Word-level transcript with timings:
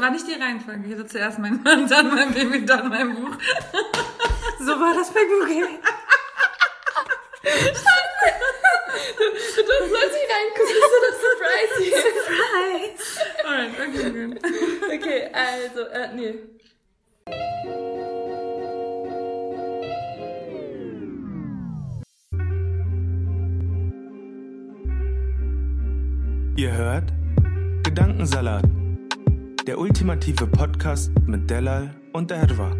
War 0.00 0.10
nicht 0.10 0.26
die 0.26 0.34
Reihenfolge. 0.34 0.86
Ich 0.86 0.92
hatte 0.94 1.06
zuerst 1.06 1.38
mein 1.38 1.62
Mann, 1.62 1.88
dann 1.88 2.14
mein 2.14 2.32
Baby, 2.32 2.64
dann 2.64 2.88
mein 2.88 3.14
Buch. 3.14 3.36
So 4.60 4.72
war 4.72 4.92
das 4.92 5.12
bei 5.12 5.20
Google. 5.20 5.68
Du 9.54 9.62
darfst 9.62 9.92
plötzlich 9.92 10.28
das 10.58 10.70
ist 10.70 10.82
so 10.82 10.98
das 11.06 11.16
Surprise. 11.22 11.98
Alright, 13.44 13.74
okay, 13.80 14.10
gut. 14.10 14.36
Okay, 14.92 15.20
also, 15.32 15.80
äh, 15.82 16.08
nee. 16.14 16.34
Ihr 26.56 26.72
hört 26.72 27.12
Gedankensalat, 27.84 28.64
der 29.68 29.78
ultimative 29.78 30.46
Podcast 30.46 31.10
mit 31.26 31.50
Delal 31.50 31.94
und 32.14 32.30
Erwa. 32.30 32.74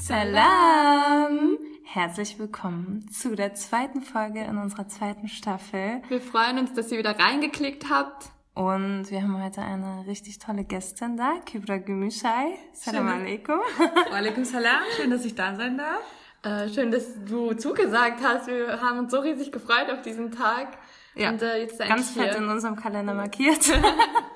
Salam! 0.00 1.58
Herzlich 1.84 2.38
willkommen 2.38 3.06
zu 3.10 3.34
der 3.34 3.52
zweiten 3.52 4.00
Folge 4.00 4.40
in 4.40 4.56
unserer 4.56 4.88
zweiten 4.88 5.28
Staffel. 5.28 6.00
Wir 6.08 6.22
freuen 6.22 6.58
uns, 6.58 6.72
dass 6.72 6.90
ihr 6.90 6.96
wieder 6.96 7.18
reingeklickt 7.18 7.90
habt. 7.90 8.30
Und 8.54 9.10
wir 9.10 9.22
haben 9.22 9.44
heute 9.44 9.60
eine 9.60 10.06
richtig 10.06 10.38
tolle 10.38 10.64
Gästin 10.64 11.18
da, 11.18 11.34
Kibra 11.44 11.76
Gümüşay. 11.76 12.54
Salam 12.72 13.08
Schön. 13.08 13.20
alaikum. 13.20 13.60
Walaikum 14.10 14.46
salam, 14.46 14.80
schön, 14.96 15.10
dass 15.10 15.22
ich 15.26 15.34
da 15.34 15.54
sein 15.54 15.76
darf. 15.76 16.00
Äh, 16.42 16.72
schön, 16.72 16.90
dass 16.90 17.08
du 17.26 17.52
zugesagt 17.52 18.22
hast. 18.22 18.46
Wir 18.46 18.80
haben 18.80 19.00
uns 19.00 19.10
so 19.10 19.18
riesig 19.18 19.52
gefreut 19.52 19.90
auf 19.92 20.00
diesen 20.00 20.30
Tag. 20.32 20.78
Ja, 21.16 21.30
Und 21.30 21.40
äh, 21.42 21.62
jetzt 21.62 21.78
Ganz 21.78 22.10
fett 22.10 22.32
hier. 22.32 22.36
in 22.36 22.48
unserem 22.48 22.76
Kalender 22.76 23.14
markiert. 23.14 23.60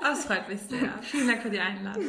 Das 0.02 0.24
freut 0.24 0.48
mich 0.48 0.60
sehr. 0.62 0.88
Vielen 1.02 1.28
Dank 1.28 1.42
für 1.42 1.50
die 1.50 1.60
Einladung. 1.60 2.02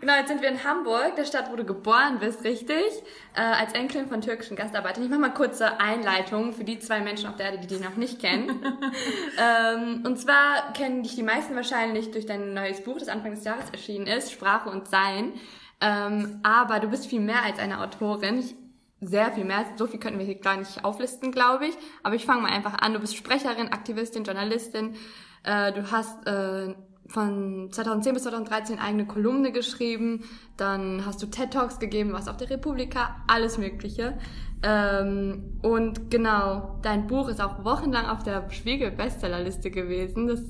Genau, 0.00 0.14
jetzt 0.14 0.28
sind 0.28 0.40
wir 0.40 0.48
in 0.48 0.62
Hamburg, 0.62 1.16
der 1.16 1.24
Stadt, 1.24 1.50
wo 1.50 1.56
du 1.56 1.64
geboren 1.64 2.18
bist, 2.18 2.44
richtig? 2.44 2.86
Äh, 3.34 3.40
als 3.40 3.72
Enkelin 3.72 4.06
von 4.06 4.20
türkischen 4.22 4.56
Gastarbeitern. 4.56 5.02
Ich 5.02 5.10
mache 5.10 5.20
mal 5.20 5.34
kurze 5.34 5.78
Einleitung 5.80 6.52
für 6.54 6.64
die 6.64 6.78
zwei 6.78 7.00
Menschen 7.00 7.28
auf 7.28 7.36
der 7.36 7.46
Erde, 7.46 7.58
die 7.58 7.66
dich 7.66 7.80
noch 7.80 7.96
nicht 7.96 8.20
kennen. 8.20 8.50
ähm, 9.38 10.02
und 10.06 10.18
zwar 10.18 10.72
kennen 10.72 11.02
dich 11.02 11.16
die 11.16 11.22
meisten 11.24 11.54
wahrscheinlich 11.56 12.10
durch 12.12 12.26
dein 12.26 12.54
neues 12.54 12.82
Buch, 12.82 12.96
das 12.98 13.08
Anfang 13.08 13.32
des 13.32 13.44
Jahres 13.44 13.68
erschienen 13.70 14.06
ist, 14.06 14.32
Sprache 14.32 14.70
und 14.70 14.88
Sein. 14.88 15.32
Ähm, 15.80 16.40
aber 16.42 16.78
du 16.80 16.88
bist 16.88 17.06
viel 17.06 17.20
mehr 17.20 17.42
als 17.42 17.58
eine 17.58 17.80
Autorin. 17.82 18.38
Ich, 18.38 18.54
sehr 19.00 19.32
viel 19.32 19.44
mehr. 19.44 19.64
So 19.76 19.86
viel 19.86 20.00
könnten 20.00 20.18
wir 20.18 20.26
hier 20.26 20.40
gar 20.40 20.56
nicht 20.56 20.84
auflisten, 20.84 21.32
glaube 21.32 21.66
ich. 21.66 21.74
Aber 22.02 22.14
ich 22.14 22.24
fange 22.24 22.42
mal 22.42 22.50
einfach 22.50 22.78
an. 22.80 22.94
Du 22.94 23.00
bist 23.00 23.16
Sprecherin, 23.16 23.68
Aktivistin, 23.68 24.24
Journalistin. 24.24 24.94
Äh, 25.42 25.72
du 25.72 25.90
hast 25.90 26.26
äh, 26.26 26.74
von 27.08 27.68
2010 27.70 28.14
bis 28.14 28.22
2013 28.24 28.78
eigene 28.78 29.06
Kolumne 29.06 29.52
geschrieben. 29.52 30.24
Dann 30.56 31.04
hast 31.04 31.22
du 31.22 31.26
TED 31.26 31.52
Talks 31.52 31.78
gegeben, 31.78 32.12
warst 32.12 32.28
auf 32.28 32.36
der 32.36 32.50
Republika, 32.50 33.16
alles 33.26 33.58
Mögliche. 33.58 34.18
Ähm, 34.62 35.58
und 35.62 36.10
genau, 36.10 36.78
dein 36.82 37.06
Buch 37.06 37.28
ist 37.28 37.40
auch 37.40 37.64
wochenlang 37.64 38.06
auf 38.06 38.22
der 38.22 38.50
Spiegel-Bestsellerliste 38.50 39.70
gewesen. 39.70 40.26
Das 40.26 40.40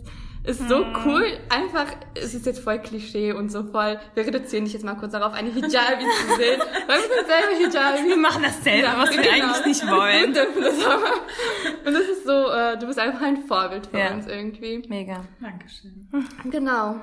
ist 0.46 0.68
so 0.68 0.84
cool. 1.04 1.26
Einfach, 1.48 1.86
es 2.14 2.34
ist 2.34 2.46
jetzt 2.46 2.60
voll 2.60 2.78
Klischee 2.78 3.32
und 3.32 3.50
so 3.50 3.64
voll. 3.64 3.98
Wir 4.14 4.26
reduzieren 4.26 4.64
dich 4.64 4.72
jetzt 4.74 4.84
mal 4.84 4.94
kurz 4.94 5.12
darauf, 5.12 5.32
eine 5.34 5.50
Hijabi 5.50 6.04
zu 6.04 6.34
sehen. 6.36 6.60
Weil 6.86 7.00
ich 7.00 7.08
bin 7.08 7.26
selber 7.26 7.56
Hijabi. 7.58 8.08
Wir 8.08 8.16
machen 8.16 8.42
dasselbe, 8.42 8.88
was 8.96 9.10
wir 9.10 9.20
eigentlich 9.32 9.66
nicht 9.66 9.86
wollen. 9.90 10.34
Wir 10.34 10.44
dürfen 10.44 10.62
das 10.62 10.84
aber. 10.84 11.12
Und 11.86 11.94
das 11.94 12.02
ist 12.08 12.24
so, 12.26 12.50
äh, 12.50 12.78
du 12.78 12.86
bist 12.86 12.98
einfach 12.98 13.20
ein 13.22 13.44
Vorbild 13.46 13.86
für 13.86 13.98
Ja. 13.98 14.14
uns 14.14 14.26
irgendwie. 14.26 14.82
Mega. 14.88 15.24
Dankeschön. 15.40 16.08
Genau. 16.50 17.00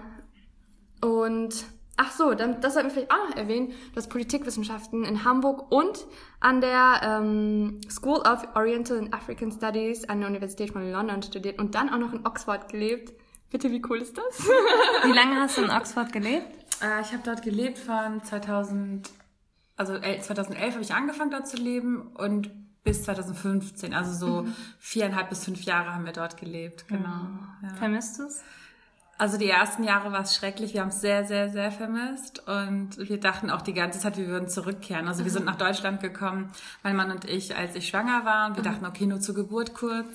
Und 1.01 1.65
ach 1.97 2.11
so, 2.11 2.33
dann, 2.33 2.61
das 2.61 2.73
sollten 2.75 2.89
wir 2.89 2.93
vielleicht 2.93 3.11
auch 3.11 3.29
noch 3.29 3.35
erwähnen. 3.35 3.69
Du 3.91 3.97
hast 3.97 4.07
Politikwissenschaften 4.09 5.03
in 5.03 5.25
Hamburg 5.25 5.71
und 5.71 6.05
an 6.39 6.61
der 6.61 7.01
ähm, 7.03 7.81
School 7.89 8.19
of 8.19 8.47
Oriental 8.55 8.97
and 8.97 9.13
African 9.13 9.51
Studies 9.51 10.07
an 10.07 10.19
der 10.21 10.29
Universität 10.29 10.71
von 10.71 10.89
London 10.91 11.21
studiert 11.23 11.59
und 11.59 11.75
dann 11.75 11.89
auch 11.89 11.97
noch 11.97 12.13
in 12.13 12.25
Oxford 12.25 12.69
gelebt. 12.69 13.13
Bitte, 13.53 13.71
wie 13.71 13.81
cool 13.87 13.99
ist 13.99 14.17
das? 14.17 14.39
Wie 15.05 15.11
lange 15.13 15.35
hast 15.39 15.57
du 15.57 15.61
in 15.61 15.69
Oxford 15.69 16.11
gelebt? 16.11 16.47
Äh, 16.81 17.01
ich 17.01 17.13
habe 17.13 17.21
dort 17.23 17.43
gelebt 17.43 17.77
von 17.77 18.21
2000, 18.23 19.09
also 19.77 19.93
el- 19.93 20.21
2011 20.21 20.73
habe 20.73 20.83
ich 20.83 20.93
angefangen 20.93 21.29
dort 21.29 21.47
zu 21.47 21.57
leben 21.57 22.01
und 22.15 22.49
bis 22.83 23.03
2015, 23.03 23.93
also 23.93 24.11
so 24.11 24.47
viereinhalb 24.79 25.29
bis 25.29 25.45
fünf 25.45 25.61
Jahre 25.63 25.93
haben 25.93 26.03
wir 26.05 26.13
dort 26.13 26.35
gelebt, 26.37 26.87
genau. 26.87 27.27
Ja. 27.61 27.75
Vermisst 27.77 28.17
du 28.19 28.23
es? 28.23 28.43
Also 29.23 29.37
die 29.37 29.49
ersten 29.49 29.85
Jahre 29.85 30.11
war 30.11 30.23
es 30.23 30.35
schrecklich, 30.35 30.73
wir 30.73 30.81
haben 30.81 30.89
es 30.89 30.99
sehr, 30.99 31.23
sehr, 31.23 31.49
sehr 31.49 31.71
vermisst. 31.71 32.45
Und 32.45 32.97
wir 32.97 33.21
dachten 33.21 33.49
auch 33.49 33.61
die 33.61 33.73
ganze 33.73 33.97
Zeit, 33.97 34.17
wir 34.17 34.27
würden 34.27 34.49
zurückkehren. 34.49 35.07
Also 35.07 35.23
wir 35.23 35.31
sind 35.31 35.45
nach 35.45 35.55
Deutschland 35.55 36.01
gekommen, 36.01 36.51
mein 36.83 36.97
Mann 36.97 37.09
und 37.09 37.23
ich, 37.23 37.55
als 37.55 37.73
ich 37.77 37.87
schwanger 37.87 38.25
war. 38.25 38.49
Und 38.49 38.57
wir 38.57 38.63
dachten, 38.63 38.85
okay, 38.85 39.05
nur 39.05 39.21
zur 39.21 39.33
Geburt 39.33 39.73
kurz. 39.75 40.07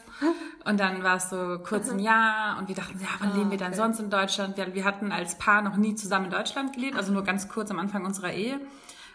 Und 0.67 0.79
dann 0.79 1.03
war 1.03 1.17
es 1.17 1.31
so 1.31 1.59
kurz 1.65 1.89
ein 1.89 2.01
Jahr. 2.01 2.59
Und 2.59 2.69
wir 2.69 2.75
dachten, 2.75 3.01
ja, 3.01 3.09
wann 3.19 3.35
leben 3.35 3.51
wir 3.51 3.57
dann 3.57 3.73
sonst 3.73 3.99
in 3.99 4.11
Deutschland? 4.11 4.59
Wir, 4.59 4.75
wir 4.75 4.85
hatten 4.85 5.11
als 5.11 5.39
Paar 5.39 5.63
noch 5.63 5.79
nie 5.79 5.95
zusammen 5.95 6.27
in 6.27 6.33
Deutschland 6.33 6.75
gelebt, 6.75 6.99
also 6.99 7.11
nur 7.11 7.25
ganz 7.25 7.49
kurz 7.49 7.71
am 7.71 7.79
Anfang 7.79 8.05
unserer 8.05 8.35
Ehe. 8.35 8.61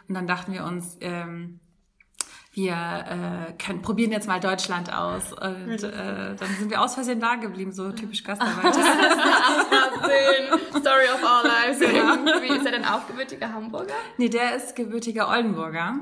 Und 0.07 0.15
dann 0.15 0.25
dachten 0.25 0.53
wir 0.53 0.63
uns, 0.63 0.97
ähm, 1.01 1.59
wir 2.53 2.73
äh, 2.73 3.63
können, 3.63 3.81
probieren 3.81 4.11
jetzt 4.11 4.27
mal 4.27 4.39
Deutschland 4.39 4.93
aus. 4.93 5.33
Und 5.33 5.83
äh, 5.83 6.35
dann 6.35 6.49
sind 6.59 6.69
wir 6.69 6.81
aus 6.81 6.93
Versehen 6.93 7.19
da 7.19 7.35
geblieben, 7.35 7.71
so 7.71 7.91
typisch 7.91 8.23
Gastarbeiter. 8.23 8.79
Story 10.79 11.07
of 11.13 11.23
our 11.23 11.43
lives. 11.43 11.81
Irgendwie 11.81 12.55
ist 12.55 12.65
er 12.65 12.71
denn 12.73 12.85
auch 12.85 13.07
gebürtiger 13.07 13.51
Hamburger? 13.51 13.93
Nee, 14.17 14.29
der 14.29 14.55
ist 14.55 14.75
gebürtiger 14.75 15.29
Oldenburger. 15.29 15.95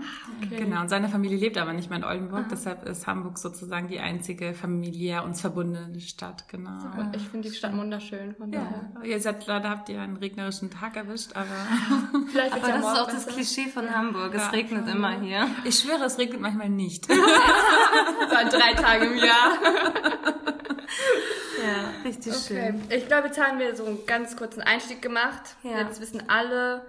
Genau, 0.49 0.81
und 0.81 0.89
seine 0.89 1.07
Familie 1.07 1.37
lebt 1.37 1.57
aber 1.57 1.71
nicht 1.73 1.89
mehr 1.89 1.99
in 1.99 2.05
Oldenburg, 2.05 2.45
deshalb 2.51 2.83
ist 2.87 3.07
Hamburg 3.07 3.37
sozusagen 3.37 3.87
die 3.87 3.99
einzige 3.99 4.53
familiär 4.53 5.23
uns 5.23 5.39
verbundene 5.41 5.99
Stadt, 6.01 6.47
genau. 6.49 6.77
Ich 7.15 7.27
finde 7.29 7.49
die 7.49 7.55
Stadt 7.55 7.75
wunderschön. 7.77 8.35
Von 8.35 8.51
daher. 8.51 8.91
Ja. 8.95 9.03
Ihr 9.03 9.19
seid 9.21 9.45
leider 9.47 9.69
habt 9.69 9.89
ihr 9.89 10.01
einen 10.01 10.17
regnerischen 10.17 10.69
Tag 10.69 10.95
erwischt, 10.97 11.31
aber 11.35 11.45
Vielleicht 12.31 12.53
Aber 12.53 12.67
ja 12.67 12.77
das 12.77 12.93
ist 12.93 12.99
auch 12.99 13.05
das 13.05 13.25
besser. 13.25 13.31
Klischee 13.31 13.67
von 13.69 13.89
Hamburg. 13.89 14.33
Es 14.33 14.51
regnet 14.51 14.87
immer 14.87 15.19
hier. 15.19 15.47
ich 15.63 15.79
schwöre, 15.79 16.03
es 16.05 16.17
regnet 16.17 16.40
manchmal 16.41 16.69
nicht. 16.69 17.07
So 18.29 18.35
an 18.37 18.49
drei 18.49 18.73
Tage 18.73 19.05
im 19.07 19.17
Jahr. 19.17 19.57
Ja, 21.61 21.91
richtig 22.05 22.33
Okay. 22.33 22.41
schön. 22.47 22.83
Ich 22.89 23.07
glaube, 23.07 23.27
jetzt 23.27 23.39
haben 23.41 23.59
wir 23.59 23.75
so 23.75 23.85
einen 23.85 24.05
ganz 24.05 24.35
kurzen 24.37 24.61
Einstieg 24.61 25.01
gemacht. 25.01 25.55
Ja. 25.63 25.79
Jetzt 25.81 25.99
wissen 26.01 26.23
alle, 26.29 26.85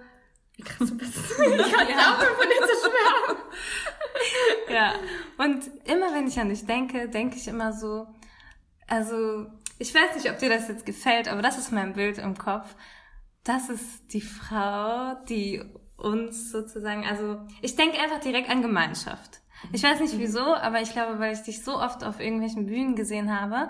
wie 0.55 0.63
krass 0.63 0.89
du 0.89 0.97
bist. 0.97 1.13
Ich 1.29 1.71
kann 1.71 1.87
nicht 1.87 1.99
aufhören, 1.99 2.35
von 2.35 2.47
dir 2.47 2.67
zu 2.67 2.75
schwärmen. 2.79 3.41
Ja. 4.69 4.93
Und 5.37 5.69
immer 5.85 6.13
wenn 6.13 6.27
ich 6.27 6.39
an 6.39 6.49
dich 6.49 6.65
denke, 6.65 7.09
denke 7.09 7.35
ich 7.37 7.47
immer 7.47 7.73
so, 7.73 8.07
also 8.87 9.45
ich 9.79 9.93
weiß 9.93 10.15
nicht, 10.15 10.29
ob 10.31 10.37
dir 10.39 10.49
das 10.49 10.67
jetzt 10.67 10.85
gefällt, 10.85 11.27
aber 11.27 11.41
das 11.41 11.57
ist 11.57 11.71
mein 11.71 11.93
Bild 11.93 12.17
im 12.17 12.37
Kopf. 12.37 12.73
Das 13.43 13.69
ist 13.69 14.13
die 14.13 14.21
Frau, 14.21 15.15
die 15.27 15.61
uns 15.97 16.51
sozusagen, 16.51 17.05
also 17.05 17.41
ich 17.61 17.75
denke 17.75 17.99
einfach 17.99 18.19
direkt 18.21 18.49
an 18.49 18.61
Gemeinschaft. 18.61 19.41
Ich 19.71 19.83
weiß 19.83 19.99
nicht 20.01 20.17
wieso, 20.17 20.53
aber 20.55 20.81
ich 20.81 20.91
glaube, 20.91 21.19
weil 21.19 21.33
ich 21.33 21.41
dich 21.41 21.63
so 21.63 21.79
oft 21.79 22.03
auf 22.03 22.19
irgendwelchen 22.19 22.65
Bühnen 22.65 22.95
gesehen 22.95 23.39
habe 23.39 23.69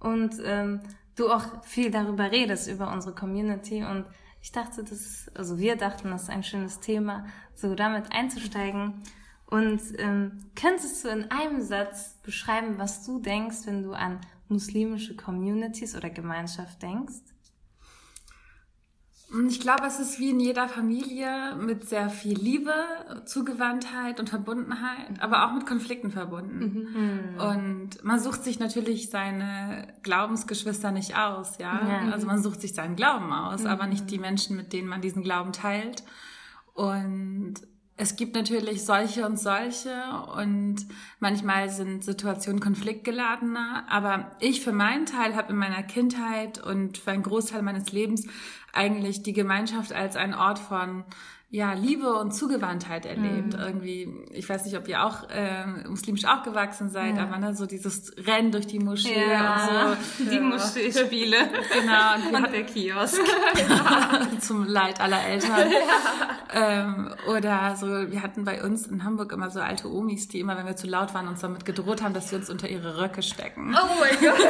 und 0.00 0.36
ähm, 0.44 0.80
du 1.16 1.30
auch 1.30 1.64
viel 1.64 1.90
darüber 1.90 2.30
redest, 2.30 2.68
über 2.68 2.92
unsere 2.92 3.14
Community 3.14 3.84
und 3.84 4.06
ich 4.44 4.52
dachte, 4.52 4.82
das 4.82 5.00
ist, 5.00 5.36
also 5.36 5.58
wir 5.58 5.76
dachten, 5.76 6.10
das 6.10 6.24
ist 6.24 6.30
ein 6.30 6.42
schönes 6.42 6.80
Thema, 6.80 7.24
so 7.54 7.74
damit 7.74 8.12
einzusteigen. 8.12 9.02
Und 9.46 9.80
ähm, 9.98 10.50
könntest 10.54 11.02
du 11.02 11.08
in 11.08 11.30
einem 11.30 11.62
Satz 11.62 12.20
beschreiben, 12.22 12.78
was 12.78 13.06
du 13.06 13.20
denkst, 13.20 13.58
wenn 13.64 13.82
du 13.82 13.92
an 13.92 14.20
muslimische 14.48 15.16
Communities 15.16 15.96
oder 15.96 16.10
Gemeinschaft 16.10 16.82
denkst? 16.82 17.33
Ich 19.48 19.60
glaube, 19.60 19.86
es 19.86 19.98
ist 19.98 20.18
wie 20.18 20.30
in 20.30 20.38
jeder 20.38 20.68
Familie 20.68 21.56
mit 21.56 21.88
sehr 21.88 22.08
viel 22.08 22.38
Liebe, 22.38 22.72
Zugewandtheit 23.24 24.20
und 24.20 24.28
Verbundenheit, 24.28 25.20
aber 25.20 25.46
auch 25.46 25.52
mit 25.52 25.66
Konflikten 25.66 26.10
verbunden. 26.10 27.34
Mhm. 27.34 27.40
Und 27.40 28.04
man 28.04 28.20
sucht 28.20 28.44
sich 28.44 28.60
natürlich 28.60 29.10
seine 29.10 29.88
Glaubensgeschwister 30.02 30.92
nicht 30.92 31.16
aus, 31.16 31.58
ja. 31.58 31.80
ja. 31.86 32.12
Also 32.12 32.26
man 32.26 32.42
sucht 32.42 32.60
sich 32.60 32.74
seinen 32.74 32.96
Glauben 32.96 33.32
aus, 33.32 33.62
mhm. 33.62 33.68
aber 33.68 33.86
nicht 33.86 34.10
die 34.10 34.18
Menschen, 34.18 34.56
mit 34.56 34.72
denen 34.72 34.88
man 34.88 35.00
diesen 35.00 35.22
Glauben 35.22 35.52
teilt. 35.52 36.04
Und 36.74 37.54
es 37.96 38.16
gibt 38.16 38.34
natürlich 38.34 38.84
solche 38.84 39.24
und 39.24 39.38
solche 39.38 39.94
und 40.36 40.86
manchmal 41.20 41.70
sind 41.70 42.02
Situationen 42.02 42.60
konfliktgeladener, 42.60 43.84
aber 43.88 44.32
ich 44.40 44.62
für 44.62 44.72
meinen 44.72 45.06
Teil 45.06 45.36
habe 45.36 45.52
in 45.52 45.58
meiner 45.58 45.82
Kindheit 45.84 46.60
und 46.60 46.98
für 46.98 47.12
einen 47.12 47.22
Großteil 47.22 47.62
meines 47.62 47.92
Lebens 47.92 48.26
eigentlich 48.74 49.22
die 49.22 49.32
Gemeinschaft 49.32 49.92
als 49.92 50.16
ein 50.16 50.34
Ort 50.34 50.58
von 50.58 51.04
ja, 51.54 51.72
Liebe 51.72 52.12
und 52.14 52.34
Zugewandtheit 52.34 53.06
erlebt. 53.06 53.54
Mhm. 53.54 53.60
Irgendwie, 53.60 54.12
ich 54.32 54.48
weiß 54.48 54.64
nicht, 54.64 54.76
ob 54.76 54.88
ihr 54.88 55.04
auch 55.04 55.30
äh, 55.30 55.64
muslimisch 55.88 56.24
aufgewachsen 56.24 56.90
seid, 56.90 57.16
ja. 57.16 57.22
aber 57.22 57.38
ne, 57.38 57.54
so 57.54 57.64
dieses 57.64 58.10
Rennen 58.26 58.50
durch 58.50 58.66
die 58.66 58.80
Moschee 58.80 59.30
ja. 59.30 59.52
und 59.54 59.96
so. 60.18 60.24
Die 60.30 60.34
ja. 60.34 60.40
Moschee-Spiele. 60.40 61.36
Genau. 61.72 62.14
Und, 62.16 62.34
und 62.44 62.52
der 62.52 62.64
Kiosk. 62.64 63.20
Zum 64.40 64.66
Leid 64.66 65.00
aller 65.00 65.24
Eltern. 65.24 65.70
Ähm, 66.52 67.14
oder 67.28 67.76
so, 67.76 67.86
wir 67.86 68.20
hatten 68.20 68.44
bei 68.44 68.60
uns 68.60 68.88
in 68.88 69.04
Hamburg 69.04 69.30
immer 69.30 69.48
so 69.50 69.60
alte 69.60 69.88
Omis, 69.88 70.26
die 70.26 70.40
immer, 70.40 70.56
wenn 70.56 70.66
wir 70.66 70.74
zu 70.74 70.88
laut 70.88 71.14
waren, 71.14 71.28
uns 71.28 71.40
damit 71.40 71.64
gedroht 71.64 72.02
haben, 72.02 72.14
dass 72.14 72.30
sie 72.30 72.34
uns 72.34 72.50
unter 72.50 72.68
ihre 72.68 72.98
Röcke 73.00 73.22
stecken. 73.22 73.76
Oh 73.80 74.00
mein 74.00 74.20
Gott. 74.20 74.40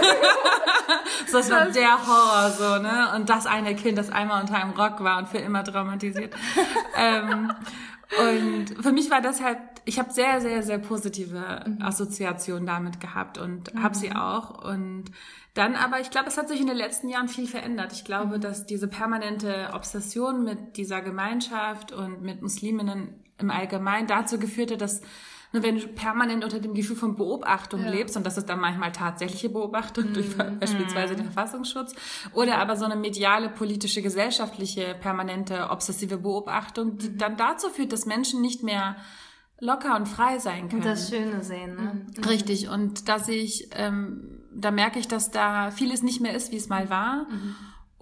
so, 1.27 1.37
das 1.37 1.51
war 1.51 1.67
der 1.67 1.99
Horror, 2.06 2.51
so, 2.51 2.83
ne? 2.83 3.12
Und 3.15 3.29
das 3.29 3.45
eine 3.45 3.77
Kind, 3.77 3.99
das 3.99 4.11
einmal 4.11 4.41
unter 4.41 4.55
einem 4.55 4.71
Rock 4.71 5.05
war 5.05 5.19
und 5.19 5.29
für 5.29 5.37
immer 5.39 5.65
traumatisiert 5.65 6.33
ähm, 6.96 7.52
und 8.19 8.82
für 8.82 8.93
mich 8.93 9.11
war 9.11 9.20
das 9.20 9.43
halt, 9.43 9.58
ich 9.85 9.99
habe 9.99 10.12
sehr, 10.12 10.41
sehr, 10.41 10.62
sehr 10.62 10.79
positive 10.79 11.64
mhm. 11.67 11.82
Assoziationen 11.82 12.67
damit 12.67 13.00
gehabt 13.00 13.38
und 13.38 13.75
mhm. 13.75 13.82
habe 13.82 13.96
sie 13.96 14.12
auch. 14.12 14.64
Und 14.64 15.05
dann 15.55 15.75
aber, 15.75 16.00
ich 16.00 16.11
glaube, 16.11 16.29
es 16.29 16.37
hat 16.37 16.49
sich 16.49 16.61
in 16.61 16.67
den 16.67 16.76
letzten 16.76 17.08
Jahren 17.08 17.29
viel 17.29 17.46
verändert. 17.46 17.93
Ich 17.93 18.05
glaube, 18.05 18.37
mhm. 18.37 18.41
dass 18.41 18.67
diese 18.67 18.88
permanente 18.88 19.70
Obsession 19.73 20.44
mit 20.44 20.76
dieser 20.76 21.00
Gemeinschaft 21.00 21.93
und 21.93 22.23
mit 22.23 22.43
Musliminnen 22.43 23.25
im 23.38 23.50
Allgemeinen 23.50 24.06
dazu 24.06 24.38
geführt 24.38 24.70
hat, 24.70 24.81
dass 24.81 25.02
nur 25.55 25.62
wenn 25.62 25.79
du 25.79 25.87
permanent 25.87 26.43
unter 26.43 26.59
dem 26.59 26.75
Gefühl 26.75 26.97
von 26.97 27.15
Beobachtung 27.15 27.85
ja. 27.85 27.91
lebst, 27.91 28.17
und 28.17 28.27
das 28.27 28.37
ist 28.37 28.49
dann 28.49 28.59
manchmal 28.59 28.91
tatsächliche 28.91 29.49
Beobachtung 29.49 30.09
mhm. 30.09 30.15
durch 30.15 30.37
beispielsweise 30.61 31.15
den 31.15 31.27
Verfassungsschutz, 31.27 31.95
oder 32.33 32.59
aber 32.59 32.77
so 32.77 32.85
eine 32.85 32.97
mediale, 32.97 33.49
politische, 33.49 34.03
gesellschaftliche, 34.03 34.97
permanente, 35.01 35.71
obsessive 35.71 36.19
Beobachtung, 36.19 36.99
die 36.99 37.11
mhm. 37.11 37.19
dann 37.19 37.37
dazu 37.37 37.71
führt, 37.71 37.93
dass 37.93 38.05
Menschen 38.05 38.41
nicht 38.41 38.65
mehr 38.65 38.97
locker 39.61 39.95
und 39.95 40.06
frei 40.06 40.41
sein 40.41 40.69
können. 40.69 40.83
Und 40.83 40.89
das 40.89 41.09
Schöne 41.09 41.45
sehen, 41.45 41.77
ne? 41.77 42.05
Mhm. 42.17 42.25
Richtig. 42.25 42.69
Und 42.69 43.09
da 43.09 43.21
sehe 43.21 43.41
ich, 43.41 43.69
ähm, 43.77 44.41
da 44.53 44.73
merke 44.73 44.99
ich, 44.99 45.06
dass 45.06 45.31
da 45.31 45.71
vieles 45.71 46.03
nicht 46.03 46.21
mehr 46.21 46.35
ist, 46.35 46.51
wie 46.51 46.56
es 46.56 46.69
mal 46.69 46.91
war. 46.91 47.29
Mhm. 47.31 47.55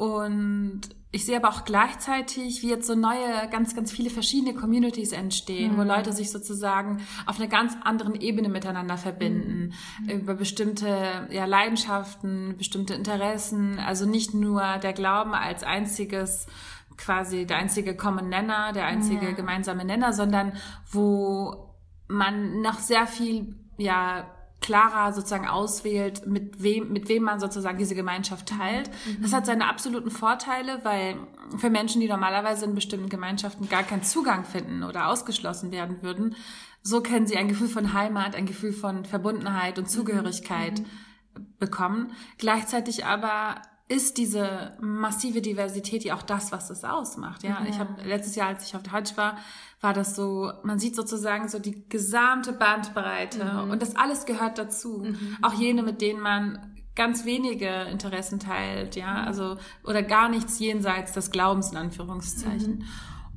Und 0.03 0.81
ich 1.13 1.27
sehe 1.27 1.37
aber 1.37 1.49
auch 1.49 1.65
gleichzeitig, 1.65 2.61
wie 2.63 2.71
jetzt 2.71 2.89
so 2.89 2.97
neue, 2.97 3.49
ganz, 3.53 3.77
ganz 3.77 3.93
viele 3.93 4.11
verschiedene 4.11 4.53
Communities 4.53 5.13
entstehen, 5.13 5.75
mhm. 5.75 5.79
wo 5.79 5.83
Leute 5.85 6.13
sich 6.13 6.33
sozusagen 6.33 7.01
auf 7.25 7.39
einer 7.39 7.47
ganz 7.47 7.77
anderen 7.85 8.17
Ebene 8.17 8.49
miteinander 8.49 8.97
verbinden, 8.97 9.75
mhm. 10.01 10.09
über 10.09 10.35
bestimmte 10.35 11.29
ja, 11.31 11.45
Leidenschaften, 11.45 12.57
bestimmte 12.59 12.95
Interessen, 12.95 13.79
also 13.79 14.05
nicht 14.05 14.35
nur 14.35 14.79
der 14.79 14.93
Glauben 14.93 15.35
als 15.35 15.63
einziges 15.63 16.49
quasi 16.97 17.47
der 17.47 17.59
einzige 17.59 17.95
Common 17.95 18.29
Nenner, 18.29 18.73
der 18.73 18.87
einzige 18.87 19.27
ja. 19.27 19.33
gemeinsame 19.35 19.85
Nenner, 19.85 20.13
sondern 20.13 20.55
wo 20.91 21.77
man 22.09 22.61
noch 22.61 22.81
sehr 22.81 23.07
viel 23.07 23.55
ja 23.77 24.27
klarer 24.63 25.13
sozusagen 25.13 25.47
auswählt, 25.47 26.27
mit 26.27 26.63
wem, 26.63 26.93
mit 26.93 27.09
wem 27.09 27.25
man 27.25 27.41
sozusagen 27.41 27.77
diese 27.77 27.95
Gemeinschaft 27.95 28.49
teilt. 28.49 28.89
Mhm. 28.89 29.23
Das 29.23 29.33
hat 29.33 29.45
seine 29.45 29.69
absoluten 29.69 30.11
Vorteile, 30.11 30.81
weil 30.85 31.17
für 31.59 31.69
Menschen, 31.69 32.01
die 32.01 32.09
normalerweise 32.09 32.65
in 32.65 32.75
bestimmten 32.75 33.09
Gemeinschaften 33.09 33.69
gar 33.69 33.83
keinen 33.83 34.03
Zugang 34.03 34.45
finden 34.45 34.83
oder 34.83 35.09
ausgeschlossen 35.09 35.73
werden 35.73 36.03
würden, 36.03 36.37
so 36.83 37.03
können 37.03 37.27
sie 37.27 37.37
ein 37.37 37.49
Gefühl 37.49 37.69
von 37.69 37.93
Heimat, 37.93 38.35
ein 38.35 38.47
Gefühl 38.47 38.73
von 38.73 39.05
Verbundenheit 39.05 39.79
und 39.79 39.91
Zugehörigkeit 39.91 40.81
mhm. 40.81 41.47
bekommen. 41.59 42.13
Gleichzeitig 42.39 43.05
aber 43.05 43.57
ist 43.93 44.17
diese 44.17 44.73
massive 44.81 45.43
Diversität 45.43 46.03
ja 46.03 46.17
auch 46.17 46.23
das, 46.23 46.51
was 46.51 46.71
es 46.71 46.83
ausmacht. 46.83 47.43
Ja, 47.43 47.61
ja. 47.63 47.67
ich 47.69 47.79
habe 47.79 48.03
letztes 48.03 48.35
Jahr, 48.37 48.49
als 48.49 48.67
ich 48.67 48.75
auf 48.75 48.83
der 48.83 48.93
Hajj 48.93 49.17
war, 49.17 49.37
war 49.83 49.93
das 49.93 50.17
so, 50.17 50.51
man 50.63 50.79
sieht 50.79 50.97
sozusagen 50.97 51.49
so 51.49 51.59
die 51.59 51.87
gesamte 51.91 52.55
Bandbreite 52.55 53.45
mhm. 53.45 53.71
und 53.71 53.83
das 53.83 53.95
alles 53.95 54.25
gehört 54.25 54.57
dazu. 54.57 55.05
Mhm. 55.05 55.37
Auch 55.43 55.53
jene, 55.53 55.83
mit 55.83 56.01
denen 56.01 56.21
man 56.21 56.75
ganz 56.95 57.27
wenige 57.27 57.69
Interessen 57.91 58.41
teilt, 58.41 58.97
ja, 58.97 59.13
mhm. 59.13 59.27
also 59.29 59.57
oder 59.85 60.03
gar 60.03 60.31
nichts 60.31 60.59
jenseits 60.59 61.13
des 61.13 61.31
Glaubens 61.31 61.73
in 61.73 61.77
Anführungszeichen. 61.77 62.79
Mhm. 62.79 62.85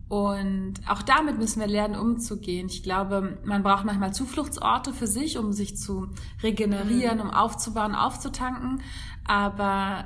Und 0.07 0.75
auch 0.88 1.02
damit 1.02 1.38
müssen 1.38 1.60
wir 1.60 1.68
lernen, 1.68 1.96
umzugehen. 1.96 2.68
Ich 2.68 2.84
glaube, 2.84 3.40
man 3.44 3.63
braucht 3.63 3.84
manchmal 3.84 4.13
Zufluchtsorte 4.13 4.94
für 4.94 5.07
sich, 5.07 5.38
um 5.38 5.52
sich 5.52 5.75
zu 5.75 6.10
regenerieren, 6.44 7.18
mhm. 7.18 7.25
um 7.25 7.31
aufzubauen, 7.31 7.96
aufzutanken. 7.96 8.81
Aber 9.28 10.06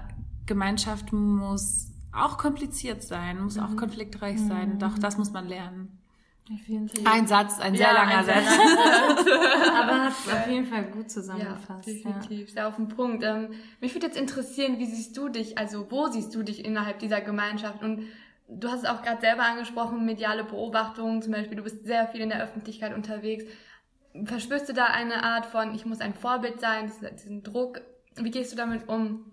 Gemeinschaft 0.49 1.13
muss 1.13 1.91
auch 2.11 2.39
kompliziert 2.39 3.03
sein, 3.03 3.39
muss 3.39 3.59
auch 3.59 3.69
mhm. 3.69 3.77
konfliktreich 3.77 4.39
sein. 4.39 4.73
Und 4.73 4.83
auch 4.83 4.97
das 4.97 5.17
muss 5.17 5.31
man 5.31 5.47
lernen. 5.47 5.95
Ein 7.05 7.27
Satz, 7.27 7.59
ein 7.59 7.75
sehr 7.75 7.87
ja, 7.87 7.93
langer 7.93 8.17
ein 8.17 8.25
Satz. 8.25 8.47
Aber 9.79 10.05
hat 10.05 10.11
auf 10.11 10.47
jeden 10.47 10.65
Fall 10.65 10.85
gut 10.85 11.11
zusammengefasst. 11.11 11.87
Ja, 11.87 11.93
definitiv, 11.93 12.47
ja. 12.47 12.53
sehr 12.53 12.67
auf 12.67 12.77
den 12.77 12.87
Punkt. 12.87 13.23
Ähm, 13.23 13.49
mich 13.79 13.93
würde 13.93 14.07
jetzt 14.07 14.17
interessieren, 14.17 14.79
wie 14.79 14.87
siehst 14.87 15.15
du 15.15 15.29
dich, 15.29 15.59
also 15.59 15.91
wo 15.91 16.07
siehst 16.07 16.33
du 16.33 16.41
dich 16.41 16.65
innerhalb 16.65 16.97
dieser 16.97 17.21
Gemeinschaft? 17.21 17.83
Und 17.83 18.07
du 18.47 18.67
hast 18.67 18.79
es 18.79 18.89
auch 18.89 19.03
gerade 19.03 19.21
selber 19.21 19.43
angesprochen, 19.43 20.03
mediale 20.03 20.43
Beobachtungen, 20.43 21.21
zum 21.21 21.33
Beispiel, 21.33 21.55
du 21.55 21.63
bist 21.63 21.85
sehr 21.85 22.07
viel 22.07 22.21
in 22.21 22.29
der 22.29 22.41
Öffentlichkeit 22.41 22.95
unterwegs. 22.95 23.43
Verspürst 24.25 24.67
du 24.67 24.73
da 24.73 24.85
eine 24.85 25.23
Art 25.23 25.45
von, 25.45 25.75
ich 25.75 25.85
muss 25.85 26.01
ein 26.01 26.15
Vorbild 26.15 26.59
sein, 26.59 26.91
diesen 27.13 27.43
Druck? 27.43 27.81
Wie 28.15 28.31
gehst 28.31 28.51
du 28.51 28.55
damit 28.57 28.89
um? 28.89 29.23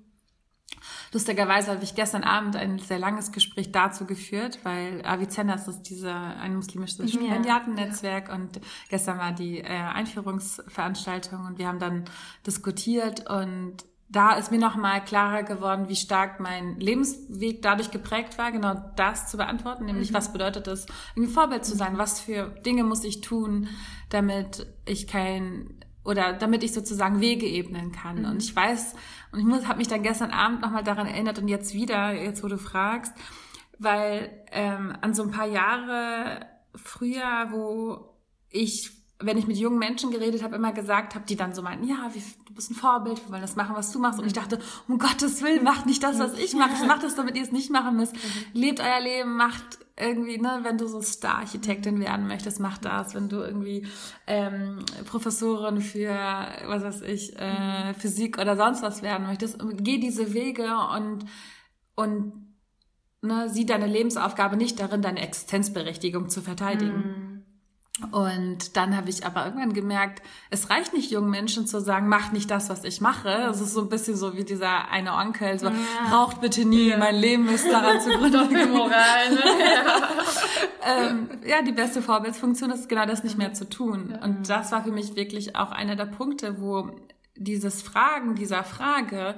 Lustigerweise 1.12 1.72
habe 1.72 1.84
ich 1.84 1.94
gestern 1.94 2.24
Abend 2.24 2.56
ein 2.56 2.78
sehr 2.78 2.98
langes 2.98 3.32
Gespräch 3.32 3.72
dazu 3.72 4.04
geführt, 4.06 4.58
weil 4.64 5.04
Avicenna 5.04 5.54
ist 5.54 5.82
diese, 5.84 6.12
ein 6.12 6.56
muslimisches 6.56 7.10
Stipendiatennetzwerk 7.10 8.28
ja. 8.28 8.34
und 8.34 8.60
gestern 8.88 9.18
war 9.18 9.32
die 9.32 9.60
äh, 9.60 9.66
Einführungsveranstaltung 9.66 11.46
und 11.46 11.58
wir 11.58 11.68
haben 11.68 11.78
dann 11.78 12.04
diskutiert 12.46 13.30
und 13.30 13.84
da 14.08 14.34
ist 14.34 14.52
mir 14.52 14.58
nochmal 14.58 15.04
klarer 15.04 15.42
geworden, 15.42 15.88
wie 15.88 15.96
stark 15.96 16.38
mein 16.38 16.78
Lebensweg 16.78 17.60
dadurch 17.62 17.90
geprägt 17.90 18.38
war, 18.38 18.52
genau 18.52 18.74
das 18.94 19.28
zu 19.28 19.36
beantworten, 19.36 19.84
nämlich 19.84 20.10
mhm. 20.10 20.14
was 20.14 20.32
bedeutet 20.32 20.68
es, 20.68 20.86
irgendwie 21.14 21.32
Vorbild 21.32 21.64
zu 21.64 21.76
sein, 21.76 21.98
was 21.98 22.20
für 22.20 22.48
Dinge 22.64 22.84
muss 22.84 23.02
ich 23.04 23.20
tun, 23.20 23.68
damit 24.10 24.66
ich 24.84 25.08
kein 25.08 25.76
oder 26.04 26.32
damit 26.32 26.62
ich 26.62 26.72
sozusagen 26.72 27.20
Wege 27.20 27.46
ebnen 27.46 27.90
kann. 27.90 28.20
Mhm. 28.20 28.24
Und 28.26 28.42
ich 28.42 28.54
weiß, 28.54 28.94
und 29.32 29.58
ich 29.58 29.66
habe 29.66 29.78
mich 29.78 29.88
dann 29.88 30.02
gestern 30.02 30.30
Abend 30.30 30.62
nochmal 30.62 30.84
daran 30.84 31.06
erinnert 31.06 31.38
und 31.38 31.48
jetzt 31.48 31.74
wieder, 31.74 32.12
jetzt 32.12 32.42
wo 32.42 32.48
du 32.48 32.58
fragst, 32.58 33.12
weil 33.78 34.44
ähm, 34.52 34.96
an 35.00 35.14
so 35.14 35.22
ein 35.22 35.30
paar 35.30 35.46
Jahre 35.46 36.46
früher, 36.74 37.48
wo 37.50 38.14
ich, 38.50 38.90
wenn 39.18 39.38
ich 39.38 39.46
mit 39.46 39.56
jungen 39.56 39.78
Menschen 39.78 40.10
geredet 40.10 40.42
habe, 40.42 40.56
immer 40.56 40.72
gesagt 40.72 41.14
habe, 41.14 41.24
die 41.24 41.36
dann 41.36 41.54
so 41.54 41.62
meinten, 41.62 41.88
ja, 41.88 42.10
wie, 42.12 42.22
du 42.46 42.54
bist 42.54 42.70
ein 42.70 42.74
Vorbild, 42.74 43.24
wir 43.24 43.32
wollen 43.32 43.40
das 43.40 43.56
machen, 43.56 43.74
was 43.74 43.90
du 43.92 43.98
machst. 43.98 44.18
Und 44.18 44.26
ich 44.26 44.34
dachte, 44.34 44.58
um 44.88 44.98
Gottes 44.98 45.42
Willen, 45.42 45.64
macht 45.64 45.86
nicht 45.86 46.02
das, 46.02 46.18
was 46.18 46.38
ich 46.38 46.54
mache. 46.54 46.84
Macht 46.86 47.02
das, 47.02 47.14
damit 47.14 47.36
ihr 47.36 47.42
es 47.42 47.52
nicht 47.52 47.70
machen 47.70 47.96
müsst. 47.96 48.14
Mhm. 48.14 48.20
Lebt 48.52 48.80
euer 48.80 49.00
Leben, 49.00 49.36
macht 49.36 49.78
irgendwie, 49.98 50.38
ne, 50.38 50.60
wenn 50.62 50.76
du 50.76 50.86
so 50.86 51.00
Star-Architektin 51.00 51.98
werden 52.00 52.26
möchtest, 52.26 52.60
mach 52.60 52.76
das. 52.76 53.14
Wenn 53.14 53.30
du 53.30 53.38
irgendwie 53.38 53.86
ähm, 54.26 54.84
Professorin 55.06 55.80
für, 55.80 56.10
was 56.66 56.82
weiß 56.82 57.00
ich, 57.02 57.34
äh, 57.38 57.94
Physik 57.94 58.38
oder 58.38 58.56
sonst 58.56 58.82
was 58.82 59.02
werden 59.02 59.26
möchtest, 59.26 59.58
geh 59.78 59.98
diese 59.98 60.34
Wege 60.34 60.68
und 60.94 61.24
und 61.94 62.32
ne, 63.22 63.48
sieh 63.48 63.64
deine 63.64 63.86
Lebensaufgabe 63.86 64.56
nicht 64.56 64.78
darin, 64.78 65.00
deine 65.02 65.20
Existenzberechtigung 65.20 66.28
zu 66.28 66.42
verteidigen. 66.42 66.98
Mm. 66.98 67.35
Und 68.12 68.76
dann 68.76 68.94
habe 68.94 69.08
ich 69.08 69.24
aber 69.24 69.46
irgendwann 69.46 69.72
gemerkt, 69.72 70.22
es 70.50 70.68
reicht 70.68 70.92
nicht 70.92 71.10
jungen 71.10 71.30
Menschen 71.30 71.66
zu 71.66 71.80
sagen, 71.80 72.08
mach 72.08 72.30
nicht 72.30 72.50
das, 72.50 72.68
was 72.68 72.84
ich 72.84 73.00
mache. 73.00 73.30
Es 73.50 73.62
ist 73.62 73.72
so 73.72 73.80
ein 73.80 73.88
bisschen 73.88 74.16
so 74.16 74.36
wie 74.36 74.44
dieser 74.44 74.90
eine 74.90 75.14
Onkel, 75.14 75.58
so, 75.58 75.68
ja. 75.68 75.72
raucht 76.12 76.42
bitte 76.42 76.66
nie, 76.66 76.90
ja. 76.90 76.98
mein 76.98 77.16
Leben 77.16 77.48
ist 77.48 77.66
daran 77.66 77.98
zu 77.98 78.10
gründen. 78.10 78.70
Moral, 78.70 79.30
ne? 79.30 79.40
ja. 79.74 81.08
ähm, 81.08 81.30
ja, 81.46 81.62
die 81.62 81.72
beste 81.72 82.02
Vorbildsfunktion 82.02 82.70
ist 82.70 82.86
genau 82.90 83.06
das 83.06 83.24
nicht 83.24 83.38
mehr 83.38 83.54
zu 83.54 83.66
tun. 83.66 84.14
Und 84.22 84.50
das 84.50 84.72
war 84.72 84.84
für 84.84 84.92
mich 84.92 85.16
wirklich 85.16 85.56
auch 85.56 85.70
einer 85.70 85.96
der 85.96 86.04
Punkte, 86.04 86.60
wo 86.60 86.90
dieses 87.36 87.82
Fragen 87.82 88.34
dieser 88.34 88.64
Frage 88.64 89.34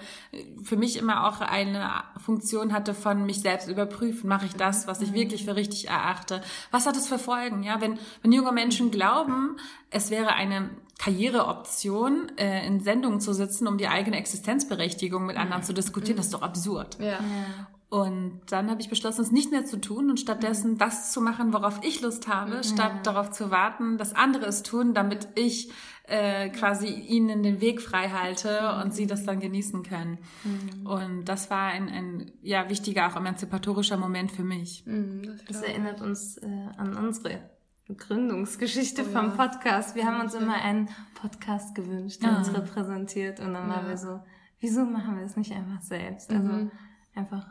für 0.62 0.76
mich 0.76 0.97
immer 0.97 1.26
auch 1.26 1.40
eine 1.40 1.90
Funktion 2.19 2.73
hatte 2.73 2.95
von 2.95 3.26
mich 3.26 3.40
selbst 3.40 3.69
überprüfen. 3.69 4.28
Mache 4.28 4.47
ich 4.47 4.55
das, 4.55 4.87
was 4.87 5.00
ich 5.00 5.12
wirklich 5.12 5.45
für 5.45 5.57
richtig 5.57 5.88
erachte? 5.88 6.43
Was 6.71 6.87
hat 6.87 6.97
es 6.97 7.09
für 7.09 7.19
Folgen? 7.19 7.62
Ja, 7.62 7.81
wenn, 7.81 7.99
wenn 8.23 8.33
junge 8.33 8.52
Menschen 8.52 8.90
glauben, 8.90 9.57
es 9.90 10.11
wäre 10.11 10.35
eine 10.35 10.71
Karriereoption, 10.99 12.33
äh, 12.37 12.67
in 12.67 12.81
Sendungen 12.81 13.21
zu 13.21 13.33
sitzen, 13.33 13.67
um 13.69 13.78
die 13.78 13.88
eigene 13.88 14.17
Existenzberechtigung 14.17 15.26
mit 15.26 15.37
anderen 15.37 15.62
zu 15.62 15.73
diskutieren, 15.73 16.17
das 16.17 16.26
ist 16.26 16.35
doch 16.35 16.43
absurd. 16.43 16.99
Ja. 17.00 17.19
Und 17.90 18.40
dann 18.50 18.69
habe 18.69 18.83
ich 18.83 18.90
beschlossen, 18.90 19.23
es 19.23 19.31
nicht 19.31 19.50
mehr 19.50 19.64
zu 19.64 19.81
tun 19.81 20.11
und 20.11 20.21
stattdessen 20.21 20.76
das 20.76 21.11
zu 21.11 21.23
machen, 21.23 21.55
worauf 21.55 21.81
ich 21.83 22.02
Lust 22.02 22.28
habe, 22.28 22.62
statt 22.62 23.07
darauf 23.07 23.31
zu 23.31 23.50
warten, 23.50 23.97
dass 23.97 24.14
andere 24.14 24.45
es 24.45 24.62
tun, 24.62 24.93
damit 24.93 25.28
ich 25.37 25.71
äh, 26.08 26.48
quasi 26.48 26.86
ihnen 26.88 27.42
den 27.42 27.60
Weg 27.60 27.80
frei 27.82 28.08
halte 28.08 28.74
und 28.82 28.94
sie 28.94 29.06
das 29.06 29.24
dann 29.24 29.40
genießen 29.40 29.82
können. 29.82 30.18
Und 30.84 31.26
das 31.26 31.50
war 31.50 31.68
ein, 31.68 31.88
ein 31.88 32.32
ja 32.42 32.68
wichtiger, 32.70 33.06
auch 33.08 33.16
emanzipatorischer 33.16 33.96
Moment 33.96 34.32
für 34.32 34.44
mich. 34.44 34.84
Das 35.46 35.62
erinnert 35.62 36.00
uns 36.00 36.38
äh, 36.38 36.46
an 36.76 36.96
unsere 36.96 37.40
Gründungsgeschichte 37.94 39.04
vom 39.04 39.36
Podcast. 39.36 39.94
Wir 39.94 40.04
haben 40.06 40.20
uns 40.20 40.34
immer 40.34 40.54
einen 40.62 40.88
Podcast 41.14 41.74
gewünscht, 41.74 42.22
der 42.22 42.36
uns 42.38 42.52
repräsentiert. 42.54 43.40
Und 43.40 43.54
dann 43.54 43.68
waren 43.68 43.88
wir 43.88 43.96
so, 43.96 44.20
wieso 44.60 44.84
machen 44.84 45.16
wir 45.18 45.24
es 45.24 45.36
nicht 45.36 45.52
einfach 45.52 45.80
selbst? 45.82 46.30
Also 46.32 46.70
einfach 47.14 47.46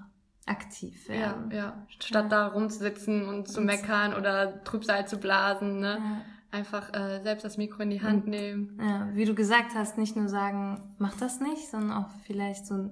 aktiv 0.45 1.07
Ja, 1.09 1.13
werden. 1.13 1.51
ja. 1.51 1.85
Statt 1.99 2.31
da 2.31 2.47
rumzusitzen 2.47 3.27
und 3.27 3.47
zu 3.47 3.61
meckern 3.61 4.13
oder 4.13 4.63
Trübsal 4.63 5.07
zu 5.07 5.17
blasen, 5.17 5.79
ne? 5.79 5.97
Ja. 5.99 6.21
Einfach 6.51 6.93
äh, 6.93 7.21
selbst 7.23 7.43
das 7.43 7.57
Mikro 7.57 7.83
in 7.83 7.89
die 7.89 8.01
Hand 8.01 8.27
nehmen. 8.27 8.79
Ja, 8.81 9.09
wie 9.13 9.25
du 9.25 9.35
gesagt 9.35 9.75
hast, 9.75 9.97
nicht 9.97 10.15
nur 10.15 10.29
sagen, 10.29 10.81
mach 10.97 11.17
das 11.17 11.41
nicht, 11.41 11.69
sondern 11.69 11.91
auch 11.91 12.09
vielleicht 12.25 12.65
so 12.65 12.89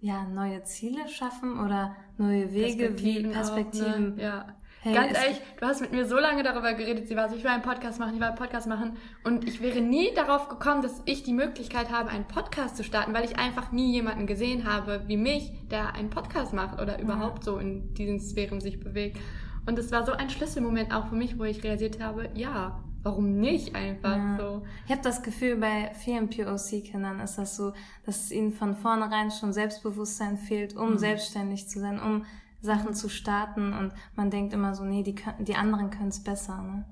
ja, 0.00 0.24
neue 0.24 0.62
Ziele 0.62 1.08
schaffen 1.08 1.58
oder 1.58 1.96
neue 2.18 2.52
Wege, 2.52 2.98
wie 2.98 3.26
Perspektiven. 3.26 4.12
Auch, 4.12 4.16
ne? 4.16 4.22
Ja. 4.22 4.46
Hey, 4.80 4.94
Ganz 4.94 5.18
ehrlich, 5.18 5.40
du 5.58 5.66
hast 5.66 5.80
mit 5.80 5.90
mir 5.90 6.06
so 6.06 6.20
lange 6.20 6.44
darüber 6.44 6.72
geredet, 6.72 7.08
sie 7.08 7.16
war 7.16 7.28
so, 7.28 7.34
ich 7.34 7.42
will 7.42 7.50
einen 7.50 7.64
Podcast 7.64 7.98
machen, 7.98 8.14
ich 8.14 8.20
will 8.20 8.28
einen 8.28 8.36
Podcast 8.36 8.68
machen. 8.68 8.96
Und 9.24 9.46
ich 9.48 9.60
wäre 9.60 9.80
nie 9.80 10.14
darauf 10.14 10.48
gekommen, 10.48 10.82
dass 10.82 11.02
ich 11.04 11.24
die 11.24 11.32
Möglichkeit 11.32 11.90
habe, 11.90 12.10
einen 12.10 12.28
Podcast 12.28 12.76
zu 12.76 12.84
starten, 12.84 13.12
weil 13.12 13.24
ich 13.24 13.36
einfach 13.38 13.72
nie 13.72 13.92
jemanden 13.92 14.28
gesehen 14.28 14.72
habe 14.72 15.02
wie 15.08 15.16
mich, 15.16 15.52
der 15.68 15.96
einen 15.96 16.10
Podcast 16.10 16.52
macht 16.52 16.80
oder 16.80 17.00
überhaupt 17.00 17.42
so 17.42 17.58
in 17.58 17.92
diesen 17.94 18.20
Sphären 18.20 18.60
sich 18.60 18.78
bewegt. 18.78 19.18
Und 19.68 19.78
es 19.78 19.92
war 19.92 20.06
so 20.06 20.12
ein 20.12 20.30
Schlüsselmoment 20.30 20.94
auch 20.94 21.08
für 21.08 21.14
mich, 21.14 21.38
wo 21.38 21.44
ich 21.44 21.62
realisiert 21.62 22.02
habe, 22.02 22.30
ja, 22.34 22.80
warum 23.02 23.38
nicht 23.38 23.74
einfach 23.74 24.16
Ja. 24.16 24.36
so. 24.38 24.62
Ich 24.86 24.90
habe 24.92 25.02
das 25.02 25.22
Gefühl, 25.22 25.56
bei 25.56 25.92
vielen 25.92 26.30
POC-Kindern 26.30 27.20
ist 27.20 27.36
das 27.36 27.54
so, 27.56 27.74
dass 28.06 28.24
es 28.24 28.32
ihnen 28.32 28.52
von 28.52 28.74
vornherein 28.76 29.30
schon 29.30 29.52
Selbstbewusstsein 29.52 30.38
fehlt, 30.38 30.74
um 30.74 30.96
selbstständig 30.96 31.68
zu 31.68 31.80
sein, 31.80 32.00
um 32.00 32.24
Sachen 32.62 32.94
zu 32.94 33.10
starten. 33.10 33.74
Und 33.74 33.92
man 34.16 34.30
denkt 34.30 34.54
immer 34.54 34.74
so, 34.74 34.84
nee, 34.84 35.02
die, 35.02 35.14
können, 35.14 35.44
die 35.44 35.54
anderen 35.54 35.90
können 35.90 36.08
es 36.08 36.20
besser. 36.24 36.62
Ne? 36.62 36.86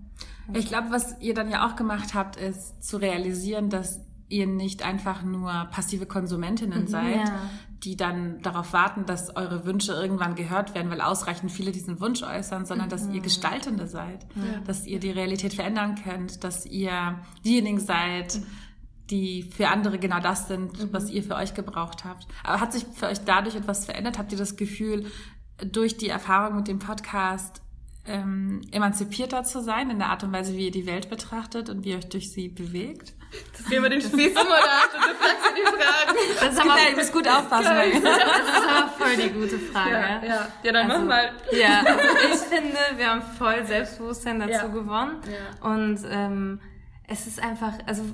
Ich 0.52 0.68
glaube, 0.68 0.90
was 0.90 1.18
ihr 1.22 1.32
dann 1.32 1.50
ja 1.50 1.66
auch 1.66 1.76
gemacht 1.76 2.12
habt, 2.12 2.36
ist 2.36 2.84
zu 2.84 2.98
realisieren, 2.98 3.70
dass 3.70 4.00
ihr 4.28 4.46
nicht 4.46 4.82
einfach 4.84 5.22
nur 5.22 5.52
passive 5.70 6.06
Konsumentinnen 6.06 6.86
seid, 6.86 7.16
Ja. 7.28 7.40
die 7.84 7.96
dann 7.96 8.40
darauf 8.42 8.72
warten, 8.72 9.06
dass 9.06 9.36
eure 9.36 9.64
Wünsche 9.64 9.92
irgendwann 9.92 10.34
gehört 10.34 10.74
werden, 10.74 10.90
weil 10.90 11.00
ausreichend 11.00 11.52
viele 11.52 11.70
diesen 11.72 12.00
Wunsch 12.00 12.22
äußern, 12.22 12.66
sondern 12.66 12.88
dass 12.88 13.08
ihr 13.08 13.20
Gestaltende 13.20 13.86
seid, 13.86 14.26
dass 14.66 14.86
ihr 14.86 14.98
die 14.98 15.10
Realität 15.10 15.54
verändern 15.54 15.94
könnt, 16.02 16.42
dass 16.42 16.66
ihr 16.66 17.20
diejenigen 17.44 17.78
seid, 17.78 18.40
die 19.10 19.44
für 19.44 19.68
andere 19.68 19.98
genau 20.00 20.18
das 20.18 20.48
sind, 20.48 20.92
was 20.92 21.10
ihr 21.10 21.22
für 21.22 21.36
euch 21.36 21.54
gebraucht 21.54 22.04
habt. 22.04 22.26
Aber 22.42 22.60
hat 22.60 22.72
sich 22.72 22.84
für 22.92 23.06
euch 23.06 23.20
dadurch 23.24 23.54
etwas 23.54 23.84
verändert? 23.84 24.18
Habt 24.18 24.32
ihr 24.32 24.38
das 24.38 24.56
Gefühl, 24.56 25.06
durch 25.64 25.96
die 25.96 26.08
Erfahrung 26.08 26.56
mit 26.56 26.66
dem 26.68 26.80
Podcast 26.80 27.62
ähm, 28.06 28.60
emanzipierter 28.72 29.44
zu 29.44 29.60
sein 29.62 29.90
in 29.90 29.98
der 29.98 30.08
Art 30.08 30.22
und 30.24 30.32
Weise, 30.32 30.54
wie 30.56 30.66
ihr 30.66 30.70
die 30.70 30.86
Welt 30.86 31.08
betrachtet 31.10 31.68
und 31.70 31.84
wie 31.84 31.90
ihr 31.90 31.98
euch 31.98 32.08
durch 32.08 32.30
sie 32.32 32.48
bewegt? 32.48 33.14
Das 33.56 33.66
gehen 33.68 33.82
wir 33.82 33.90
den 33.90 34.00
Spieß 34.00 34.12
um 34.30 34.46
oder 34.46 34.82
du 34.92 35.14
fragst 35.14 35.52
die 35.56 35.62
Fragen. 35.66 36.18
Das 36.40 36.54
ist 36.54 36.60
aber, 36.60 36.76
ihr 36.90 36.96
müsst 36.96 37.12
gut 37.12 37.28
aufpassen. 37.28 37.64
das 37.64 37.86
ist 37.88 38.68
aber 38.68 38.88
voll 38.96 39.16
die 39.16 39.30
gute 39.30 39.58
Frage. 39.58 39.90
Ja, 39.90 40.24
ja. 40.24 40.48
ja 40.62 40.72
dann 40.72 40.90
Also- 40.90 41.02
mach 41.02 41.08
mal. 41.08 41.30
Ja, 41.52 41.84
ich 42.32 42.38
finde, 42.40 42.76
wir 42.96 43.10
haben 43.10 43.22
voll 43.36 43.66
Selbstbewusstsein 43.66 44.38
dazu 44.38 44.52
Ja. 44.52 44.66
gewonnen. 44.68 45.16
Ja. 45.26 45.68
Und 45.68 45.98
ähm, 46.08 46.60
es 47.08 47.26
ist 47.26 47.42
einfach, 47.42 47.72
also 47.86 48.04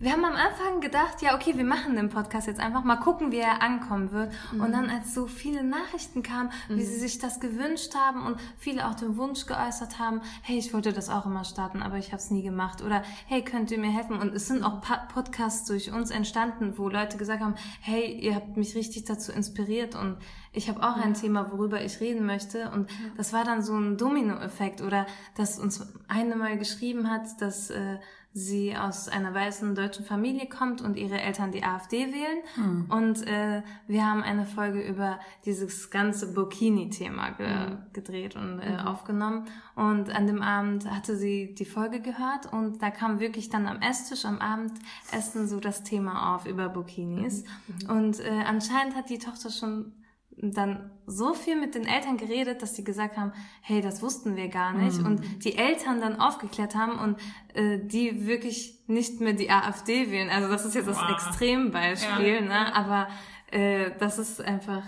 wir 0.00 0.12
haben 0.12 0.24
am 0.24 0.34
Anfang 0.34 0.80
gedacht, 0.80 1.22
ja, 1.22 1.34
okay, 1.34 1.56
wir 1.56 1.64
machen 1.64 1.96
den 1.96 2.08
Podcast 2.08 2.46
jetzt 2.46 2.60
einfach, 2.60 2.84
mal 2.84 2.96
gucken, 2.96 3.32
wie 3.32 3.38
er 3.38 3.62
ankommen 3.62 4.12
wird. 4.12 4.32
Und 4.52 4.70
dann, 4.72 4.90
als 4.90 5.12
so 5.12 5.26
viele 5.26 5.64
Nachrichten 5.64 6.22
kamen, 6.22 6.50
wie 6.68 6.84
sie 6.84 6.98
sich 6.98 7.18
das 7.18 7.40
gewünscht 7.40 7.94
haben 7.96 8.24
und 8.24 8.38
viele 8.58 8.86
auch 8.86 8.94
den 8.94 9.16
Wunsch 9.16 9.46
geäußert 9.46 9.98
haben, 9.98 10.20
hey, 10.42 10.56
ich 10.56 10.72
wollte 10.72 10.92
das 10.92 11.08
auch 11.08 11.26
immer 11.26 11.44
starten, 11.44 11.82
aber 11.82 11.96
ich 11.96 12.08
habe 12.08 12.18
es 12.18 12.30
nie 12.30 12.42
gemacht. 12.42 12.80
Oder 12.80 13.02
hey, 13.26 13.42
könnt 13.42 13.72
ihr 13.72 13.78
mir 13.78 13.90
helfen? 13.90 14.20
Und 14.20 14.34
es 14.34 14.46
sind 14.46 14.62
auch 14.62 14.80
Podcasts 15.12 15.66
durch 15.66 15.92
uns 15.92 16.10
entstanden, 16.10 16.74
wo 16.76 16.88
Leute 16.88 17.16
gesagt 17.16 17.42
haben, 17.42 17.56
hey, 17.80 18.12
ihr 18.12 18.36
habt 18.36 18.56
mich 18.56 18.76
richtig 18.76 19.04
dazu 19.04 19.32
inspiriert 19.32 19.96
und 19.96 20.16
ich 20.52 20.68
habe 20.68 20.82
auch 20.82 20.96
ein 20.96 21.14
Thema, 21.14 21.50
worüber 21.52 21.82
ich 21.84 22.00
reden 22.00 22.24
möchte. 22.24 22.70
Und 22.70 22.88
das 23.16 23.32
war 23.32 23.44
dann 23.44 23.62
so 23.62 23.76
ein 23.76 23.96
Dominoeffekt. 23.96 24.80
Oder 24.80 25.06
dass 25.36 25.58
uns 25.58 25.86
eine 26.08 26.36
mal 26.36 26.56
geschrieben 26.56 27.10
hat, 27.10 27.40
dass 27.40 27.70
äh, 27.70 27.98
sie 28.38 28.76
aus 28.76 29.08
einer 29.08 29.34
weißen 29.34 29.74
deutschen 29.74 30.04
Familie 30.04 30.48
kommt 30.48 30.80
und 30.80 30.96
ihre 30.96 31.20
Eltern 31.20 31.52
die 31.52 31.64
AfD 31.64 32.06
wählen. 32.12 32.86
Und 32.88 33.26
äh, 33.26 33.62
wir 33.86 34.06
haben 34.06 34.22
eine 34.22 34.46
Folge 34.46 34.80
über 34.80 35.18
dieses 35.44 35.90
ganze 35.90 36.32
Burkini-Thema 36.32 37.30
ge 37.30 37.48
gedreht 37.92 38.36
und 38.36 38.60
äh, 38.60 38.78
aufgenommen. 38.84 39.46
Und 39.74 40.14
an 40.14 40.26
dem 40.26 40.42
Abend 40.42 40.90
hatte 40.90 41.16
sie 41.16 41.54
die 41.54 41.64
Folge 41.64 42.00
gehört 42.00 42.52
und 42.52 42.82
da 42.82 42.90
kam 42.90 43.20
wirklich 43.20 43.48
dann 43.48 43.66
am 43.66 43.80
Esstisch, 43.80 44.24
am 44.24 44.38
Abendessen 44.38 45.48
so 45.48 45.60
das 45.60 45.82
Thema 45.82 46.34
auf 46.34 46.46
über 46.46 46.68
Burkinis. 46.68 47.44
Und 47.88 48.20
äh, 48.20 48.44
anscheinend 48.46 48.94
hat 48.94 49.10
die 49.10 49.18
Tochter 49.18 49.50
schon 49.50 49.92
dann 50.40 50.90
so 51.06 51.34
viel 51.34 51.56
mit 51.56 51.74
den 51.74 51.86
Eltern 51.86 52.16
geredet, 52.16 52.62
dass 52.62 52.76
sie 52.76 52.84
gesagt 52.84 53.16
haben, 53.16 53.32
hey, 53.62 53.80
das 53.80 54.02
wussten 54.02 54.36
wir 54.36 54.48
gar 54.48 54.72
nicht. 54.72 54.98
Und 55.00 55.44
die 55.44 55.56
Eltern 55.56 56.00
dann 56.00 56.20
aufgeklärt 56.20 56.74
haben 56.74 56.98
und 56.98 57.16
äh, 57.54 57.78
die 57.78 58.26
wirklich 58.26 58.78
nicht 58.86 59.20
mehr 59.20 59.32
die 59.32 59.50
AfD 59.50 60.10
wählen. 60.10 60.30
Also 60.30 60.48
das 60.48 60.64
ist 60.64 60.74
jetzt 60.74 60.88
das 60.88 60.98
Wow. 60.98 61.10
Extrembeispiel, 61.10 62.42
ne? 62.42 62.74
Aber 62.74 63.08
äh, 63.50 63.92
dass 63.98 64.18
es 64.18 64.40
einfach 64.40 64.82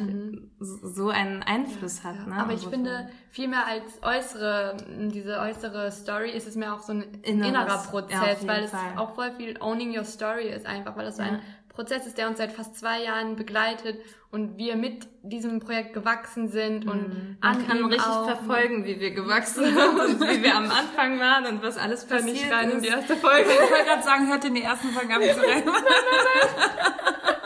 so 0.59 1.09
einen 1.09 1.42
Einfluss 1.42 2.04
hat. 2.04 2.26
Ne? 2.26 2.35
Aber 2.35 2.52
ich 2.52 2.59
Also 2.59 2.71
finde, 2.71 3.09
viel 3.30 3.49
mehr 3.49 3.66
als 3.66 4.02
äußere, 4.02 4.76
diese 5.11 5.38
äußere 5.38 5.90
Story 5.90 6.30
ist 6.30 6.47
es 6.47 6.57
mehr 6.57 6.75
auch 6.75 6.80
so 6.80 6.92
ein 6.92 7.04
innerer 7.23 7.66
ja, 7.66 7.76
Prozess, 7.78 8.40
jeden 8.40 8.49
weil 8.49 8.64
es 8.64 8.71
Fall. 8.71 8.99
auch 8.99 9.14
voll 9.14 9.33
viel 9.33 9.57
Owning 9.62 9.97
Your 9.97 10.04
Story 10.04 10.49
ist 10.50 10.66
einfach, 10.66 10.95
weil 10.97 11.07
das 11.07 11.16
so 11.16 11.23
ein 11.23 11.40
Prozess 11.71 12.07
ist, 12.07 12.19
der 12.19 12.29
uns 12.29 12.39
seit 12.39 12.53
fast 12.53 12.77
zwei 12.77 13.03
Jahren 13.03 13.37
begleitet 13.37 14.00
und 14.31 14.59
wir 14.59 14.77
mit 14.77 15.09
diesem 15.23 15.61
Projekt 15.61 15.93
gewachsen 15.95 16.49
sind 16.49 16.87
und 16.87 17.39
man 17.41 17.67
kann 17.67 17.85
richtig 17.85 18.07
auch, 18.07 18.27
verfolgen, 18.27 18.85
wie 18.85 19.00
wir 19.00 19.12
gewachsen 19.12 19.65
sind 19.65 20.00
und 20.00 20.21
wie 20.29 20.43
wir 20.43 20.57
am 20.57 20.71
Anfang 20.71 21.19
waren 21.19 21.47
und 21.47 21.62
was 21.62 21.79
alles 21.79 22.05
passiert 22.05 22.37
ich 22.37 22.53
rein 22.53 22.71
in 22.71 22.77
ist. 22.77 22.85
die 22.85 22.89
erste 22.89 23.17
Folge. 23.17 23.50
Ich 23.50 23.71
wollte 23.71 23.85
gerade 23.85 24.03
sagen, 24.03 24.29
hört 24.29 24.45
in 24.45 24.55
die 24.55 24.62
ersten 24.62 24.89
Folgen 24.89 25.12
ab 25.12 25.23
zu 25.23 25.41
rein. 25.41 25.62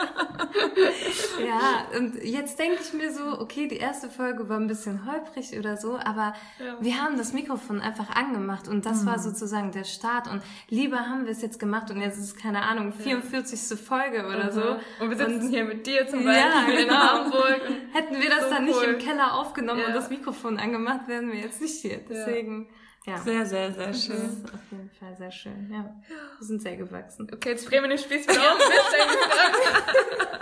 Ja, 1.44 1.86
und 1.98 2.22
jetzt 2.22 2.58
denke 2.58 2.78
ich 2.80 2.92
mir 2.92 3.12
so, 3.12 3.40
okay, 3.40 3.66
die 3.68 3.76
erste 3.76 4.08
Folge 4.08 4.48
war 4.48 4.56
ein 4.58 4.66
bisschen 4.66 5.04
holprig 5.10 5.58
oder 5.58 5.76
so, 5.76 5.96
aber 5.98 6.34
wir 6.80 7.02
haben 7.02 7.16
das 7.16 7.32
Mikrofon 7.32 7.80
einfach 7.80 8.10
angemacht 8.14 8.68
und 8.68 8.86
das 8.86 9.04
war 9.04 9.18
sozusagen 9.18 9.72
der 9.72 9.84
Start 9.84 10.28
und 10.30 10.42
lieber 10.68 10.98
haben 11.00 11.24
wir 11.24 11.32
es 11.32 11.42
jetzt 11.42 11.58
gemacht 11.58 11.90
und 11.90 12.00
jetzt 12.00 12.18
ist 12.18 12.24
es, 12.24 12.36
keine 12.36 12.62
Ahnung, 12.62 12.92
44. 12.92 13.78
Folge 13.78 14.26
oder 14.26 14.52
so. 14.52 14.76
Und 15.00 15.10
wir 15.10 15.16
sitzen 15.16 15.48
hier 15.50 15.64
mit 15.64 15.86
dir 15.86 16.06
zum 16.06 16.24
Ja, 16.26 16.32
Beispiel 16.66 16.74
in 16.82 16.88
genau. 16.88 17.00
Hamburg. 17.00 17.60
Und 17.68 17.94
Hätten 17.94 18.20
wir 18.20 18.30
das 18.30 18.44
So 18.44 18.50
dann 18.50 18.64
nicht 18.64 18.76
cool. 18.78 18.84
im 18.94 18.98
Keller 18.98 19.34
aufgenommen 19.34 19.80
Ja. 19.80 19.86
und 19.88 19.94
das 19.94 20.10
Mikrofon 20.10 20.58
angemacht, 20.58 21.00
wären 21.08 21.30
wir 21.32 21.38
jetzt 21.40 21.60
nicht 21.60 21.80
hier. 21.80 21.98
Deswegen, 22.08 22.68
ja. 23.06 23.18
Sehr, 23.18 23.44
sehr, 23.44 23.72
sehr 23.72 23.88
Das 23.88 24.04
schön. 24.04 24.16
ist 24.16 24.44
auf 24.52 24.60
jeden 24.70 24.90
Fall 24.98 25.14
sehr 25.16 25.30
schön, 25.30 25.70
ja. 25.72 25.94
Wir 26.38 26.46
sind 26.46 26.62
sehr 26.62 26.76
gewachsen. 26.76 27.28
okay, 27.32 27.50
jetzt 27.50 27.70
drehen 27.70 27.82
wir 27.82 27.88
den 27.88 27.98
Spieß 27.98 28.26
wieder 28.28 28.40
um. 28.52 28.58
Wir 28.58 28.82
stellen 28.88 29.08
die 29.12 29.30
Fragen. 29.30 30.34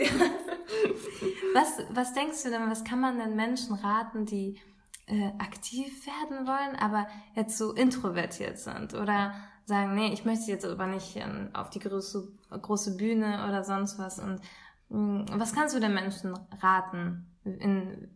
Was, 1.54 1.78
was 1.90 2.12
denkst 2.12 2.44
du 2.44 2.50
denn, 2.50 2.70
was 2.70 2.84
kann 2.84 3.00
man 3.00 3.18
denn 3.18 3.34
Menschen 3.34 3.74
raten, 3.74 4.24
die 4.24 4.60
äh, 5.06 5.32
aktiv 5.38 6.06
werden 6.06 6.46
wollen, 6.46 6.76
aber 6.76 7.08
jetzt 7.34 7.58
so 7.58 7.72
introvertiert 7.72 8.58
sind 8.58 8.94
oder 8.94 9.34
sagen, 9.64 9.94
nee, 9.94 10.12
ich 10.12 10.24
möchte 10.24 10.50
jetzt 10.50 10.64
aber 10.64 10.86
nicht 10.86 11.16
ähm, 11.16 11.50
auf 11.52 11.70
die 11.70 11.80
große, 11.80 12.28
große 12.50 12.96
Bühne 12.96 13.46
oder 13.48 13.64
sonst 13.64 13.98
was. 13.98 14.18
Und 14.20 14.40
mh, 14.88 15.26
was 15.32 15.52
kannst 15.52 15.74
du 15.74 15.80
den 15.80 15.94
Menschen 15.94 16.38
raten? 16.62 17.26
In 17.44 18.08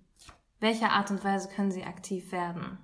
welcher 0.60 0.90
Art 0.90 1.10
und 1.10 1.24
Weise 1.24 1.48
können 1.48 1.72
sie 1.72 1.84
aktiv 1.84 2.30
werden? 2.32 2.78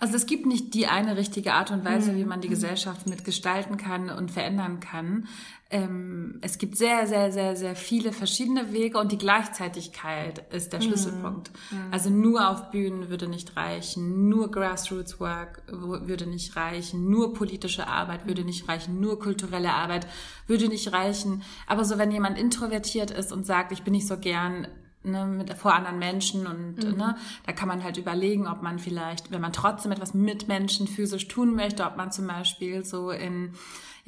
Also 0.00 0.14
es 0.14 0.26
gibt 0.26 0.46
nicht 0.46 0.74
die 0.74 0.86
eine 0.86 1.16
richtige 1.16 1.54
Art 1.54 1.72
und 1.72 1.84
Weise, 1.84 2.14
wie 2.14 2.22
Mhm. 2.22 2.28
man 2.28 2.40
die 2.40 2.48
Gesellschaft 2.48 3.08
mitgestalten 3.08 3.76
kann 3.78 4.10
und 4.10 4.30
verändern 4.30 4.78
kann. 4.78 5.26
Ähm, 5.70 6.38
es 6.40 6.58
gibt 6.58 6.76
sehr, 6.76 7.08
sehr, 7.08 7.32
sehr, 7.32 7.56
sehr 7.56 7.74
viele 7.74 8.12
verschiedene 8.12 8.72
Wege 8.72 8.98
und 8.98 9.10
die 9.10 9.18
Gleichzeitigkeit 9.18 10.44
ist 10.52 10.72
der 10.72 10.80
Schlüsselpunkt. 10.80 11.50
Also 11.90 12.10
nur 12.10 12.48
auf 12.48 12.70
Bühnen 12.70 13.10
würde 13.10 13.26
nicht 13.28 13.56
reichen, 13.56 14.28
nur 14.28 14.50
Grassroots 14.50 15.18
Work 15.20 15.62
würde 15.66 16.26
nicht 16.26 16.54
reichen, 16.56 17.10
nur 17.10 17.34
politische 17.34 17.88
Arbeit 17.88 18.26
würde 18.26 18.44
nicht 18.44 18.68
reichen, 18.68 19.00
nur 19.00 19.18
kulturelle 19.18 19.72
Arbeit 19.74 20.06
würde 20.46 20.68
nicht 20.68 20.92
reichen. 20.92 21.42
Aber 21.66 21.84
so 21.84 21.98
wenn 21.98 22.12
jemand 22.12 22.38
introvertiert 22.38 23.10
ist 23.10 23.32
und 23.32 23.44
sagt, 23.44 23.72
ich 23.72 23.82
bin 23.82 23.92
nicht 23.92 24.06
so 24.06 24.16
gern 24.16 24.68
ne, 25.10 25.26
mit, 25.26 25.54
vor 25.54 25.74
anderen 25.74 25.98
Menschen 25.98 26.46
und 26.46 26.76
ne, 26.96 27.16
da 27.46 27.52
kann 27.52 27.68
man 27.68 27.82
halt 27.82 27.96
überlegen, 27.96 28.46
ob 28.46 28.62
man 28.62 28.78
vielleicht, 28.78 29.30
wenn 29.30 29.40
man 29.40 29.52
trotzdem 29.52 29.92
etwas 29.92 30.14
mit 30.14 30.48
Menschen 30.48 30.86
physisch 30.86 31.28
tun 31.28 31.54
möchte, 31.54 31.84
ob 31.84 31.96
man 31.96 32.12
zum 32.12 32.26
Beispiel 32.26 32.84
so 32.84 33.10
in 33.10 33.52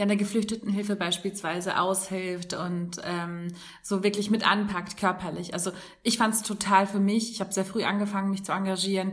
ja, 0.01 0.05
in 0.05 0.09
der 0.09 0.17
Geflüchtetenhilfe 0.17 0.97
beispielsweise 0.97 1.79
aushilft 1.79 2.55
und 2.55 2.93
ähm, 3.05 3.49
so 3.83 4.03
wirklich 4.03 4.31
mit 4.31 4.51
anpackt 4.51 4.97
körperlich. 4.97 5.53
Also 5.53 5.73
ich 6.03 6.17
fand 6.17 6.33
es 6.33 6.43
total 6.43 6.87
für 6.87 7.01
mich, 7.01 7.31
ich 7.33 7.43
habe 7.43 7.53
sehr 7.53 7.67
früh 7.67 7.85
angefangen, 7.85 8.31
mich 8.31 8.43
zu 8.43 8.53
engagieren. 8.53 9.13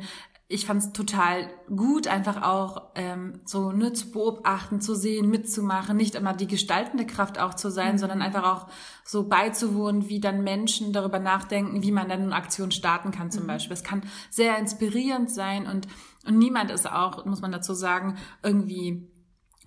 Ich 0.49 0.65
fand 0.65 0.81
es 0.81 0.93
total 0.93 1.49
gut, 1.67 2.07
einfach 2.07 2.41
auch 2.41 2.91
ähm, 2.95 3.41
so 3.43 3.73
ne, 3.73 3.91
zu 3.91 4.11
beobachten, 4.11 4.79
zu 4.79 4.95
sehen, 4.95 5.29
mitzumachen, 5.29 5.97
nicht 5.97 6.15
immer 6.15 6.33
die 6.33 6.47
gestaltende 6.47 7.05
Kraft 7.05 7.37
auch 7.37 7.53
zu 7.53 7.69
sein, 7.69 7.97
sondern 7.97 8.21
einfach 8.21 8.43
auch 8.43 8.67
so 9.03 9.27
beizuwohnen, 9.27 10.07
wie 10.07 10.21
dann 10.21 10.45
Menschen 10.45 10.93
darüber 10.93 11.19
nachdenken, 11.19 11.83
wie 11.83 11.91
man 11.91 12.07
dann 12.07 12.21
eine 12.21 12.35
Aktion 12.35 12.71
starten 12.71 13.11
kann 13.11 13.29
zum 13.29 13.45
Beispiel. 13.45 13.73
Es 13.73 13.83
kann 13.83 14.03
sehr 14.29 14.57
inspirierend 14.57 15.29
sein 15.29 15.67
und, 15.67 15.87
und 16.25 16.37
niemand 16.37 16.71
ist 16.71 16.89
auch, 16.89 17.25
muss 17.25 17.41
man 17.41 17.51
dazu 17.51 17.73
sagen, 17.73 18.17
irgendwie 18.41 19.05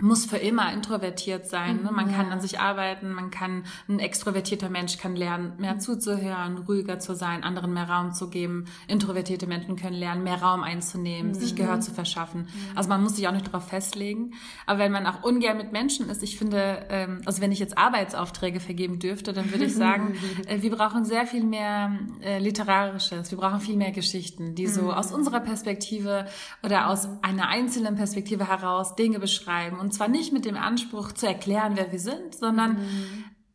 muss 0.01 0.27
für 0.27 0.37
immer 0.37 0.73
introvertiert 0.73 1.47
sein. 1.47 1.83
Ne? 1.83 1.91
Man 1.93 2.13
kann 2.13 2.31
an 2.31 2.41
sich 2.41 2.61
arbeiten, 2.61 3.13
man 3.13 3.31
kann, 3.31 3.65
ein 3.89 3.99
extrovertierter 3.99 4.69
Mensch 4.69 4.99
kann 4.99 5.17
lernen, 5.17 5.55
mehr 5.59 5.79
zuzuhören, 5.79 6.59
ruhiger 6.59 6.99
zu 6.99 7.15
sein, 7.15 7.43
anderen 7.43 7.73
mehr 7.73 7.89
Raum 7.89 8.13
zu 8.13 8.31
geben. 8.31 8.67
Introvertierte 8.89 9.47
Menschen 9.47 9.77
können 9.77 9.97
lernen, 9.97 10.25
mehr 10.25 10.41
Raum 10.43 10.63
einzunehmen, 10.63 11.35
sich 11.35 11.55
Gehör 11.57 11.81
zu 11.81 11.93
verschaffen. 11.93 12.49
Also 12.75 12.89
man 12.89 13.03
muss 13.03 13.17
sich 13.17 13.29
auch 13.29 13.33
nicht 13.33 13.49
darauf 13.49 13.69
festlegen. 13.69 14.33
Aber 14.67 14.79
wenn 14.79 14.93
man 14.93 15.07
auch 15.07 15.23
ungern 15.23 15.57
mit 15.57 15.73
Menschen 15.73 16.09
ist, 16.09 16.23
ich 16.23 16.39
finde, 16.39 16.87
ähm, 16.89 17.23
also 17.27 17.43
wenn 17.43 17.53
ich 17.53 17.59
jetzt 17.59 17.77
Arbeitsaufträge 17.77 18.61
vergeben 18.61 18.99
dürfte, 18.99 19.33
dann 19.33 19.51
würde 19.51 19.65
ich 19.65 19.75
sagen, 19.75 20.15
äh, 20.47 20.63
wir 20.63 20.71
brauchen 20.71 21.05
sehr 21.05 21.27
viel 21.27 21.45
mehr 21.45 21.99
äh, 22.23 22.39
Literarisches, 22.39 23.31
wir 23.31 23.39
brauchen 23.39 23.61
viel 23.61 23.77
mehr 23.77 23.93
Geschichten, 23.93 24.55
die 24.55 24.67
so 24.67 24.93
aus 24.93 25.13
unserer 25.13 25.41
Perspektive 25.41 26.27
oder 26.63 26.89
aus 26.89 27.09
einer 27.23 27.49
einzelnen 27.49 27.97
Perspektive 27.97 28.49
heraus 28.49 28.95
Dinge 28.97 29.19
beschreiben. 29.19 29.79
Und 29.79 29.90
zwar 29.93 30.09
nicht 30.09 30.33
mit 30.33 30.45
dem 30.45 30.57
Anspruch 30.57 31.13
zu 31.13 31.27
erklären, 31.27 31.73
wer 31.77 31.93
wir 31.93 31.99
sind, 31.99 32.35
sondern 32.35 32.79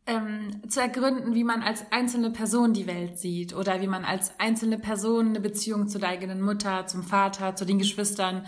ähm, 0.06 0.62
zu 0.68 0.80
ergründen, 0.80 1.34
wie 1.34 1.44
man 1.44 1.62
als 1.62 1.84
einzelne 1.90 2.30
Person 2.30 2.72
die 2.72 2.86
Welt 2.86 3.18
sieht 3.18 3.54
oder 3.54 3.80
wie 3.80 3.88
man 3.88 4.04
als 4.04 4.38
einzelne 4.38 4.78
Person 4.78 5.28
eine 5.28 5.40
Beziehung 5.40 5.88
zu 5.88 5.98
der 5.98 6.10
eigenen 6.10 6.40
Mutter, 6.40 6.86
zum 6.86 7.02
Vater, 7.02 7.56
zu 7.56 7.64
den 7.64 7.78
Geschwistern, 7.78 8.46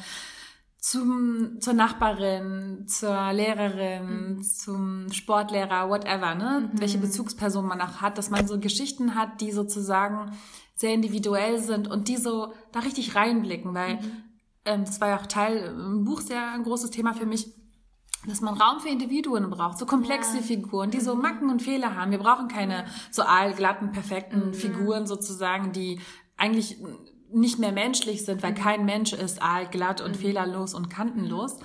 zum, 0.78 1.60
zur 1.60 1.74
Nachbarin, 1.74 2.86
zur 2.86 3.32
Lehrerin, 3.32 4.42
zum 4.42 5.10
Sportlehrer, 5.10 5.90
whatever, 5.90 6.36
ne? 6.36 6.70
Welche 6.74 6.98
Bezugsperson 6.98 7.66
man 7.66 7.80
auch 7.80 8.00
hat, 8.00 8.16
dass 8.16 8.30
man 8.30 8.46
so 8.46 8.60
Geschichten 8.60 9.16
hat, 9.16 9.40
die 9.40 9.50
sozusagen 9.50 10.30
sehr 10.76 10.94
individuell 10.94 11.58
sind 11.58 11.88
und 11.88 12.06
die 12.06 12.16
so 12.16 12.52
da 12.70 12.80
richtig 12.80 13.16
reinblicken, 13.16 13.74
weil 13.74 13.98
ähm, 14.64 14.84
das 14.84 15.00
war 15.00 15.08
ja 15.08 15.16
auch 15.18 15.26
Teil 15.26 15.74
im 15.76 16.04
Buch 16.04 16.20
sehr 16.20 16.52
ein 16.52 16.62
großes 16.62 16.90
Thema 16.90 17.14
für 17.14 17.26
mich, 17.26 17.52
dass 18.26 18.40
man 18.40 18.54
Raum 18.54 18.80
für 18.80 18.88
Individuen 18.88 19.48
braucht, 19.50 19.78
so 19.78 19.86
komplexe 19.86 20.42
Figuren, 20.42 20.90
die 20.90 21.00
so 21.00 21.14
Macken 21.14 21.50
und 21.50 21.62
Fehler 21.62 21.94
haben. 21.94 22.10
Wir 22.10 22.18
brauchen 22.18 22.48
keine 22.48 22.84
so 23.10 23.22
aalglatten, 23.22 23.92
perfekten 23.92 24.54
Figuren 24.54 25.06
sozusagen, 25.06 25.72
die 25.72 26.00
eigentlich 26.36 26.78
nicht 27.30 27.58
mehr 27.58 27.72
menschlich 27.72 28.24
sind, 28.24 28.42
weil 28.42 28.54
kein 28.54 28.84
Mensch 28.84 29.12
ist 29.12 29.42
aalglatt 29.42 30.00
und 30.00 30.16
fehlerlos 30.16 30.74
und 30.74 30.88
kantenlos. 30.88 31.60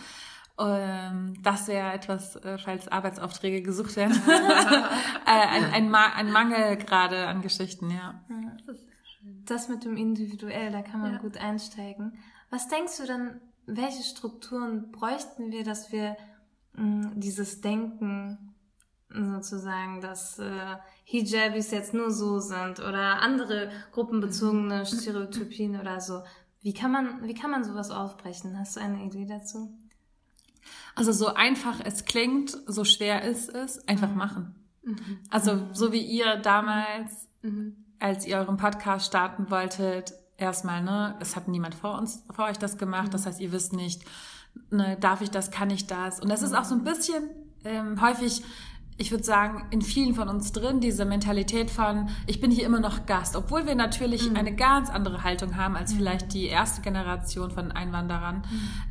Ähm, 0.60 1.36
das 1.42 1.68
wäre 1.68 1.94
etwas, 1.94 2.36
äh, 2.36 2.58
falls 2.58 2.88
Arbeitsaufträge 2.88 3.64
gesucht 3.64 3.96
werden. 3.96 4.14
äh, 5.26 5.32
ein, 5.32 5.66
ein, 5.74 5.90
Ma 5.90 6.14
ein 6.16 6.32
Mangel 6.32 6.78
gerade 6.78 7.28
an 7.28 7.42
Geschichten, 7.42 7.90
ja. 7.90 8.22
Das 9.46 9.70
mit 9.70 9.84
dem 9.84 9.98
Individuell, 9.98 10.72
da 10.72 10.82
kann 10.82 11.02
man 11.02 11.18
gut 11.20 11.38
einsteigen. 11.38 12.18
Was 12.50 12.68
denkst 12.68 12.98
du 12.98 13.08
denn, 13.08 13.42
welche 13.66 14.04
Strukturen 14.04 14.92
bräuchten 14.92 15.52
wir, 15.52 15.64
dass 15.64 15.92
wir 15.92 16.18
dieses 16.76 17.62
Denken 17.62 18.54
sozusagen, 19.10 20.02
dass 20.02 20.40
äh, 20.40 20.78
Hijabis 21.04 21.72
jetzt 21.72 21.94
nur 21.94 22.10
so 22.10 22.40
sind 22.40 22.80
oder 22.80 23.22
andere 23.22 23.70
gruppenbezogene 23.92 24.86
Stereotypien 24.86 25.80
oder 25.80 26.02
so. 26.02 26.24
Wie 26.62 26.74
kann 26.74 26.92
man, 26.92 27.28
wie 27.28 27.34
kann 27.34 27.52
man 27.52 27.64
sowas 27.64 27.92
aufbrechen? 27.92 28.58
Hast 28.58 28.76
du 28.76 28.80
eine 28.80 29.04
Idee 29.04 29.26
dazu? 29.26 29.78
Also 30.96 31.12
so 31.12 31.28
einfach 31.28 31.80
es 31.84 32.06
klingt, 32.06 32.58
so 32.68 32.86
schwer 32.86 33.24
ist 33.24 33.50
es, 33.54 33.88
einfach 33.88 34.14
machen. 34.16 34.56
Also 35.30 35.68
so 35.74 35.92
wie 35.92 36.02
ihr 36.02 36.38
damals, 36.38 37.28
als 38.00 38.26
ihr 38.26 38.38
euren 38.38 38.58
Podcast 38.58 39.06
starten 39.06 39.50
wolltet, 39.50 40.14
erstmal, 40.38 40.84
ne, 40.84 41.16
es 41.20 41.36
hat 41.36 41.48
niemand 41.48 41.76
vor 41.76 41.98
uns, 41.98 42.24
vor 42.32 42.46
euch 42.46 42.58
das 42.58 42.78
gemacht. 42.78 43.14
Das 43.14 43.26
heißt, 43.26 43.40
ihr 43.40 43.52
wisst 43.52 43.74
nicht, 43.74 44.04
ne, 44.72 44.98
darf 45.00 45.22
ich 45.22 45.32
das, 45.32 45.52
kann 45.52 45.70
ich 45.70 45.88
das? 45.88 46.20
Und 46.20 46.30
das 46.30 46.42
ist 46.42 46.54
auch 46.54 46.66
so 46.66 46.76
ein 46.76 46.84
bisschen 46.84 47.30
ähm, 47.66 48.02
häufig 48.02 48.44
ich 48.98 49.12
würde 49.12 49.24
sagen, 49.24 49.66
in 49.72 49.82
vielen 49.82 50.14
von 50.14 50.30
uns 50.30 50.52
drin, 50.52 50.80
diese 50.80 51.06
Mentalität 51.06 51.72
von, 51.72 52.10
ich 52.28 52.40
bin 52.40 52.52
hier 52.52 52.66
immer 52.66 52.80
noch 52.80 53.06
Gast, 53.06 53.36
obwohl 53.36 53.66
wir 53.66 53.76
natürlich 53.76 54.30
eine 54.36 54.56
ganz 54.56 54.90
andere 54.90 55.24
Haltung 55.24 55.58
haben 55.58 55.76
als 55.76 55.94
vielleicht 55.94 56.34
die 56.34 56.46
erste 56.46 56.82
Generation 56.82 57.50
von 57.50 57.72
Einwanderern, 57.72 58.44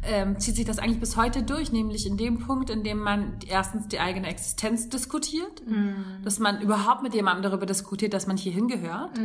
ähm, 0.02 0.40
zieht 0.40 0.56
sich 0.56 0.64
das 0.64 0.78
eigentlich 0.78 0.98
bis 1.00 1.16
heute 1.16 1.42
durch, 1.42 1.72
nämlich 1.72 2.06
in 2.06 2.16
dem 2.16 2.40
Punkt, 2.40 2.68
in 2.70 2.82
dem 2.82 2.98
man 2.98 3.36
erstens 3.46 3.88
die 3.88 4.00
eigene 4.00 4.26
Existenz 4.26 4.88
diskutiert, 4.88 5.62
dass 6.24 6.38
man 6.38 6.60
überhaupt 6.60 7.02
mit 7.02 7.14
jemandem 7.14 7.44
darüber 7.44 7.66
diskutiert, 7.66 8.12
dass 8.12 8.26
man 8.26 8.36
hier 8.36 8.52
hingehört. 8.52 9.16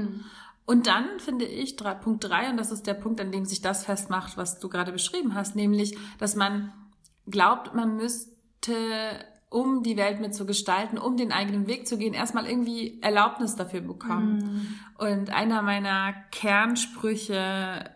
Und 0.68 0.86
dann 0.86 1.06
finde 1.18 1.46
ich 1.46 1.78
Punkt 1.78 2.26
drei, 2.26 2.50
und 2.50 2.58
das 2.58 2.72
ist 2.72 2.86
der 2.86 2.94
Punkt, 2.94 3.22
an 3.22 3.32
dem 3.32 3.46
sich 3.46 3.62
das 3.62 3.86
festmacht, 3.86 4.36
was 4.36 4.60
du 4.60 4.68
gerade 4.68 4.92
beschrieben 4.92 5.34
hast, 5.34 5.56
nämlich, 5.56 5.98
dass 6.20 6.36
man 6.36 6.74
glaubt, 7.26 7.74
man 7.74 7.96
müsste 7.96 8.76
um 9.50 9.82
die 9.82 9.96
Welt 9.96 10.20
mit 10.20 10.36
zu 10.36 10.46
gestalten, 10.46 10.98
um 10.98 11.16
den 11.16 11.32
eigenen 11.32 11.68
Weg 11.68 11.88
zu 11.88 11.98
gehen, 11.98 12.14
erstmal 12.14 12.46
irgendwie 12.46 13.02
Erlaubnis 13.02 13.56
dafür 13.56 13.80
bekommen. 13.80 14.78
Und 14.98 15.30
einer 15.30 15.62
meiner 15.62 16.14
Kernsprüche 16.32 17.90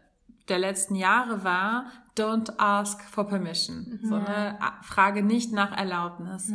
der 0.48 0.60
letzten 0.60 0.96
Jahre 0.96 1.44
war, 1.44 1.88
don't 2.18 2.58
ask 2.58 3.04
for 3.04 3.28
permission. 3.28 4.00
So 4.02 4.16
eine 4.16 4.58
Frage 4.82 5.24
nicht 5.24 5.52
nach 5.52 5.76
Erlaubnis. 5.78 6.54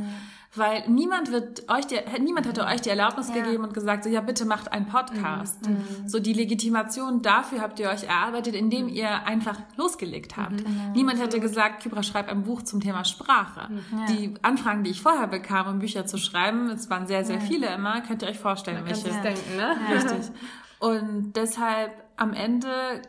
Weil 0.57 0.89
niemand 0.89 1.31
wird 1.31 1.71
euch 1.71 1.87
die, 1.87 1.99
niemand 2.21 2.47
hätte 2.47 2.65
euch 2.65 2.81
die 2.81 2.91
Erlaubnis 2.91 3.33
gegeben 3.33 3.65
und 3.65 3.75
gesagt, 3.75 4.05
so, 4.05 4.11
ja, 4.11 4.21
bitte 4.21 4.45
macht 4.45 4.73
einen 4.73 4.87
Podcast. 4.87 5.69
So 6.07 6.19
die 6.19 6.33
Legitimation 6.33 7.23
dafür 7.23 7.61
habt 7.61 7.79
ihr 7.79 7.89
euch 7.89 8.05
erarbeitet, 8.05 8.55
indem 8.55 8.89
ihr 8.89 9.27
einfach 9.27 9.59
losgelegt 9.77 10.37
habt. 10.37 10.65
Niemand 10.95 11.21
hätte 11.21 11.41
gesagt, 11.41 11.83
Kybra, 11.83 12.03
schreib 12.03 12.29
ein 12.29 12.45
Buch 12.45 12.63
zum 12.63 12.81
Thema 12.81 13.05
Sprache. 13.05 13.69
Die 14.09 14.35
Anfragen, 14.43 14.85
die 14.85 14.91
ich 14.91 15.03
vorher 15.03 15.27
bekam, 15.27 15.69
um 15.69 15.79
Bücher 15.79 16.07
zu 16.07 16.19
schreiben, 16.19 16.71
es 16.71 16.89
waren 16.91 17.07
sehr, 17.07 17.25
sehr 17.25 17.41
viele 17.41 17.67
immer, 17.75 18.01
könnt 18.01 18.23
ihr 18.23 18.29
euch 18.29 18.39
vorstellen, 18.39 18.85
welche. 18.85 19.11
Kannst 19.11 19.19
du 19.19 19.23
denken, 19.23 19.57
ne? 19.57 19.77
Richtig. 19.95 20.33
Und 20.79 21.33
deshalb 21.35 21.93
am 22.17 22.33
Ende 22.33 23.03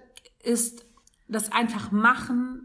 ist 0.43 0.85
das 1.27 1.51
einfach 1.51 1.91
machen 1.91 2.63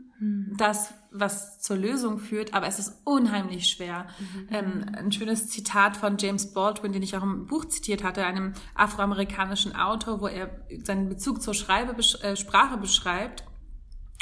das, 0.57 0.95
was 1.13 1.61
zur 1.61 1.77
Lösung 1.77 2.19
führt, 2.19 2.55
aber 2.55 2.67
es 2.67 2.79
ist 2.79 3.01
unheimlich 3.05 3.69
schwer. 3.69 4.07
Ähm, 4.51 4.87
ein 4.97 5.13
schönes 5.13 5.49
Zitat 5.49 5.97
von 5.97 6.17
James 6.19 6.53
Baldwin, 6.53 6.93
den 6.93 7.03
ich 7.03 7.17
auch 7.17 7.23
im 7.23 7.47
Buch 7.47 7.67
zitiert 7.67 8.03
hatte, 8.03 8.25
einem 8.25 8.55
afroamerikanischen 8.75 9.77
Autor, 9.77 10.21
wo 10.21 10.27
er 10.27 10.51
seinen 10.85 11.09
Bezug 11.09 11.43
zur 11.43 11.55
Schreibe, 11.55 11.95
äh, 12.23 12.37
Sprache 12.37 12.79
beschreibt 12.79 13.45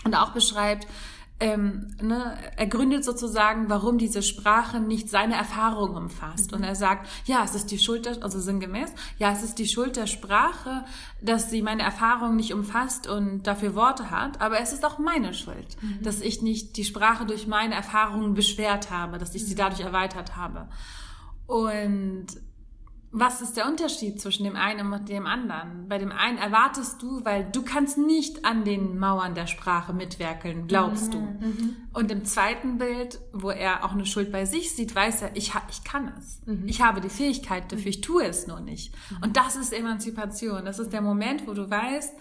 und 0.04 0.14
auch 0.14 0.32
beschreibt, 0.32 0.86
ähm, 1.40 1.88
ne, 2.02 2.36
er 2.56 2.66
gründet 2.66 3.02
sozusagen, 3.02 3.70
warum 3.70 3.96
diese 3.96 4.22
Sprache 4.22 4.78
nicht 4.78 5.08
seine 5.08 5.34
Erfahrung 5.34 5.96
umfasst. 5.96 6.52
Und 6.52 6.62
er 6.62 6.74
sagt, 6.74 7.08
ja, 7.24 7.42
es 7.42 7.54
ist 7.54 7.70
die 7.70 7.78
Schuld, 7.78 8.04
der, 8.04 8.22
also 8.22 8.38
sinngemäß, 8.38 8.90
ja, 9.18 9.32
es 9.32 9.42
ist 9.42 9.58
die 9.58 9.66
Schuld 9.66 9.96
der 9.96 10.06
Sprache, 10.06 10.84
dass 11.22 11.50
sie 11.50 11.62
meine 11.62 11.82
Erfahrung 11.82 12.36
nicht 12.36 12.52
umfasst 12.52 13.06
und 13.06 13.46
dafür 13.46 13.74
Worte 13.74 14.10
hat, 14.10 14.40
aber 14.40 14.60
es 14.60 14.72
ist 14.72 14.84
auch 14.84 14.98
meine 14.98 15.32
Schuld, 15.32 15.76
dass 16.02 16.20
ich 16.20 16.42
nicht 16.42 16.76
die 16.76 16.84
Sprache 16.84 17.24
durch 17.24 17.46
meine 17.46 17.74
Erfahrungen 17.74 18.34
beschwert 18.34 18.90
habe, 18.90 19.18
dass 19.18 19.34
ich 19.34 19.46
sie 19.46 19.54
dadurch 19.54 19.80
erweitert 19.80 20.36
habe. 20.36 20.68
Und 21.46 22.26
was 23.12 23.40
ist 23.40 23.56
der 23.56 23.66
Unterschied 23.66 24.20
zwischen 24.20 24.44
dem 24.44 24.54
einen 24.54 24.92
und 24.92 25.08
dem 25.08 25.26
anderen? 25.26 25.88
Bei 25.88 25.98
dem 25.98 26.12
einen 26.12 26.38
erwartest 26.38 27.02
du, 27.02 27.24
weil 27.24 27.44
du 27.50 27.62
kannst 27.62 27.98
nicht 27.98 28.44
an 28.44 28.64
den 28.64 28.98
Mauern 28.98 29.34
der 29.34 29.48
Sprache 29.48 29.92
mitwerkeln, 29.92 30.68
glaubst 30.68 31.12
du. 31.14 31.18
Und 31.92 32.10
im 32.12 32.24
zweiten 32.24 32.78
Bild, 32.78 33.18
wo 33.32 33.50
er 33.50 33.84
auch 33.84 33.92
eine 33.92 34.06
Schuld 34.06 34.30
bei 34.30 34.44
sich 34.44 34.72
sieht, 34.76 34.94
weiß 34.94 35.22
er, 35.22 35.36
ich, 35.36 35.52
ich 35.70 35.82
kann 35.82 36.12
es. 36.18 36.40
Ich 36.66 36.82
habe 36.82 37.00
die 37.00 37.08
Fähigkeit 37.08 37.72
dafür, 37.72 37.88
ich 37.88 38.00
tue 38.00 38.24
es 38.24 38.46
nur 38.46 38.60
nicht. 38.60 38.94
Und 39.22 39.36
das 39.36 39.56
ist 39.56 39.72
Emanzipation. 39.72 40.64
Das 40.64 40.78
ist 40.78 40.92
der 40.92 41.02
Moment, 41.02 41.48
wo 41.48 41.52
du 41.52 41.68
weißt, 41.68 42.14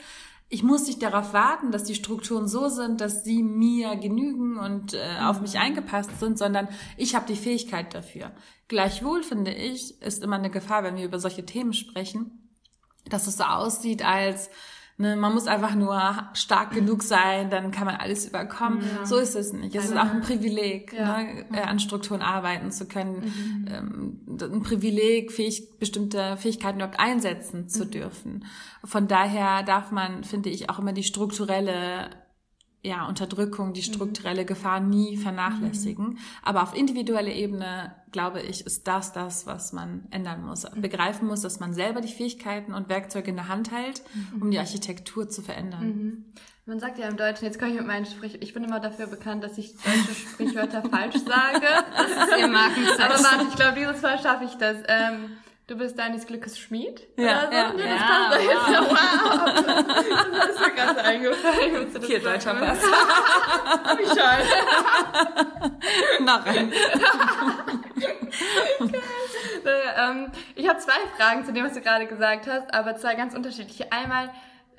ich 0.52 0.64
muss 0.64 0.88
nicht 0.88 1.04
darauf 1.04 1.34
warten, 1.34 1.72
dass 1.72 1.84
die 1.84 1.94
Strukturen 1.94 2.48
so 2.48 2.70
sind, 2.70 3.02
dass 3.02 3.24
sie 3.24 3.44
mir 3.44 3.96
genügen 3.96 4.58
und 4.58 4.96
äh, 4.96 5.20
auf 5.22 5.42
mich 5.42 5.60
eingepasst 5.60 6.20
sind, 6.20 6.40
sondern 6.40 6.68
ich 6.98 7.14
habe 7.14 7.28
die 7.28 7.36
Fähigkeit 7.36 7.94
dafür. 7.94 8.32
Gleichwohl 8.68 9.22
finde 9.22 9.54
ich, 9.54 10.02
ist 10.02 10.24
immer 10.24 10.38
eine 10.38 10.50
Gefahr, 10.50 10.84
wenn 10.84 10.96
wir 10.96 11.06
über 11.06 11.20
solche 11.20 11.46
Themen 11.46 11.74
sprechen, 11.74 12.50
dass 13.06 13.28
es 13.28 13.38
so 13.38 13.44
aussieht, 13.44 14.04
als 14.04 14.50
ne, 15.00 15.16
man 15.16 15.34
muss 15.34 15.48
einfach 15.48 15.74
nur 15.74 16.30
stark 16.34 16.72
genug 16.72 17.02
sein, 17.02 17.50
dann 17.50 17.72
kann 17.72 17.86
man 17.86 17.96
alles 17.96 18.28
überkommen. 18.28 18.82
Ja. 18.82 19.06
So 19.06 19.18
ist 19.18 19.36
es 19.36 19.54
nicht. 19.54 19.74
Es 19.74 19.86
ist 19.86 19.98
auch 19.98 20.12
ein 20.12 20.22
Privileg, 20.22 20.94
ja. 20.94 21.18
ne, 21.18 21.46
äh, 21.54 21.62
an 21.62 21.80
Strukturen 21.80 22.22
arbeiten 22.22 22.72
zu 22.72 22.86
können, 22.86 23.24
mhm. 23.24 23.68
ähm, 23.72 24.20
ein 24.28 24.62
Privileg, 24.62 25.32
fähig, 25.32 25.80
bestimmte 25.80 26.38
Fähigkeiten 26.38 26.80
überhaupt 26.80 27.00
einsetzen 27.00 27.70
zu 27.70 27.86
mhm. 27.86 27.92
dürfen. 27.92 28.46
Von 28.84 29.08
daher 29.08 29.64
darf 29.64 29.92
man, 29.92 30.24
finde 30.24 30.50
ich, 30.50 30.70
auch 30.70 30.80
immer 30.80 30.94
die 30.94 31.04
strukturelle 31.04 32.10
ja, 32.82 33.08
Unterdrückung, 33.08 33.74
die 33.74 33.82
mhm. 33.82 33.94
strukturelle 33.94 34.46
Gefahr 34.46 34.80
nie 34.80 35.18
vernachlässigen. 35.18 36.10
Mhm. 36.10 36.18
Aber 36.44 36.63
auf 36.63 36.76
individueller 36.76 37.32
Ebene, 37.32 37.96
glaube 38.12 38.42
ich, 38.42 38.65
ist 38.65 38.88
das 38.88 39.12
das, 39.12 39.46
was 39.46 39.74
man 39.74 40.08
ändern 40.12 40.46
muss. 40.46 40.63
Mhm. 40.63 40.82
Begreifen 40.82 41.28
muss, 41.28 41.42
dass 41.42 41.60
man 41.60 41.74
selber 41.74 42.02
die 42.02 42.12
Fähigkeiten 42.12 42.74
und 42.74 42.89
Werkzeuge 42.89 43.30
in 43.32 43.36
der 43.36 43.48
Hand 43.48 43.72
hält, 43.72 44.02
um 44.39 44.50
die 44.52 44.60
Architektur 44.60 45.30
zu 45.30 45.42
verändern. 45.42 46.26
Man 46.70 46.80
sagt 46.80 47.00
ja 47.00 47.08
im 47.08 47.18
Deutschen, 47.18 47.46
jetzt 47.46 47.58
komme 47.58 47.72
ich 47.72 47.78
mit 47.78 47.88
meinen 47.88 48.06
Sprich, 48.06 48.44
ich 48.44 48.54
bin 48.54 48.63
immer 48.63 48.80
dafür 48.80 49.08
bekannt, 49.08 49.44
dass 49.44 49.58
ich 49.58 49.74
deutsche 49.78 50.13
Sprichwörter 50.13 50.84
falsch 50.89 51.15
sage. 51.15 51.65
Das 51.98 52.30
ist 52.30 52.39
ihr 52.39 52.48
Markenzeichen. 52.48 53.02
Aber 53.02 53.24
warte, 53.24 53.46
ich 53.50 53.56
glaube, 53.56 53.80
dieses 53.80 54.02
Mal 54.04 54.20
schaffe 54.20 54.46
ich 54.46 54.54
das. 54.54 54.78
Ähm, 54.88 55.32
du 55.69 55.75
bist 55.75 55.99
deines 55.99 56.25
Glückes 56.25 56.58
Schmied. 56.58 57.08
Ja, 57.15 57.45
so. 57.45 57.53
ja, 57.53 57.73
ja, 57.77 57.86
ja, 57.86 57.97
passt 57.97 58.71
ja, 58.71 58.82
wow. 58.82 58.95
Das 60.34 60.49
ist 60.49 60.60
mir 60.60 60.71
gerade 60.73 61.03
eingefallen. 61.03 61.88
Hier, 62.01 62.19
deutscher 62.19 62.55
Pass. 62.55 62.79
Wie 63.97 64.05
schade. 64.05 64.43
Noch 66.21 66.45
ein. 66.45 66.73
ähm, 69.97 70.32
ich 70.55 70.67
habe 70.67 70.79
zwei 70.79 70.99
Fragen 71.17 71.45
zu 71.45 71.53
dem, 71.53 71.65
was 71.65 71.73
du 71.73 71.82
gerade 71.82 72.08
gesagt 72.08 72.47
hast, 72.47 72.73
aber 72.73 72.95
zwei 72.95 73.13
ganz 73.15 73.36
unterschiedliche. 73.36 73.91
Einmal, 73.91 74.32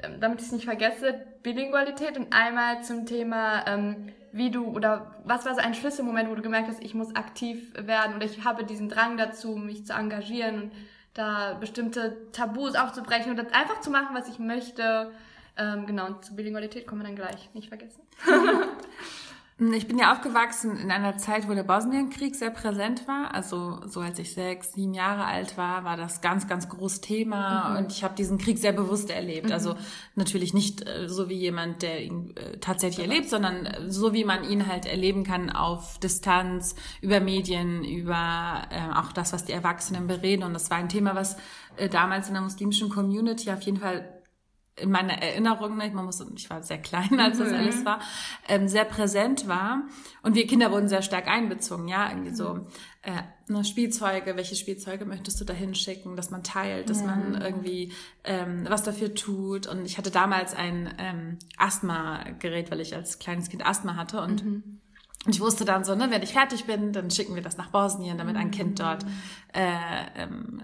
ähm, 0.03 0.20
damit 0.20 0.40
ich 0.40 0.46
es 0.46 0.53
nicht 0.53 0.64
vergesse, 0.64 1.24
Bilingualität 1.42 2.18
und 2.18 2.33
einmal 2.33 2.83
zum 2.83 3.07
Thema, 3.07 3.64
ähm, 3.68 4.12
wie 4.33 4.51
du 4.51 4.66
oder 4.66 5.16
was 5.25 5.45
war 5.45 5.55
so 5.55 5.61
ein 5.61 5.75
Schlüsselmoment, 5.75 6.31
wo 6.31 6.35
du 6.35 6.43
gemerkt 6.43 6.69
hast, 6.69 6.83
ich 6.83 6.95
muss 6.95 7.14
aktiv 7.16 7.73
werden 7.75 8.16
oder 8.16 8.25
ich 8.25 8.45
habe 8.45 8.64
diesen 8.64 8.88
Drang 8.88 9.16
dazu, 9.16 9.57
mich 9.57 9.87
zu 9.87 9.93
engagieren 9.93 10.62
und 10.62 10.73
da 11.14 11.55
bestimmte 11.55 12.31
Tabus 12.33 12.75
aufzubrechen 12.75 13.33
und 13.33 13.55
einfach 13.55 13.81
zu 13.81 13.90
machen, 13.90 14.14
was 14.14 14.29
ich 14.29 14.38
möchte. 14.38 15.12
Ähm, 15.57 15.87
genau, 15.87 16.07
und 16.07 16.25
zur 16.25 16.37
Bilingualität 16.37 16.87
kommen 16.87 17.03
wir 17.03 17.07
dann 17.07 17.16
gleich, 17.16 17.51
nicht 17.55 17.69
vergessen. 17.69 18.03
Ich 19.61 19.87
bin 19.87 19.99
ja 19.99 20.12
aufgewachsen 20.12 20.79
in 20.79 20.90
einer 20.90 21.18
Zeit, 21.18 21.46
wo 21.46 21.53
der 21.53 21.64
Bosnienkrieg 21.64 22.35
sehr 22.35 22.49
präsent 22.49 23.07
war. 23.07 23.35
Also 23.35 23.81
so 23.87 24.01
als 24.01 24.18
ich 24.18 24.33
sechs, 24.33 24.73
sieben 24.73 24.94
Jahre 24.94 25.27
alt 25.27 25.59
war, 25.59 25.85
war 25.85 25.99
das 25.99 26.23
ganz, 26.23 26.49
ganz 26.49 26.70
großes 26.70 27.03
Thema 27.03 27.68
mhm. 27.68 27.77
und 27.77 27.92
ich 27.92 28.03
habe 28.03 28.14
diesen 28.14 28.38
Krieg 28.38 28.57
sehr 28.57 28.73
bewusst 28.73 29.11
erlebt. 29.11 29.49
Mhm. 29.49 29.53
Also 29.53 29.75
natürlich 30.14 30.55
nicht 30.55 30.88
äh, 30.88 31.11
so 31.11 31.29
wie 31.29 31.35
jemand, 31.35 31.83
der 31.83 32.03
ihn 32.03 32.35
äh, 32.37 32.57
tatsächlich 32.57 33.07
erlebt, 33.07 33.29
sondern 33.29 33.66
äh, 33.66 33.90
so 33.90 34.14
wie 34.14 34.25
man 34.25 34.44
ihn 34.44 34.66
halt 34.66 34.87
erleben 34.87 35.25
kann 35.25 35.51
auf 35.51 35.99
Distanz, 35.99 36.75
über 37.03 37.20
Medien, 37.20 37.85
über 37.85 38.62
äh, 38.70 38.99
auch 38.99 39.12
das, 39.12 39.35
was 39.35 39.44
die 39.44 39.53
Erwachsenen 39.53 40.07
bereden. 40.07 40.42
Und 40.42 40.55
das 40.55 40.70
war 40.70 40.79
ein 40.79 40.88
Thema, 40.88 41.14
was 41.14 41.37
äh, 41.77 41.90
damals 41.90 42.29
in 42.29 42.35
der 42.35 42.42
muslimischen 42.42 42.88
Community 42.88 43.51
auf 43.51 43.61
jeden 43.61 43.79
Fall 43.79 44.20
in 44.77 44.91
meiner 44.91 45.15
Erinnerung, 45.23 45.77
ne, 45.77 45.91
man 45.91 46.05
muss, 46.05 46.25
ich 46.35 46.49
war 46.49 46.63
sehr 46.63 46.79
klein, 46.79 47.21
als 47.21 47.39
das 47.39 47.51
mhm. 47.51 47.55
alles 47.57 47.85
war, 47.85 48.01
ähm, 48.49 48.69
sehr 48.69 48.85
präsent 48.85 49.49
war. 49.49 49.83
Und 50.23 50.35
wir 50.35 50.47
Kinder 50.47 50.71
wurden 50.71 50.89
sehr 50.89 51.03
stark 51.03 51.29
einbezogen, 51.29 51.89
ja, 51.89 52.09
irgendwie 52.09 52.35
so 52.35 52.67
äh, 53.03 53.23
ne, 53.49 53.65
Spielzeuge, 53.65 54.37
welche 54.37 54.57
Spielzeuge 54.57 55.05
möchtest 55.05 55.41
du 55.41 55.45
da 55.45 55.55
hinschicken, 55.55 56.17
dass 56.17 56.31
man 56.31 56.43
teilt, 56.43 56.91
dass 56.91 57.01
ja. 57.01 57.07
man 57.07 57.41
irgendwie 57.41 57.93
ähm, 58.25 58.67
was 58.69 58.83
dafür 58.83 59.15
tut. 59.15 59.67
Und 59.67 59.85
ich 59.85 59.99
hatte 59.99 60.11
damals 60.11 60.55
ein 60.55 60.95
ähm, 60.99 61.39
Asthma-Gerät, 61.57 62.71
weil 62.71 62.81
ich 62.81 62.95
als 62.95 63.19
kleines 63.19 63.49
Kind 63.49 63.67
Asthma 63.67 63.97
hatte 63.97 64.21
und 64.21 64.45
mhm. 64.45 64.81
Und 65.27 65.35
ich 65.35 65.41
wusste 65.43 65.67
dann 65.67 65.85
so, 65.85 65.95
ne, 65.95 66.11
wenn 66.11 66.23
ich 66.23 66.33
fertig 66.33 66.65
bin, 66.65 66.95
dann 66.95 67.11
schicken 67.11 67.35
wir 67.35 67.43
das 67.43 67.59
nach 67.59 67.69
Bosnien, 67.69 68.17
damit 68.17 68.37
ein 68.37 68.51
Kind 68.51 68.81
dort 68.81 69.05
äh, 69.53 70.23
ähm, 70.23 70.63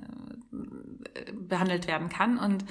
behandelt 1.47 1.87
werden 1.87 2.09
kann. 2.09 2.39
Und 2.39 2.65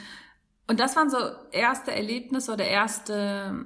und 0.68 0.80
das 0.80 0.96
waren 0.96 1.10
so 1.10 1.18
erste 1.52 1.92
Erlebnisse 1.92 2.54
oder 2.54 2.66
erste 2.66 3.66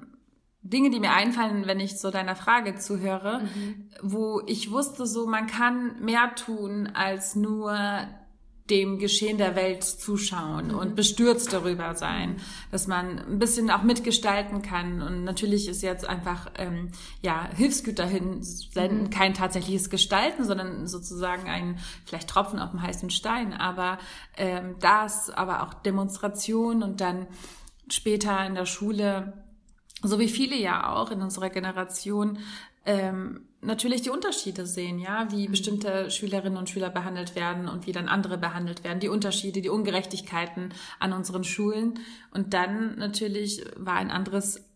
Dinge, 0.61 0.89
die 0.89 0.99
mir 0.99 1.13
einfallen, 1.13 1.67
wenn 1.67 1.79
ich 1.79 1.99
so 1.99 2.11
deiner 2.11 2.35
Frage 2.35 2.75
zuhöre, 2.75 3.41
mhm. 3.41 3.89
wo 4.01 4.41
ich 4.45 4.71
wusste, 4.71 5.05
so 5.05 5.25
man 5.25 5.47
kann 5.47 6.03
mehr 6.03 6.35
tun 6.35 6.89
als 6.93 7.35
nur 7.35 7.77
dem 8.69 8.99
Geschehen 8.99 9.37
der 9.37 9.55
Welt 9.55 9.83
zuschauen 9.83 10.69
mhm. 10.69 10.77
und 10.77 10.95
bestürzt 10.95 11.53
darüber 11.53 11.95
sein, 11.95 12.37
dass 12.71 12.87
man 12.87 13.19
ein 13.19 13.39
bisschen 13.39 13.71
auch 13.71 13.83
mitgestalten 13.83 14.61
kann. 14.61 15.01
Und 15.01 15.23
natürlich 15.23 15.67
ist 15.67 15.81
jetzt 15.81 16.07
einfach 16.07 16.51
ähm, 16.57 16.91
ja 17.21 17.49
Hilfsgüter 17.55 18.05
hinsenden 18.05 19.03
mhm. 19.03 19.09
kein 19.09 19.33
tatsächliches 19.33 19.89
Gestalten, 19.89 20.43
sondern 20.43 20.87
sozusagen 20.87 21.47
ein 21.47 21.79
vielleicht 22.05 22.29
Tropfen 22.29 22.59
auf 22.59 22.71
dem 22.71 22.81
heißen 22.81 23.09
Stein. 23.09 23.53
Aber 23.53 23.97
ähm, 24.37 24.75
das, 24.79 25.29
aber 25.29 25.63
auch 25.63 25.73
Demonstrationen 25.73 26.83
und 26.83 27.01
dann 27.01 27.27
später 27.89 28.45
in 28.45 28.55
der 28.55 28.65
Schule 28.65 29.33
so 30.01 30.19
wie 30.19 30.29
viele 30.29 30.55
ja 30.55 30.93
auch 30.93 31.11
in 31.11 31.21
unserer 31.21 31.49
Generation 31.49 32.39
ähm, 32.85 33.48
natürlich 33.61 34.01
die 34.01 34.09
Unterschiede 34.09 34.65
sehen, 34.65 34.99
ja, 34.99 35.31
wie 35.31 35.47
mhm. 35.47 35.51
bestimmte 35.51 36.09
Schülerinnen 36.11 36.57
und 36.57 36.69
Schüler 36.69 36.89
behandelt 36.89 37.35
werden 37.35 37.67
und 37.67 37.87
wie 37.87 37.91
dann 37.91 38.07
andere 38.07 38.37
behandelt 38.37 38.83
werden, 38.83 38.99
die 38.99 39.09
Unterschiede, 39.09 39.61
die 39.61 39.69
Ungerechtigkeiten 39.69 40.73
an 40.99 41.13
unseren 41.13 41.43
Schulen. 41.43 41.99
Und 42.31 42.53
dann 42.53 42.97
natürlich 42.97 43.63
war 43.75 43.95
ein 43.95 44.11
anderes 44.11 44.69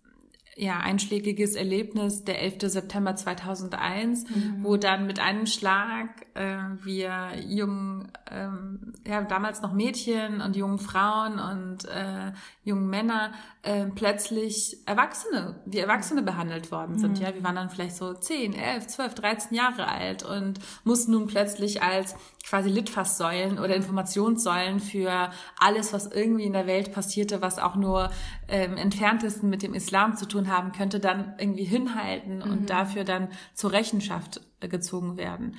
ja, 0.55 0.79
einschlägiges 0.79 1.55
Erlebnis 1.55 2.23
der 2.25 2.41
11. 2.41 2.71
September 2.71 3.15
2001, 3.15 4.29
mhm. 4.29 4.63
wo 4.63 4.77
dann 4.77 5.07
mit 5.07 5.19
einem 5.19 5.47
Schlag 5.47 6.09
äh, 6.35 6.57
wir 6.83 7.31
jungen, 7.47 8.11
ähm, 8.29 8.93
ja, 9.05 9.21
damals 9.23 9.61
noch 9.61 9.73
Mädchen 9.73 10.41
und 10.41 10.55
jungen 10.55 10.77
Frauen 10.77 11.39
und 11.39 11.85
äh, 11.85 12.33
jungen 12.63 12.87
Männer 12.87 13.31
äh, 13.63 13.85
plötzlich 13.85 14.77
Erwachsene, 14.85 15.61
wie 15.65 15.79
Erwachsene 15.79 16.21
behandelt 16.21 16.69
worden 16.69 16.99
sind. 16.99 17.17
Mhm. 17.17 17.23
Ja, 17.23 17.33
wir 17.33 17.43
waren 17.45 17.55
dann 17.55 17.69
vielleicht 17.69 17.95
so 17.95 18.13
10, 18.13 18.53
11, 18.53 18.87
12, 18.87 19.15
13 19.15 19.57
Jahre 19.57 19.87
alt 19.87 20.23
und 20.23 20.59
mussten 20.83 21.13
nun 21.13 21.27
plötzlich 21.27 21.81
als 21.81 22.13
quasi 22.45 22.69
Litfaßsäulen 22.69 23.59
oder 23.59 23.73
Informationssäulen 23.75 24.81
für 24.81 25.31
alles, 25.57 25.93
was 25.93 26.11
irgendwie 26.11 26.43
in 26.43 26.51
der 26.51 26.67
Welt 26.67 26.91
passierte, 26.91 27.41
was 27.41 27.57
auch 27.57 27.75
nur 27.75 28.11
ähm, 28.49 28.75
entferntesten 28.75 29.49
mit 29.49 29.63
dem 29.63 29.73
Islam 29.73 30.17
zu 30.17 30.27
tun 30.27 30.49
haben 30.49 30.73
könnte, 30.73 30.99
dann 30.99 31.33
irgendwie 31.39 31.63
hinhalten 31.63 32.39
mhm. 32.39 32.51
und 32.51 32.69
dafür 32.69 33.05
dann 33.05 33.29
zur 33.53 33.71
Rechenschaft 33.71 34.41
äh, 34.59 34.67
gezogen 34.67 35.15
werden. 35.15 35.55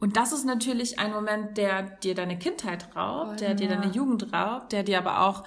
Und 0.00 0.16
das 0.16 0.32
ist 0.32 0.44
natürlich 0.44 0.98
ein 0.98 1.12
Moment, 1.12 1.56
der 1.56 1.82
dir 1.82 2.16
deine 2.16 2.36
Kindheit 2.36 2.96
raubt, 2.96 3.40
der 3.40 3.54
dir 3.54 3.68
deine 3.68 3.92
Jugend 3.92 4.32
raubt, 4.32 4.72
der 4.72 4.82
dir 4.82 4.98
aber 4.98 5.22
auch 5.22 5.44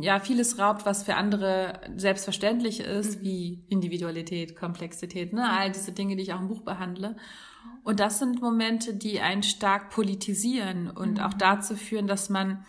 ja 0.00 0.20
vieles 0.20 0.58
raubt, 0.58 0.86
was 0.86 1.02
für 1.02 1.14
andere 1.14 1.80
selbstverständlich 1.96 2.80
ist, 2.80 3.20
mhm. 3.20 3.24
wie 3.24 3.64
Individualität, 3.68 4.56
Komplexität, 4.56 5.32
ne, 5.32 5.50
all 5.50 5.70
diese 5.70 5.92
Dinge, 5.92 6.16
die 6.16 6.22
ich 6.22 6.32
auch 6.32 6.40
im 6.40 6.48
Buch 6.48 6.62
behandle. 6.62 7.16
Und 7.84 8.00
das 8.00 8.18
sind 8.18 8.42
Momente, 8.42 8.94
die 8.94 9.20
einen 9.20 9.42
stark 9.42 9.90
politisieren 9.90 10.90
und 10.90 11.18
mhm. 11.18 11.24
auch 11.24 11.34
dazu 11.34 11.74
führen, 11.74 12.06
dass 12.06 12.28
man, 12.28 12.64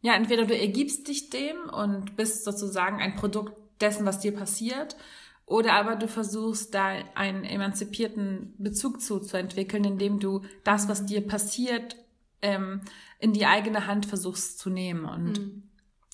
ja, 0.00 0.14
entweder 0.14 0.46
du 0.46 0.58
ergibst 0.58 1.08
dich 1.08 1.30
dem 1.30 1.68
und 1.70 2.16
bist 2.16 2.44
sozusagen 2.44 3.00
ein 3.00 3.16
Produkt 3.16 3.52
dessen, 3.80 4.06
was 4.06 4.20
dir 4.20 4.32
passiert, 4.32 4.96
oder 5.44 5.74
aber 5.74 5.96
du 5.96 6.08
versuchst 6.08 6.72
da 6.74 6.94
einen 7.14 7.44
emanzipierten 7.44 8.54
Bezug 8.56 9.02
zu, 9.02 9.18
zu 9.18 9.36
entwickeln, 9.36 9.84
indem 9.84 10.18
du 10.18 10.42
das, 10.64 10.88
was 10.88 11.04
dir 11.04 11.26
passiert, 11.26 11.96
ähm, 12.40 12.80
in 13.18 13.32
die 13.32 13.44
eigene 13.44 13.86
Hand 13.86 14.06
versuchst 14.06 14.58
zu 14.58 14.70
nehmen. 14.70 15.04
Und 15.04 15.38
mhm. 15.38 15.62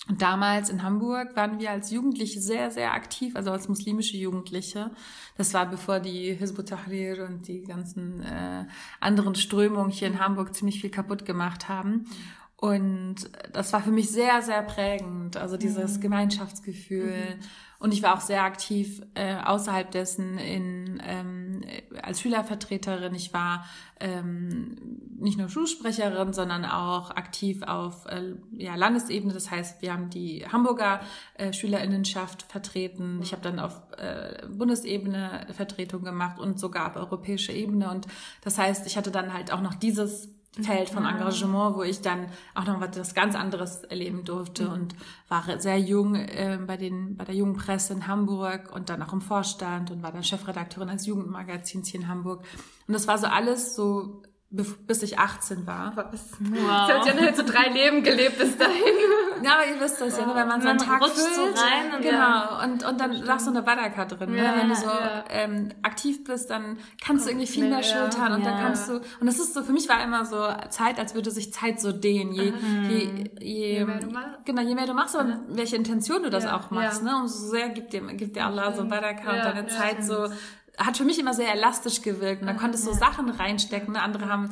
Und 0.09 0.23
damals 0.23 0.71
in 0.71 0.83
Hamburg 0.83 1.37
waren 1.37 1.61
wir 1.61 1.71
als 1.71 1.91
Jugendliche 1.91 2.41
sehr, 2.41 2.71
sehr 2.71 2.95
aktiv, 2.95 3.37
also 3.37 3.51
als 3.51 3.69
muslimische 3.69 4.17
Jugendliche. 4.17 4.91
Das 5.37 5.53
war 5.53 5.67
bevor 5.67 6.01
die 6.01 6.35
Hizb 6.35 6.65
Tahrir 6.65 7.27
und 7.29 7.47
die 7.47 7.63
ganzen 7.63 8.23
äh, 8.23 8.65
anderen 9.01 9.35
Strömungen 9.35 9.91
hier 9.91 10.09
in 10.09 10.19
Hamburg 10.19 10.55
ziemlich 10.55 10.81
viel 10.81 10.91
kaputt 10.91 11.27
gemacht 11.27 11.69
haben. 11.69 12.07
Und 12.57 13.17
das 13.53 13.73
war 13.73 13.83
für 13.83 13.93
mich 13.93 14.11
sehr, 14.11 14.43
sehr 14.43 14.63
prägend. 14.63 15.37
Also 15.37 15.57
dieses 15.57 16.01
Gemeinschaftsgefühl. 16.01 17.39
Und 17.81 17.95
ich 17.95 18.03
war 18.03 18.17
auch 18.17 18.21
sehr 18.21 18.43
aktiv 18.43 19.03
äh, 19.15 19.37
außerhalb 19.37 19.89
dessen 19.93 20.37
in, 20.37 21.01
ähm, 21.07 21.61
als 22.03 22.21
Schülervertreterin. 22.21 23.15
Ich 23.15 23.33
war 23.33 23.67
ähm, 24.01 24.75
nicht 25.17 25.39
nur 25.39 25.49
Schulsprecherin, 25.49 26.33
sondern 26.33 26.65
auch 26.65 27.11
aktiv 27.11 27.63
auf 27.63 28.07
äh, 28.07 28.35
ja, 28.57 28.75
Landesebene. 28.75 29.33
Das 29.33 29.53
heißt, 29.53 29.81
wir 29.81 29.93
haben 29.93 30.11
die 30.11 30.45
Hamburger 30.51 31.01
äh, 31.35 31.53
Schülerinnenschaft 31.53 32.43
vertreten. 32.43 33.21
Ich 33.23 33.31
habe 33.31 33.43
dann 33.43 33.61
auf 33.61 33.81
äh, 33.97 34.45
Bundesebene 34.49 35.47
Vertretung 35.53 36.03
gemacht 36.03 36.41
und 36.41 36.59
sogar 36.59 36.89
auf 36.89 36.97
europäischer 36.97 37.53
Ebene. 37.53 37.91
Und 37.91 38.09
das 38.43 38.59
heißt, 38.59 38.89
ich 38.89 38.97
hatte 38.97 39.13
dann 39.13 39.33
halt 39.33 39.53
auch 39.53 39.61
noch 39.61 39.75
dieses 39.75 40.29
Feld 40.61 40.91
von 40.91 41.05
Engagement, 41.05 41.77
wo 41.77 41.83
ich 41.83 42.01
dann 42.01 42.27
auch 42.55 42.65
noch 42.65 42.81
was 42.81 43.15
ganz 43.15 43.37
anderes 43.37 43.85
erleben 43.85 44.25
durfte 44.25 44.65
Mhm. 44.65 44.73
und 44.73 44.95
war 45.29 45.45
sehr 45.61 45.79
jung 45.79 46.15
äh, 46.17 46.59
bei 46.67 46.77
den 46.77 47.17
bei 47.17 47.25
der 47.25 47.35
jungen 47.35 47.57
Presse 47.57 47.93
in 47.93 48.07
Hamburg 48.09 48.73
und 48.75 48.89
dann 48.89 49.03
auch 49.03 49.13
im 49.13 49.21
Vorstand 49.21 49.91
und 49.91 50.03
war 50.03 50.11
dann 50.11 50.25
Chefredakteurin 50.25 50.89
eines 50.89 51.07
Jugendmagazins 51.07 51.89
hier 51.89 52.01
in 52.01 52.09
Hamburg 52.09 52.43
und 52.87 52.95
das 52.95 53.07
war 53.07 53.19
so 53.19 53.27
alles 53.27 53.77
so 53.77 54.23
bis 54.51 55.03
ich 55.03 55.19
18 55.19 55.67
war. 55.67 55.93
Was? 55.95 56.31
Wow. 56.41 57.05
Ich 57.05 57.11
habe 57.13 57.23
ja 57.23 57.35
so 57.35 57.43
drei 57.45 57.69
Leben 57.69 58.03
gelebt 58.03 58.39
bis 58.39 58.57
dahin. 58.57 58.73
Ja, 59.41 59.53
aber 59.55 59.67
ihr 59.69 59.81
wisst 59.81 60.01
das 60.01 60.19
ja, 60.19 60.27
ne, 60.27 60.35
wenn 60.35 60.49
man 60.49 60.61
so 60.61 60.67
einen 60.67 60.79
Man 60.79 60.87
Tag 60.89 61.01
rutscht 61.01 61.17
so 61.17 61.45
füllt, 61.45 61.57
rein 61.59 61.95
und 61.95 62.03
genau, 62.03 62.19
ja. 62.19 62.65
und, 62.65 62.85
und 62.85 63.01
dann 63.01 63.13
lag 63.13 63.39
so 63.39 63.51
eine 63.51 63.63
Badaka 63.63 64.05
drin, 64.07 64.33
ne? 64.33 64.43
Ja, 64.43 64.57
wenn 64.57 64.69
du 64.69 64.75
so 64.75 64.87
ja. 64.87 65.25
ähm, 65.31 65.69
aktiv 65.83 66.25
bist, 66.25 66.51
dann 66.51 66.77
kannst 67.01 67.25
du 67.25 67.31
irgendwie 67.31 67.47
viel 67.47 67.63
mehr, 67.69 67.79
mehr 67.79 67.83
schultern 67.85 68.33
und 68.33 68.45
dann 68.45 68.59
kannst 68.59 68.89
du, 68.89 68.95
und 68.95 69.27
das 69.27 69.39
ist 69.39 69.55
so, 69.55 69.63
für 69.63 69.71
mich 69.71 69.89
war 69.89 70.03
immer 70.03 70.25
so 70.25 70.45
Zeit, 70.71 70.99
als 70.99 71.15
würde 71.15 71.31
sich 71.31 71.53
Zeit 71.53 71.81
so 71.81 71.93
dehnen, 71.93 72.33
je, 72.33 72.53
je, 72.89 73.31
je, 73.39 73.79
Je 73.79 73.85
mehr 73.85 74.01
du 74.01 74.11
machst. 74.11 74.45
genau, 74.45 74.63
je 74.63 74.75
mehr 74.75 74.87
du 74.87 74.95
machst 74.95 75.15
und 75.15 75.39
welche 75.51 75.77
Intention 75.77 76.25
du 76.25 76.31
das 76.31 76.43
Ja, 76.43 76.57
auch 76.57 76.73
machst, 76.73 77.05
ja. 77.05 77.13
ne, 77.13 77.21
umso 77.21 77.39
sehr 77.49 77.69
gibt 77.69 77.93
dir, 77.93 78.01
gibt 78.15 78.35
dir 78.35 78.45
Allah 78.45 78.73
so 78.73 78.87
Badaka 78.87 79.31
und 79.31 79.39
deine 79.45 79.61
ja, 79.61 79.69
Zeit 79.69 80.03
so, 80.05 80.27
hat 80.79 80.97
für 80.97 81.05
mich 81.05 81.19
immer 81.19 81.35
sehr 81.35 81.53
elastisch 81.53 82.03
gewirkt. 82.03 82.43
Und 82.43 82.49
da 82.49 82.55
konntest 82.55 82.87
du 82.87 82.93
so 82.93 82.99
Sachen 82.99 83.29
reinstecken, 83.29 83.97
andere 83.97 84.29
haben 84.29 84.49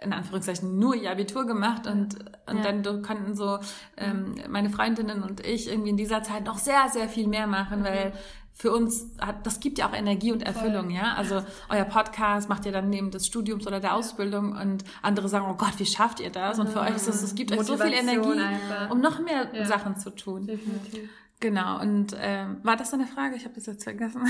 in 0.00 0.12
Anführungszeichen 0.12 0.78
nur 0.78 0.94
ihr 0.94 1.10
Abitur 1.10 1.44
gemacht 1.46 1.86
und, 1.86 2.16
und 2.46 2.64
dann 2.64 2.82
du- 2.84 3.02
konnten 3.02 3.34
so 3.34 3.58
ähm, 3.96 4.36
meine 4.48 4.70
Freundinnen 4.70 5.22
und 5.24 5.44
ich 5.44 5.68
irgendwie 5.68 5.90
in 5.90 5.96
dieser 5.96 6.22
Zeit 6.22 6.44
noch 6.44 6.58
sehr, 6.58 6.88
sehr 6.88 7.08
viel 7.08 7.26
mehr 7.26 7.46
machen, 7.48 7.82
weil 7.82 8.12
für 8.52 8.72
uns 8.72 9.06
hat, 9.20 9.46
das 9.46 9.60
gibt 9.60 9.78
ja 9.78 9.88
auch 9.88 9.94
Energie 9.94 10.32
und 10.32 10.42
Erfüllung, 10.42 10.90
ja. 10.90 11.14
Also 11.14 11.42
euer 11.68 11.84
Podcast 11.84 12.48
macht 12.48 12.66
ihr 12.66 12.72
dann 12.72 12.90
neben 12.90 13.10
des 13.12 13.26
Studiums 13.26 13.66
oder 13.68 13.78
der 13.78 13.94
Ausbildung 13.94 14.52
und 14.56 14.84
andere 15.02 15.28
sagen, 15.28 15.46
oh 15.48 15.54
Gott, 15.54 15.78
wie 15.78 15.86
schafft 15.86 16.18
ihr 16.20 16.30
das? 16.30 16.58
Und 16.58 16.68
für 16.68 16.80
euch 16.80 16.94
ist 16.96 17.08
es, 17.08 17.22
es 17.22 17.34
gibt 17.36 17.52
euch 17.52 17.60
so 17.60 17.76
viel 17.76 17.86
Motivation 17.86 18.08
Energie, 18.38 18.40
einfach. 18.40 18.90
um 18.90 19.00
noch 19.00 19.20
mehr 19.20 19.48
Sachen 19.64 19.96
zu 19.96 20.10
tun. 20.10 20.46
Definitiv. 20.46 21.08
Genau. 21.40 21.80
Und 21.80 22.16
ähm, 22.18 22.58
war 22.64 22.76
das 22.76 22.90
deine 22.90 23.06
Frage? 23.06 23.36
Ich 23.36 23.44
habe 23.44 23.54
das 23.54 23.66
jetzt 23.66 23.84
vergessen. 23.84 24.22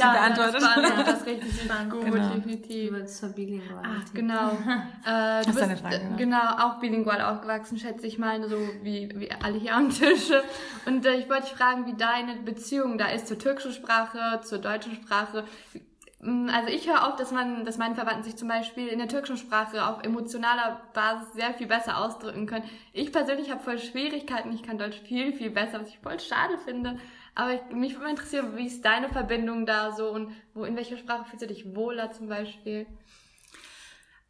Ja, 0.00 0.12
beantwortet. 0.12 0.54
Das, 0.56 0.62
war, 0.64 0.82
ja, 0.82 1.02
das 1.04 1.26
richtig 1.26 1.62
spannend. 1.62 1.92
Gut, 1.92 2.04
Genau. 2.04 2.34
definitiv. 2.34 2.90
Über 2.90 3.06
zur 3.06 3.28
Bilingualität. 3.28 4.02
Ach, 4.08 4.12
genau. 4.14 4.50
Äh, 5.04 5.40
du 5.42 5.46
bist 5.46 5.60
deine 5.60 5.76
Frage, 5.76 5.96
ja. 5.96 6.16
genau 6.16 6.56
auch 6.58 6.78
bilingual 6.78 7.20
aufgewachsen, 7.20 7.76
schätze 7.78 8.06
ich 8.06 8.18
mal, 8.18 8.48
so 8.48 8.56
wie, 8.82 9.10
wie 9.16 9.30
alle 9.32 9.58
hier 9.58 9.74
am 9.74 9.90
Tisch. 9.90 10.30
Und 10.86 11.04
äh, 11.04 11.14
ich 11.16 11.28
wollte 11.28 11.42
dich 11.44 11.52
fragen, 11.52 11.86
wie 11.86 11.94
deine 11.94 12.36
Beziehung 12.36 12.98
da 12.98 13.06
ist 13.06 13.26
zur 13.28 13.38
türkischen 13.38 13.72
Sprache, 13.72 14.40
zur 14.42 14.58
deutschen 14.58 14.94
Sprache. 14.94 15.44
Mm, 16.22 16.48
Also 16.50 16.68
ich 16.68 16.88
höre 16.88 17.06
auch, 17.06 17.16
dass 17.16 17.32
man, 17.32 17.64
dass 17.64 17.78
meine 17.78 17.94
Verwandten 17.94 18.22
sich 18.24 18.36
zum 18.36 18.48
Beispiel 18.48 18.88
in 18.88 18.98
der 18.98 19.08
türkischen 19.08 19.36
Sprache 19.36 19.86
auf 19.86 20.02
emotionaler 20.04 20.80
Basis 20.94 21.32
sehr 21.34 21.52
viel 21.54 21.66
besser 21.66 21.98
ausdrücken 21.98 22.46
können. 22.46 22.68
Ich 22.92 23.12
persönlich 23.12 23.50
habe 23.50 23.62
voll 23.62 23.78
Schwierigkeiten. 23.78 24.52
Ich 24.52 24.62
kann 24.62 24.78
Deutsch 24.78 25.00
viel, 25.00 25.32
viel 25.32 25.50
besser, 25.50 25.80
was 25.80 25.88
ich 25.88 25.98
voll 25.98 26.18
schade 26.20 26.58
finde. 26.58 26.98
Aber 27.34 27.54
ich, 27.54 27.62
mich 27.74 27.92
würde 27.94 28.04
mal 28.04 28.10
interessieren, 28.10 28.56
wie 28.56 28.66
ist 28.66 28.84
deine 28.84 29.08
Verbindung 29.08 29.66
da 29.66 29.92
so 29.92 30.10
und 30.10 30.32
wo, 30.54 30.64
in 30.64 30.76
welcher 30.76 30.96
Sprache 30.98 31.24
fühlst 31.24 31.42
du 31.42 31.46
dich 31.48 31.74
wohler 31.74 32.12
zum 32.12 32.28
Beispiel? 32.28 32.86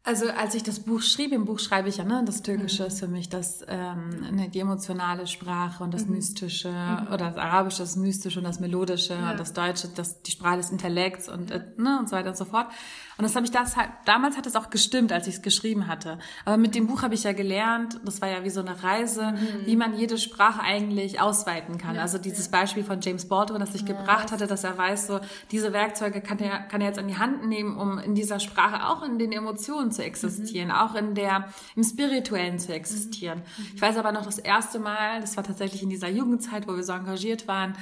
Also 0.05 0.25
als 0.27 0.53
ich 0.53 0.63
das 0.63 0.81
Buch 0.81 1.01
schrieb, 1.01 1.31
im 1.31 1.45
Buch 1.45 1.59
schreibe 1.59 1.87
ich 1.87 1.95
ja, 1.95 2.03
ne, 2.03 2.23
das 2.25 2.41
Türkische 2.41 2.83
ist 2.83 2.99
für 2.99 3.07
mich 3.07 3.29
das, 3.29 3.63
ähm, 3.69 4.35
ne, 4.35 4.49
die 4.49 4.59
emotionale 4.59 5.27
Sprache 5.27 5.81
und 5.81 5.93
das 5.93 6.07
Mystische 6.07 6.73
oder 7.07 7.29
das 7.29 7.37
Arabische, 7.37 7.83
das 7.83 7.95
Mystische 7.95 8.39
und 8.39 8.43
das 8.43 8.59
Melodische 8.59 9.13
und 9.13 9.39
das 9.39 9.53
Deutsche, 9.53 9.87
das, 9.95 10.21
die 10.21 10.31
Sprache 10.31 10.57
des 10.57 10.71
Intellekts 10.71 11.29
und, 11.29 11.51
äh, 11.51 11.61
ne, 11.77 11.99
und 11.99 12.09
so 12.09 12.17
weiter 12.17 12.31
und 12.31 12.37
so 12.37 12.43
fort. 12.43 12.67
Und 13.17 13.23
das 13.23 13.35
habe 13.35 13.45
ich 13.45 13.51
das 13.51 13.77
halt, 13.77 13.91
damals 14.03 14.35
hat 14.35 14.45
es 14.45 14.57
auch 14.57 14.69
gestimmt, 14.71 15.13
als 15.13 15.27
ich 15.27 15.35
es 15.35 15.41
geschrieben 15.41 15.87
hatte. 15.87 16.17
Aber 16.43 16.57
mit 16.57 16.75
dem 16.75 16.87
Buch 16.87 17.03
habe 17.03 17.13
ich 17.13 17.23
ja 17.23 17.31
gelernt, 17.31 18.01
das 18.03 18.21
war 18.21 18.29
ja 18.29 18.43
wie 18.43 18.49
so 18.49 18.59
eine 18.59 18.83
Reise, 18.83 19.35
wie 19.65 19.77
man 19.77 19.95
jede 19.95 20.17
Sprache 20.17 20.61
eigentlich 20.61 21.21
ausweiten 21.21 21.77
kann. 21.77 21.97
Also 21.97 22.17
dieses 22.17 22.49
Beispiel 22.49 22.83
von 22.83 22.99
James 22.99 23.29
Baldwin, 23.29 23.59
das 23.61 23.73
ich 23.73 23.85
gebracht 23.85 24.33
hatte, 24.33 24.47
dass 24.47 24.65
er 24.65 24.77
weiß, 24.77 25.07
so 25.07 25.19
diese 25.51 25.71
Werkzeuge 25.71 26.19
kann 26.19 26.39
er, 26.39 26.59
kann 26.59 26.81
er 26.81 26.87
jetzt 26.87 26.99
an 26.99 27.07
die 27.07 27.17
Hand 27.17 27.47
nehmen, 27.47 27.77
um 27.77 27.99
in 27.99 28.15
dieser 28.15 28.41
Sprache 28.41 28.89
auch 28.89 29.03
in 29.03 29.17
den 29.17 29.31
Emotionen 29.31 29.92
zu 29.93 30.03
existieren, 30.03 30.71
auch 30.71 30.95
in 30.95 31.15
der, 31.15 31.47
im 31.75 31.83
Spirituellen 31.83 32.59
zu 32.59 32.73
existieren. 32.73 33.41
Ich 33.75 33.81
weiß 33.81 33.97
aber 33.97 34.11
noch 34.11 34.25
das 34.25 34.39
erste 34.39 34.79
Mal, 34.79 35.21
das 35.21 35.37
war 35.37 35.43
tatsächlich 35.43 35.83
in 35.83 35.89
dieser 35.89 36.09
Jugendzeit, 36.09 36.67
wo 36.67 36.75
wir 36.75 36.83
so 36.83 36.93
engagiert 36.93 37.47
waren, 37.47 37.75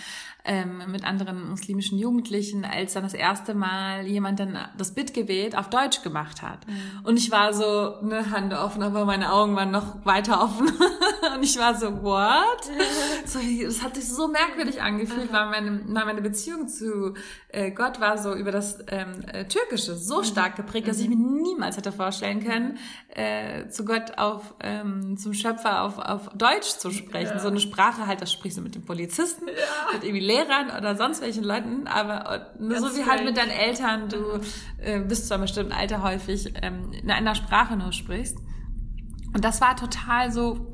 ähm, 0.43 0.83
mit 0.91 1.03
anderen 1.03 1.49
muslimischen 1.49 1.97
Jugendlichen, 1.97 2.65
als 2.65 2.93
dann 2.93 3.03
das 3.03 3.13
erste 3.13 3.53
Mal 3.53 4.07
jemand 4.07 4.39
dann 4.39 4.57
das 4.77 4.93
Bittgebet 4.93 5.57
auf 5.57 5.69
Deutsch 5.69 6.01
gemacht 6.01 6.41
hat. 6.41 6.59
Und 7.03 7.17
ich 7.17 7.31
war 7.31 7.53
so, 7.53 7.95
eine 7.99 8.31
Hand 8.31 8.53
offen, 8.53 8.81
aber 8.81 9.05
meine 9.05 9.31
Augen 9.31 9.55
waren 9.55 9.71
noch 9.71 10.05
weiter 10.05 10.43
offen. 10.43 10.67
Und 11.35 11.43
ich 11.43 11.57
war 11.57 11.75
so, 11.75 12.01
what? 12.01 12.61
So, 13.25 13.39
das 13.63 13.81
hat 13.81 13.95
sich 13.95 14.07
so 14.09 14.27
merkwürdig 14.27 14.81
angefühlt, 14.81 15.31
weil 15.31 15.49
meine, 15.49 15.81
weil 15.87 16.05
meine 16.05 16.21
Beziehung 16.21 16.67
zu 16.67 17.13
äh, 17.49 17.71
Gott 17.71 17.99
war 17.99 18.17
so 18.17 18.33
über 18.33 18.51
das 18.51 18.79
ähm, 18.87 19.21
äh, 19.31 19.45
Türkische 19.45 19.95
so 19.95 20.23
stark 20.23 20.55
geprägt, 20.55 20.87
dass 20.87 20.99
ich 20.99 21.07
mir 21.07 21.15
niemals 21.15 21.77
hätte 21.77 21.91
vorstellen 21.91 22.43
können, 22.43 22.77
äh, 23.09 23.67
zu 23.69 23.85
Gott 23.85 24.17
auf, 24.17 24.55
ähm, 24.61 25.17
zum 25.17 25.33
Schöpfer 25.33 25.83
auf, 25.83 25.97
auf 25.99 26.29
Deutsch 26.35 26.69
zu 26.77 26.91
sprechen. 26.91 27.39
So 27.39 27.47
eine 27.47 27.59
Sprache 27.59 28.07
halt, 28.07 28.21
das 28.21 28.31
sprichst 28.31 28.57
du 28.57 28.61
mit 28.61 28.75
den 28.75 28.83
Polizisten, 28.83 29.45
mit 29.45 30.03
irgendwie 30.03 30.25
Lehrern 30.31 30.71
oder 30.77 30.95
sonst 30.95 31.21
welchen 31.21 31.43
Leuten, 31.43 31.87
aber 31.87 32.31
äh, 32.31 32.63
nur 32.63 32.79
so 32.79 32.95
wie 32.95 33.05
halt 33.05 33.25
mit 33.25 33.37
deinen 33.37 33.51
Eltern, 33.51 34.09
du 34.09 34.39
äh, 34.77 34.99
bis 34.99 35.27
zu 35.27 35.33
einem 35.33 35.43
bestimmten 35.43 35.73
Alter 35.73 36.03
häufig 36.03 36.53
ähm, 36.61 36.91
in 36.93 37.11
einer 37.11 37.35
Sprache 37.35 37.75
nur 37.75 37.91
sprichst. 37.91 38.37
Und 39.33 39.43
das 39.43 39.61
war 39.61 39.75
total 39.75 40.31
so, 40.31 40.71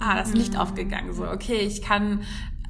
ah, 0.00 0.16
das 0.16 0.32
Licht 0.32 0.58
aufgegangen. 0.58 1.12
So, 1.12 1.26
okay, 1.26 1.58
ich 1.58 1.82
kann 1.82 2.20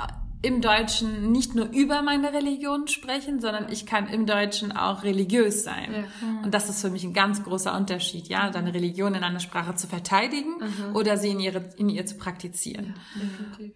äh, 0.00 0.46
im 0.46 0.60
Deutschen 0.60 1.32
nicht 1.32 1.54
nur 1.54 1.66
über 1.70 2.02
meine 2.02 2.32
Religion 2.32 2.86
sprechen, 2.88 3.40
sondern 3.40 3.70
ich 3.70 3.86
kann 3.86 4.08
im 4.08 4.26
Deutschen 4.26 4.72
auch 4.72 5.02
religiös 5.02 5.64
sein. 5.64 6.04
Und 6.42 6.52
das 6.52 6.68
ist 6.68 6.82
für 6.82 6.90
mich 6.90 7.04
ein 7.04 7.14
ganz 7.14 7.42
großer 7.42 7.74
Unterschied, 7.74 8.28
ja, 8.28 8.50
deine 8.50 8.74
Religion 8.74 9.14
in 9.14 9.24
einer 9.24 9.40
Sprache 9.40 9.74
zu 9.74 9.86
verteidigen 9.86 10.54
oder 10.92 11.16
sie 11.16 11.30
in, 11.30 11.40
ihre, 11.40 11.64
in 11.76 11.88
ihr 11.88 12.04
zu 12.04 12.16
praktizieren. 12.16 12.94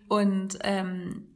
Und, 0.09 0.59
ähm, 0.63 1.29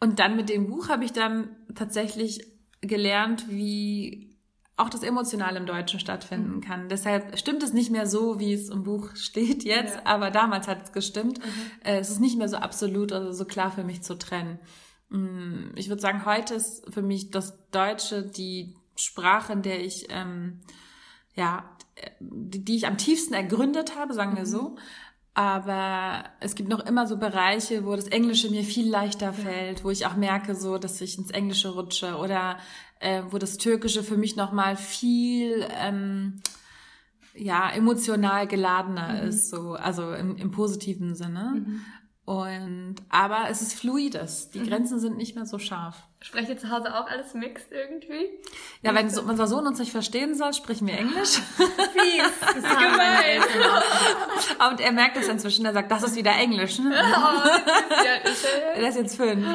und 0.00 0.18
dann 0.18 0.36
mit 0.36 0.48
dem 0.48 0.68
Buch 0.68 0.88
habe 0.88 1.04
ich 1.04 1.12
dann 1.12 1.50
tatsächlich 1.74 2.46
gelernt, 2.80 3.46
wie 3.48 4.36
auch 4.76 4.88
das 4.88 5.02
Emotionale 5.02 5.58
im 5.58 5.66
Deutschen 5.66 5.98
stattfinden 5.98 6.60
kann. 6.60 6.88
Deshalb 6.88 7.36
stimmt 7.36 7.64
es 7.64 7.72
nicht 7.72 7.90
mehr 7.90 8.06
so, 8.06 8.38
wie 8.38 8.52
es 8.52 8.68
im 8.68 8.84
Buch 8.84 9.16
steht 9.16 9.64
jetzt, 9.64 10.06
aber 10.06 10.30
damals 10.30 10.68
hat 10.68 10.84
es 10.84 10.92
gestimmt. 10.92 11.40
Äh, 11.82 11.98
Es 11.98 12.10
ist 12.10 12.20
nicht 12.20 12.38
mehr 12.38 12.48
so 12.48 12.58
absolut 12.58 13.10
oder 13.10 13.32
so 13.32 13.44
klar 13.44 13.72
für 13.72 13.82
mich 13.82 14.02
zu 14.02 14.16
trennen. 14.16 14.60
Mm, 15.08 15.70
Ich 15.74 15.88
würde 15.88 16.00
sagen, 16.00 16.24
heute 16.24 16.54
ist 16.54 16.84
für 16.94 17.02
mich 17.02 17.30
das 17.32 17.58
Deutsche 17.72 18.22
die 18.22 18.76
Sprache, 18.94 19.52
in 19.52 19.62
der 19.62 19.84
ich, 19.84 20.06
ähm, 20.10 20.60
ja, 21.34 21.68
äh, 21.96 22.10
die, 22.20 22.64
die 22.64 22.76
ich 22.76 22.86
am 22.86 22.98
tiefsten 22.98 23.34
ergründet 23.34 23.96
habe, 23.96 24.14
sagen 24.14 24.36
wir 24.36 24.46
so. 24.46 24.76
Aber 25.34 26.24
es 26.40 26.56
gibt 26.56 26.68
noch 26.68 26.80
immer 26.80 27.06
so 27.06 27.16
Bereiche, 27.16 27.86
wo 27.86 27.94
das 27.94 28.08
Englische 28.08 28.50
mir 28.50 28.64
viel 28.64 28.88
leichter 28.88 29.32
fällt, 29.32 29.84
wo 29.84 29.90
ich 29.90 30.04
auch 30.06 30.16
merke, 30.16 30.56
so, 30.56 30.78
dass 30.78 31.00
ich 31.00 31.16
ins 31.16 31.30
Englische 31.30 31.68
rutsche 31.68 32.16
oder 32.16 32.58
äh, 32.98 33.22
wo 33.30 33.38
das 33.38 33.56
Türkische 33.56 34.02
für 34.02 34.16
mich 34.16 34.34
noch 34.34 34.52
mal 34.52 34.76
viel 34.76 35.64
ähm, 35.80 36.40
ja 37.34 37.70
emotional 37.70 38.48
geladener 38.48 39.22
ist, 39.22 39.50
so 39.50 39.74
also 39.74 40.12
im, 40.12 40.36
im 40.36 40.50
positiven 40.50 41.14
Sinne. 41.14 41.64
Und 42.24 42.96
aber 43.08 43.46
es 43.48 43.62
ist 43.62 43.74
fluides. 43.74 44.50
Die 44.50 44.62
Grenzen 44.62 44.98
sind 44.98 45.16
nicht 45.16 45.34
mehr 45.34 45.46
so 45.46 45.58
scharf. 45.58 46.07
Sprecht 46.20 46.48
ihr 46.48 46.58
zu 46.58 46.68
Hause 46.68 46.92
auch 46.94 47.06
alles 47.06 47.32
mixed 47.34 47.70
irgendwie? 47.70 48.28
Ja, 48.82 48.92
wenn 48.92 49.08
so, 49.08 49.22
unser 49.22 49.46
Sohn 49.46 49.68
uns 49.68 49.78
nicht 49.78 49.92
verstehen 49.92 50.34
soll, 50.34 50.52
sprechen 50.52 50.88
wir 50.88 50.98
Englisch. 50.98 51.38
Meine 52.96 53.24
Eltern 53.24 53.62
auch. 53.70 54.70
Und 54.70 54.80
er 54.80 54.90
merkt 54.90 55.16
es 55.16 55.28
inzwischen, 55.28 55.64
er 55.64 55.72
sagt, 55.72 55.92
das 55.92 56.02
ist 56.02 56.16
wieder 56.16 56.32
Englisch. 56.32 56.78
Ne? 56.80 56.90
Oh, 57.18 58.04
ja, 58.04 58.30
ist 58.30 58.44
er 58.44 58.74
Er 58.74 58.88
ist 58.88 58.96
jetzt 58.96 59.16
fünf. 59.16 59.46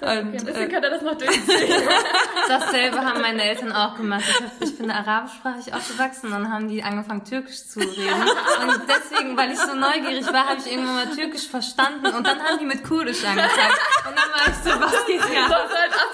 Und, 0.00 0.08
Ein 0.08 0.32
bisschen 0.32 0.54
äh, 0.54 0.68
kann 0.68 0.82
er 0.82 0.90
das 0.90 1.02
noch 1.02 1.16
durchziehen. 1.16 1.88
Dasselbe 2.48 3.04
haben 3.04 3.20
meine 3.20 3.42
Eltern 3.42 3.72
auch 3.72 3.96
gemacht. 3.96 4.24
Ich, 4.28 4.34
hab, 4.34 4.62
ich 4.62 4.78
bin 4.78 4.90
arabischsprachig 4.90 5.72
aufgewachsen, 5.72 6.30
dann 6.30 6.52
haben 6.52 6.68
die 6.68 6.82
angefangen 6.82 7.24
Türkisch 7.24 7.66
zu 7.66 7.80
reden. 7.80 8.22
Und 8.62 8.82
deswegen, 8.88 9.36
weil 9.36 9.52
ich 9.52 9.58
so 9.58 9.74
neugierig 9.74 10.26
war, 10.32 10.48
habe 10.48 10.60
ich 10.60 10.70
irgendwann 10.70 10.94
mal 10.94 11.14
Türkisch 11.14 11.48
verstanden 11.48 12.06
und 12.06 12.26
dann 12.26 12.42
haben 12.42 12.58
die 12.58 12.66
mit 12.66 12.84
Kurdisch 12.84 13.24
angefangen. 13.24 13.74
Und 14.08 14.16
dann 14.16 14.30
war 14.30 14.48
ich 14.48 14.54
so, 14.64 14.80
was 14.80 15.06
geht 15.06 15.24
hier 15.24 15.48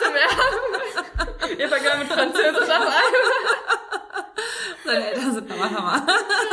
ab? 0.02 0.12
Das 0.72 0.84
ist 0.84 0.98
ASMR. 0.98 1.58
Ihr 1.60 1.68
vergleicht 1.68 1.98
mit 1.98 2.08
Französisch 2.08 2.62
auf 2.62 2.70
einmal. 2.70 2.92
seine 4.84 5.06
Eltern 5.12 5.34
sind 5.34 5.50
aber 5.50 5.70
Hammer. 5.70 6.06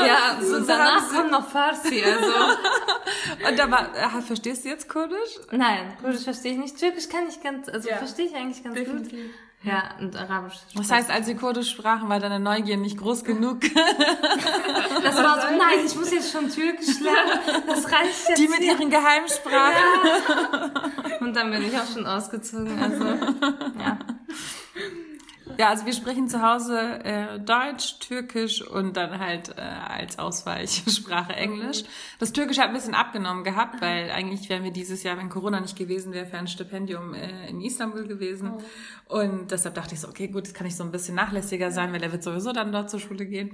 Ja, 0.05 0.37
so 0.41 0.59
danach 0.59 1.09
kommt 1.13 1.31
noch 1.31 1.47
Farsi, 1.49 2.03
also. 2.03 3.47
Und 3.47 3.59
aber, 3.59 3.89
äh, 3.95 4.21
verstehst 4.21 4.65
du 4.65 4.69
jetzt 4.69 4.87
Kurdisch? 4.89 5.39
Nein, 5.51 5.97
Kurdisch 6.01 6.23
verstehe 6.23 6.53
ich 6.53 6.57
nicht. 6.57 6.77
Türkisch 6.77 7.09
kann 7.09 7.27
ich 7.27 7.41
ganz, 7.41 7.69
also 7.69 7.89
Ja. 7.89 7.97
verstehe 7.97 8.25
ich 8.27 8.35
eigentlich 8.35 8.63
ganz 8.63 8.77
gut. 8.77 9.11
Ja, 9.63 9.91
und 9.99 10.15
Arabisch. 10.15 10.55
Das 10.75 10.89
heißt, 10.89 11.11
als 11.11 11.27
sie 11.27 11.35
Kurdisch 11.35 11.69
sprachen, 11.69 12.09
war 12.09 12.19
deine 12.19 12.39
Neugier 12.39 12.77
nicht 12.77 12.97
groß 12.97 13.23
genug. 13.23 13.61
das 15.03 15.17
war 15.17 15.39
so, 15.39 15.47
nein, 15.55 15.85
ich 15.85 15.95
muss 15.95 16.11
jetzt 16.11 16.31
schon 16.31 16.49
Türkisch 16.49 16.99
lernen. 16.99 17.63
Das 17.67 17.85
reicht 17.91 18.29
jetzt. 18.29 18.39
Die 18.39 18.47
mit 18.47 18.61
ihren 18.61 18.89
Geheimsprachen. 18.89 20.71
Und 21.19 21.35
dann 21.35 21.51
bin 21.51 21.63
ich 21.63 21.77
auch 21.77 21.85
schon 21.85 22.07
ausgezogen, 22.07 22.81
also. 22.81 23.05
Ja. 23.05 23.99
Ja, 25.57 25.69
also 25.69 25.85
wir 25.85 25.93
sprechen 25.93 26.27
zu 26.27 26.41
Hause 26.41 27.03
äh, 27.03 27.39
Deutsch, 27.39 27.99
Türkisch 27.99 28.61
und 28.61 28.97
dann 28.97 29.19
halt 29.19 29.49
äh, 29.57 29.61
als 29.61 30.19
Ausweichsprache 30.19 31.33
Englisch. 31.33 31.83
Das 32.19 32.33
Türkisch 32.33 32.59
hat 32.59 32.67
ein 32.67 32.73
bisschen 32.73 32.93
abgenommen 32.93 33.43
gehabt, 33.43 33.81
weil 33.81 34.11
eigentlich 34.11 34.49
wären 34.49 34.63
wir 34.63 34.71
dieses 34.71 35.03
Jahr, 35.03 35.17
wenn 35.17 35.29
Corona 35.29 35.59
nicht 35.59 35.77
gewesen 35.77 36.13
wäre, 36.13 36.25
für 36.25 36.37
ein 36.37 36.47
Stipendium 36.47 37.13
äh, 37.13 37.49
in 37.49 37.61
Istanbul 37.61 38.07
gewesen. 38.07 38.53
Und 39.07 39.51
deshalb 39.51 39.75
dachte 39.75 39.93
ich 39.95 40.01
so, 40.01 40.07
okay, 40.07 40.27
gut, 40.27 40.47
jetzt 40.47 40.55
kann 40.55 40.67
ich 40.67 40.75
so 40.75 40.83
ein 40.83 40.91
bisschen 40.91 41.15
nachlässiger 41.15 41.71
sein, 41.71 41.93
weil 41.93 42.01
er 42.03 42.11
wird 42.11 42.23
sowieso 42.23 42.51
dann 42.51 42.71
dort 42.71 42.89
zur 42.89 42.99
Schule 42.99 43.25
gehen. 43.25 43.51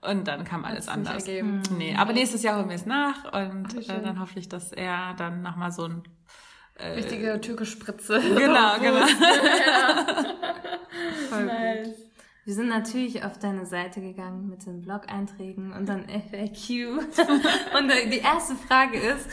Und 0.00 0.28
dann 0.28 0.44
kam 0.44 0.64
alles 0.64 0.88
anders. 0.88 1.26
ergeben. 1.26 1.62
Nee, 1.76 1.96
aber 1.96 2.12
nächstes 2.12 2.42
Jahr 2.42 2.58
holen 2.58 2.68
wir 2.68 2.76
es 2.76 2.86
nach 2.86 3.32
und 3.32 3.88
äh, 3.88 4.02
dann 4.02 4.20
hoffe 4.20 4.38
ich, 4.38 4.48
dass 4.48 4.72
er 4.72 5.14
dann 5.14 5.42
nochmal 5.42 5.72
so 5.72 5.84
ein 5.84 6.02
Richtige 6.80 7.40
Türkisch-Spritze. 7.40 8.20
Genau, 8.20 8.78
genau. 8.80 9.06
Nice. 11.30 12.04
Wir 12.44 12.54
sind 12.54 12.68
natürlich 12.68 13.24
auf 13.24 13.38
deine 13.38 13.64
Seite 13.64 14.02
gegangen 14.02 14.48
mit 14.48 14.66
den 14.66 14.82
Blog-Einträgen 14.82 15.72
und 15.72 15.88
dann 15.88 16.04
FAQ. 16.04 16.98
Und 17.78 17.90
äh, 17.90 18.10
die 18.10 18.18
erste 18.18 18.54
Frage 18.54 18.98
ist, 18.98 19.30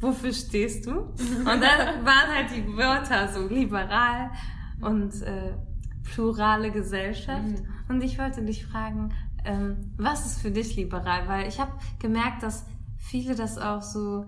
wofür 0.00 0.32
stehst 0.32 0.86
du? 0.86 0.90
Und 0.90 1.46
da 1.46 2.04
waren 2.04 2.34
halt 2.34 2.50
die 2.50 2.76
Wörter 2.76 3.28
so 3.28 3.46
liberal 3.46 4.32
und 4.80 5.22
äh, 5.22 5.54
plurale 6.02 6.72
Gesellschaft. 6.72 7.62
Und 7.88 8.02
ich 8.02 8.18
wollte 8.18 8.42
dich 8.42 8.66
fragen, 8.66 9.14
ähm, 9.44 9.92
was 9.96 10.26
ist 10.26 10.40
für 10.40 10.50
dich 10.50 10.74
liberal? 10.74 11.28
Weil 11.28 11.46
ich 11.46 11.60
habe 11.60 11.72
gemerkt, 12.00 12.42
dass 12.42 12.64
viele 12.98 13.36
das 13.36 13.58
auch 13.58 13.82
so 13.82 14.26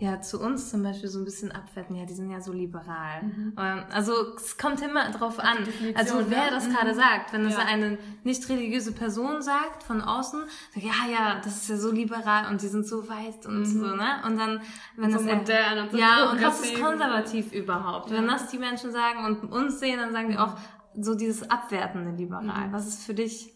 ja, 0.00 0.20
zu 0.22 0.40
uns 0.40 0.70
zum 0.70 0.82
Beispiel 0.82 1.10
so 1.10 1.18
ein 1.18 1.26
bisschen 1.26 1.52
abwerten, 1.52 1.94
ja, 1.94 2.06
die 2.06 2.14
sind 2.14 2.30
ja 2.30 2.40
so 2.40 2.52
liberal. 2.52 3.20
Ähm, 3.22 3.84
Also 3.92 4.12
es 4.34 4.56
kommt 4.56 4.80
immer 4.80 5.10
drauf 5.10 5.38
an, 5.38 5.58
also 5.94 6.14
wer 6.30 6.46
ne? 6.46 6.50
das 6.50 6.68
gerade 6.70 6.94
sagt. 6.94 7.34
Wenn 7.34 7.44
es 7.44 7.52
Ja. 7.52 7.66
eine 7.66 7.98
nicht 8.24 8.48
religiöse 8.48 8.92
Person 8.92 9.42
sagt 9.42 9.82
von 9.82 10.00
außen, 10.00 10.40
sagt, 10.74 10.86
ja, 10.86 10.92
ja, 11.12 11.40
das 11.44 11.56
ist 11.58 11.68
ja 11.68 11.76
so 11.76 11.90
liberal 11.92 12.50
und 12.50 12.62
die 12.62 12.68
sind 12.68 12.86
so 12.86 13.06
weiß 13.06 13.44
und 13.46 13.66
so, 13.66 13.94
ne? 13.94 14.22
Und 14.26 14.38
dann, 14.38 14.62
wenn 14.96 15.10
So 15.12 15.18
das 15.18 15.26
modern 15.26 15.78
und 15.80 15.90
so 15.92 15.98
Ja, 15.98 16.30
und 16.30 16.42
was 16.42 16.60
ist 16.62 16.80
konservativ 16.80 17.52
überhaupt? 17.52 18.10
Wenn 18.10 18.26
das 18.26 18.48
die 18.48 18.58
Menschen 18.58 18.92
sagen 18.92 19.24
und 19.26 19.52
uns 19.52 19.80
sehen, 19.80 19.98
dann 19.98 20.12
sagen 20.12 20.30
die 20.30 20.38
auch 20.38 20.56
so 20.98 21.14
dieses 21.14 21.48
abwertende 21.50 22.12
liberal. 22.12 22.68
Was 22.72 22.88
ist 22.88 23.04
für 23.04 23.12
dich? 23.14 23.52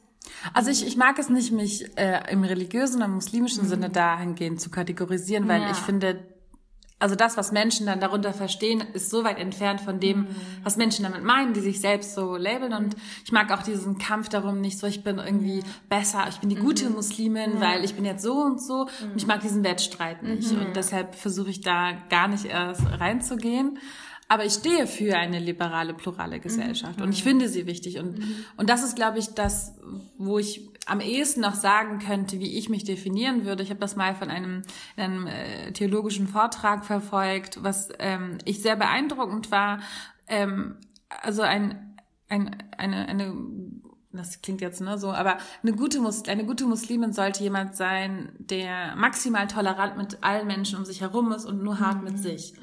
Also 0.52 0.70
ich, 0.70 0.86
ich 0.86 0.96
mag 0.98 1.18
es 1.18 1.30
nicht, 1.30 1.52
mich 1.52 1.96
äh, 1.98 2.30
im 2.30 2.44
religiösen 2.44 3.02
und 3.02 3.12
muslimischen 3.12 3.64
Sinne 3.66 3.88
dahingehend 3.90 4.60
zu 4.60 4.70
kategorisieren, 4.70 5.48
weil 5.48 5.62
Ja. 5.62 5.70
ich 5.70 5.76
finde, 5.78 6.22
also 7.00 7.16
das, 7.16 7.36
was 7.36 7.52
Menschen 7.52 7.86
dann 7.86 8.00
darunter 8.00 8.32
verstehen, 8.32 8.82
ist 8.94 9.10
so 9.10 9.24
weit 9.24 9.38
entfernt 9.38 9.80
von 9.80 10.00
dem, 10.00 10.28
was 10.62 10.76
Menschen 10.76 11.02
damit 11.02 11.22
meinen, 11.22 11.52
die 11.52 11.60
sich 11.60 11.80
selbst 11.80 12.14
so 12.14 12.36
labeln. 12.36 12.72
Und 12.72 12.96
ich 13.24 13.32
mag 13.32 13.50
auch 13.52 13.62
diesen 13.62 13.98
Kampf 13.98 14.28
darum 14.28 14.60
nicht 14.60 14.78
so, 14.78 14.86
ich 14.86 15.02
bin 15.04 15.18
irgendwie 15.18 15.62
besser, 15.88 16.26
ich 16.28 16.38
bin 16.38 16.48
die 16.48 16.56
gute 16.56 16.88
Muslimin, 16.90 17.60
weil 17.60 17.84
ich 17.84 17.94
bin 17.94 18.04
jetzt 18.04 18.22
so 18.22 18.34
und 18.34 18.62
so. 18.62 18.82
Und 19.02 19.16
ich 19.16 19.26
mag 19.26 19.40
diesen 19.40 19.64
Wettstreit 19.64 20.22
nicht. 20.22 20.50
Und 20.52 20.76
deshalb 20.76 21.14
versuche 21.14 21.50
ich 21.50 21.60
da 21.60 21.92
gar 22.08 22.28
nicht 22.28 22.46
erst 22.46 22.86
reinzugehen. 22.86 23.78
Aber 24.28 24.46
ich 24.46 24.54
stehe 24.54 24.86
für 24.86 25.16
eine 25.16 25.38
liberale, 25.38 25.92
plurale 25.92 26.40
Gesellschaft 26.40 27.00
und 27.00 27.12
ich 27.12 27.22
finde 27.22 27.48
sie 27.48 27.66
wichtig. 27.66 27.98
Und, 27.98 28.22
und 28.56 28.70
das 28.70 28.82
ist, 28.82 28.96
glaube 28.96 29.18
ich, 29.18 29.34
das, 29.34 29.74
wo 30.16 30.38
ich 30.38 30.70
am 30.86 31.00
ehesten 31.00 31.40
noch 31.40 31.54
sagen 31.54 31.98
könnte, 31.98 32.40
wie 32.40 32.58
ich 32.58 32.68
mich 32.68 32.84
definieren 32.84 33.44
würde. 33.44 33.62
Ich 33.62 33.70
habe 33.70 33.80
das 33.80 33.96
mal 33.96 34.14
von 34.14 34.30
einem, 34.30 34.62
in 34.96 35.02
einem 35.02 35.26
äh, 35.26 35.72
theologischen 35.72 36.28
Vortrag 36.28 36.84
verfolgt, 36.84 37.62
was 37.62 37.88
ähm, 37.98 38.38
ich 38.44 38.62
sehr 38.62 38.76
beeindruckend 38.76 39.50
war. 39.50 39.80
Ähm, 40.28 40.76
also 41.08 41.42
ein, 41.42 41.96
ein, 42.28 42.56
eine, 42.76 43.08
eine 43.08 43.34
das 44.16 44.42
klingt 44.42 44.60
jetzt 44.60 44.80
ne, 44.80 44.98
so, 44.98 45.12
aber 45.12 45.38
eine 45.62 45.72
gute, 45.72 46.00
Mus 46.00 46.24
eine 46.28 46.44
gute 46.44 46.66
Muslimin 46.66 47.12
sollte 47.12 47.42
jemand 47.42 47.76
sein, 47.76 48.32
der 48.38 48.94
maximal 48.96 49.46
tolerant 49.46 49.96
mit 49.96 50.18
allen 50.22 50.46
Menschen 50.46 50.78
um 50.78 50.84
sich 50.84 51.00
herum 51.00 51.32
ist 51.32 51.44
und 51.44 51.62
nur 51.62 51.80
hart 51.80 52.02
mit 52.02 52.18
sich. 52.18 52.54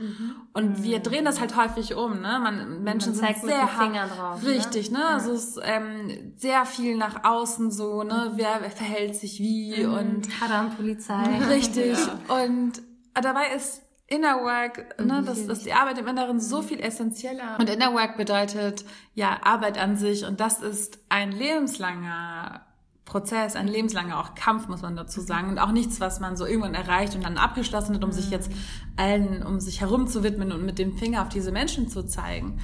Und 0.54 0.84
wir 0.84 1.00
drehen 1.00 1.26
das 1.26 1.40
halt 1.40 1.56
häufig 1.56 1.96
um, 1.96 2.22
ne? 2.22 2.40
Man, 2.42 2.84
Menschen 2.84 3.14
zeigt 3.14 3.40
sind 3.40 3.48
mit 3.48 3.56
sehr 3.56 3.78
hart, 3.78 4.18
drauf, 4.18 4.44
ne? 4.44 4.50
richtig, 4.50 4.92
ne? 4.92 5.06
Also 5.06 5.32
es 5.32 5.58
ist 5.58 5.60
ähm, 5.64 6.34
sehr 6.38 6.66
viel 6.66 6.98
nach 6.98 7.24
außen 7.24 7.72
so, 7.72 8.04
ne? 8.04 8.34
Wer 8.36 8.60
verhält 8.70 9.16
sich 9.16 9.40
wie 9.40 9.86
und 9.86 10.28
Haram-Polizei. 10.42 11.24
Richtig. 11.50 11.98
Und 12.28 12.82
dabei 13.14 13.54
ist 13.56 13.82
Inner 14.12 14.43
Work, 14.43 15.00
ne, 15.00 15.24
das 15.26 15.39
ist 15.39 15.65
die 15.65 15.71
Arbeit 15.71 15.97
im 15.97 16.06
Inneren 16.06 16.41
so 16.41 16.62
viel 16.62 16.82
essentieller. 16.82 17.58
Und 17.58 17.69
Inner 17.69 17.93
Work 17.93 18.17
bedeutet 18.17 18.84
ja 19.15 19.39
Arbeit 19.43 19.78
an 19.78 19.95
sich 19.95 20.26
und 20.26 20.41
das 20.41 20.62
ist 20.62 21.00
ein 21.08 21.32
lebenslanger 21.32 22.65
Prozess, 23.06 23.56
ein 23.56 23.69
lebenslanger 23.69 24.19
auch 24.19 24.36
Kampf, 24.36 24.67
muss 24.67 24.82
man 24.82 24.97
dazu 24.97 25.21
sagen. 25.21 25.47
Und 25.47 25.60
auch 25.60 25.71
nichts, 25.71 26.02
was 26.02 26.19
man 26.19 26.36
so 26.36 26.45
irgendwann 26.45 26.74
erreicht 26.74 27.15
und 27.15 27.24
dann 27.24 27.38
abgeschlossen 27.38 27.95
hat, 27.95 28.04
um 28.04 28.12
sich 28.12 28.30
jetzt 28.30 28.52
allen 28.97 29.43
um 29.43 29.62
sich 29.62 29.80
herum 29.80 30.08
zu 30.08 30.24
widmen 30.24 30.52
und 30.52 30.65
mit 30.65 30.78
dem 30.78 30.97
Finger 30.97 31.21
auf 31.21 31.30
diese 31.30 31.54
Menschen 31.54 31.88
zu 31.88 32.06
zeigen. 32.06 32.60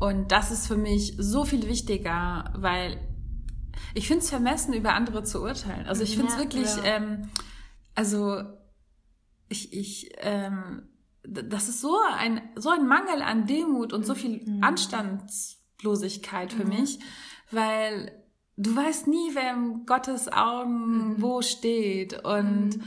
Und 0.00 0.32
das 0.32 0.50
ist 0.50 0.66
für 0.66 0.76
mich 0.76 1.14
so 1.18 1.44
viel 1.44 1.68
wichtiger, 1.68 2.52
weil 2.56 2.98
ich 3.94 4.08
finde 4.08 4.24
es 4.24 4.30
vermessen, 4.30 4.74
über 4.74 4.94
andere 4.94 5.22
zu 5.22 5.40
urteilen. 5.40 5.86
Also 5.86 6.02
ich 6.02 6.16
finde 6.16 6.32
es 6.32 6.34
Ja, 6.34 6.40
wirklich, 6.40 6.76
ja. 6.78 6.82
ähm, 6.84 7.28
also 7.94 8.42
ich, 9.50 9.74
ich, 9.74 10.12
ähm, 10.18 10.88
das 11.22 11.68
ist 11.68 11.82
so 11.82 11.98
ein, 12.16 12.40
so 12.56 12.70
ein 12.70 12.86
Mangel 12.86 13.20
an 13.20 13.46
Demut 13.46 13.92
und 13.92 14.06
so 14.06 14.14
viel 14.14 14.58
Anstandslosigkeit 14.62 16.52
für 16.52 16.64
mich, 16.64 16.98
weil 17.50 18.12
du 18.56 18.74
weißt 18.74 19.06
nie, 19.06 19.34
wer 19.34 19.52
in 19.52 19.84
Gottes 19.84 20.32
Augen 20.32 21.16
wo 21.20 21.42
steht 21.42 22.24
und 22.24 22.80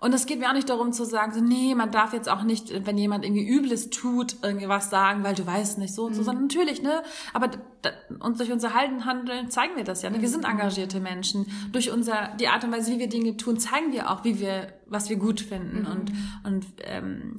und 0.00 0.14
es 0.14 0.26
geht 0.26 0.38
mir 0.38 0.48
auch 0.48 0.54
nicht 0.54 0.68
darum 0.68 0.92
zu 0.92 1.04
sagen, 1.04 1.32
so, 1.32 1.40
nee, 1.40 1.74
man 1.74 1.90
darf 1.90 2.12
jetzt 2.12 2.28
auch 2.28 2.42
nicht, 2.42 2.86
wenn 2.86 2.96
jemand 2.96 3.24
irgendwie 3.24 3.46
Übles 3.46 3.90
tut, 3.90 4.36
irgendwie 4.42 4.68
was 4.68 4.88
sagen, 4.90 5.22
weil 5.24 5.34
du 5.34 5.46
weißt 5.46 5.78
nicht 5.78 5.94
so 5.94 6.04
und 6.06 6.14
so, 6.14 6.22
sondern 6.22 6.44
natürlich, 6.44 6.82
ne? 6.82 7.02
Aber 7.34 7.48
d- 7.48 7.58
d- 7.84 8.14
und 8.18 8.38
durch 8.40 8.50
unser 8.50 8.72
Halten, 8.74 9.04
Handeln 9.04 9.50
zeigen 9.50 9.76
wir 9.76 9.84
das 9.84 10.02
ja. 10.02 10.10
Ne? 10.10 10.20
Wir 10.22 10.28
sind 10.28 10.44
engagierte 10.46 11.00
Menschen. 11.00 11.46
Durch 11.72 11.90
unser, 11.90 12.34
die 12.40 12.48
Art 12.48 12.64
und 12.64 12.72
Weise, 12.72 12.92
wie 12.92 12.98
wir 12.98 13.08
Dinge 13.08 13.36
tun, 13.36 13.58
zeigen 13.58 13.92
wir 13.92 14.10
auch, 14.10 14.24
wie 14.24 14.40
wir, 14.40 14.72
was 14.86 15.10
wir 15.10 15.16
gut 15.16 15.40
finden 15.40 15.86
und, 15.86 16.12
und 16.44 16.66
ähm, 16.84 17.36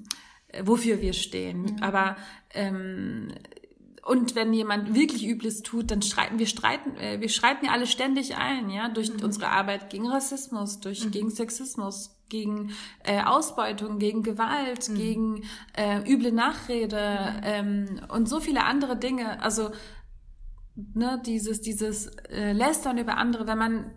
wofür 0.63 1.01
wir 1.01 1.13
stehen. 1.13 1.81
Aber 1.81 2.15
ähm, 2.53 3.33
und 4.05 4.35
wenn 4.35 4.51
jemand 4.53 4.95
wirklich 4.95 5.27
Übles 5.27 5.61
tut, 5.61 5.91
dann 5.91 6.01
streiten 6.01 6.39
wir 6.39 6.47
streiten, 6.47 6.95
äh, 6.97 7.21
wir 7.21 7.29
streiten 7.29 7.65
ja 7.65 7.71
alle 7.71 7.87
ständig 7.87 8.35
ein, 8.35 8.69
ja, 8.69 8.89
durch 8.89 9.11
unsere 9.23 9.49
Arbeit 9.49 9.89
gegen 9.89 10.07
Rassismus, 10.07 10.79
durch 10.79 11.11
gegen 11.11 11.29
Sexismus, 11.29 12.15
gegen 12.31 12.71
äh, 13.03 13.21
Ausbeutung, 13.21 13.99
gegen 13.99 14.23
Gewalt, 14.23 14.89
gegen 14.95 15.43
äh, 15.73 15.99
üble 16.11 16.31
Nachrede 16.31 17.41
ähm, 17.43 18.01
und 18.09 18.27
so 18.27 18.39
viele 18.39 18.65
andere 18.65 18.97
Dinge. 18.97 19.39
Also 19.43 19.69
ne, 20.75 21.21
dieses 21.23 21.61
dieses 21.61 22.07
äh, 22.29 22.53
Lästern 22.53 22.97
über 22.97 23.17
andere, 23.17 23.45
wenn 23.45 23.59
man 23.59 23.91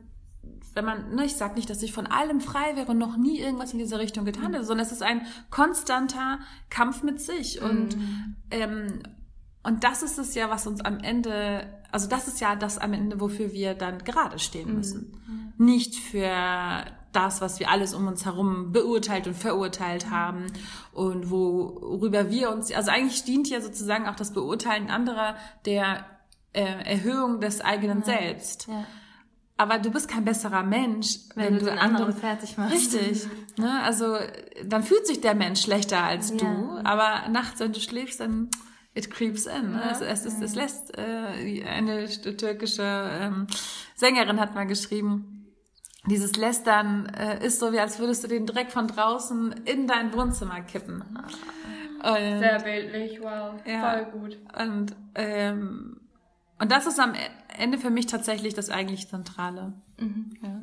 wenn 0.75 0.85
man, 0.85 1.15
ne, 1.15 1.25
ich 1.25 1.37
sag 1.37 1.55
nicht, 1.55 1.71
dass 1.71 1.85
ich 1.85 1.93
von 1.93 2.09
allem 2.09 2.41
frei 2.41 2.75
wäre 2.75 2.91
und 2.91 2.99
noch 2.99 3.17
nie 3.17 3.39
irgendwas 3.39 3.73
in 3.73 3.79
dieser 3.79 4.01
Richtung 4.01 4.25
getan 4.25 4.53
hätte, 4.53 4.65
sondern 4.65 4.85
es 4.85 4.91
ist 4.91 5.05
ein 5.05 5.23
konstanter 5.49 6.41
Kampf 6.69 7.05
mit 7.05 7.21
sich 7.21 7.63
und 7.63 7.97
ähm, 8.51 9.01
und 9.63 9.83
das 9.83 10.03
ist 10.03 10.19
es 10.19 10.35
ja, 10.35 10.51
was 10.51 10.67
uns 10.67 10.83
am 10.83 10.99
Ende, 10.99 11.67
also 11.91 12.07
das 12.07 12.29
ist 12.29 12.39
ja 12.41 12.55
das 12.55 12.77
am 12.77 12.93
Ende, 12.93 13.19
wofür 13.19 13.53
wir 13.53 13.75
dann 13.75 13.99
gerade 13.99 14.39
stehen 14.39 14.75
müssen. 14.75 15.17
Nicht 15.57 15.95
für 15.95 16.85
das, 17.15 17.41
was 17.41 17.61
wir 17.61 17.71
alles 17.71 17.95
um 17.95 18.07
uns 18.07 18.25
herum 18.25 18.73
beurteilt 18.73 19.27
und 19.27 19.35
verurteilt 19.35 20.11
haben 20.11 20.47
und 20.93 21.31
worüber 21.31 22.31
wir 22.31 22.51
uns, 22.51 22.73
also 22.73 22.91
eigentlich 22.91 23.25
dient 23.25 23.49
ja 23.49 23.61
sozusagen 23.61 24.07
auch 24.07 24.17
das 24.17 24.33
Beurteilen 24.33 24.91
anderer 24.91 25.37
der 25.65 26.05
äh, 26.53 26.63
Erhöhung 26.63 27.41
des 27.41 27.61
eigenen 27.61 28.01
ja. 28.01 28.05
Selbst. 28.05 28.69
Ja. 28.69 28.85
Aber 29.57 29.79
du 29.79 29.91
bist 29.91 30.09
kein 30.09 30.25
besserer 30.25 30.65
Mensch, 30.65 31.19
wenn, 31.37 31.55
wenn 31.55 31.59
du, 31.61 31.65
den 31.67 31.79
anderen 31.79 32.13
fertig 32.13 32.59
machst. 32.59 32.75
Richtig. 32.75 33.29
ne? 33.57 33.83
Also 33.83 34.17
dann 34.65 34.83
fühlt 34.83 35.07
sich 35.07 35.21
der 35.21 35.37
Mensch 35.37 35.63
schlechter 35.63 36.03
als 36.03 36.31
ja. 36.31 36.37
du, 36.37 36.81
aber 36.83 37.29
nachts, 37.29 37.61
wenn 37.61 37.73
du 37.73 37.81
schläfst, 37.81 38.19
dann 38.19 38.51
it 38.95 39.11
creeps 39.11 39.47
in. 39.47 39.73
Ne? 39.73 39.83
Also 39.83 40.05
es, 40.05 40.25
es, 40.25 40.41
es 40.41 40.55
lässt 40.55 40.97
äh, 40.99 41.65
eine 41.65 42.09
türkische 42.09 42.83
ähm, 42.83 43.47
Sängerin 43.95 44.41
hat 44.41 44.55
mal 44.55 44.67
geschrieben, 44.67 45.44
dieses 46.07 46.37
Lästern 46.37 47.07
äh, 47.07 47.45
ist 47.45 47.61
so, 47.61 47.73
wie 47.73 47.79
als 47.79 47.99
würdest 47.99 48.25
du 48.25 48.29
den 48.29 48.47
Dreck 48.47 48.71
von 48.71 48.89
draußen 48.89 49.53
in 49.65 49.87
dein 49.87 50.13
Wohnzimmer 50.13 50.61
kippen. 50.61 51.03
Und, 51.03 52.39
Sehr 52.39 52.61
bildlich, 52.63 53.21
wow, 53.23 53.55
ja, 53.65 53.91
voll 53.91 54.21
gut. 54.21 54.39
Und, 54.59 54.95
ähm, 55.15 56.01
und 56.61 56.71
das 56.71 56.87
ist 56.87 57.01
am 57.01 57.15
Ende 57.57 57.79
für 57.79 57.91
mich 57.91 58.07
tatsächlich 58.07 58.55
das 58.55 58.69
eigentlich 58.69 59.09
Zentrale. 59.09 59.73
Mhm. 59.99 60.31
Ja. 60.43 60.61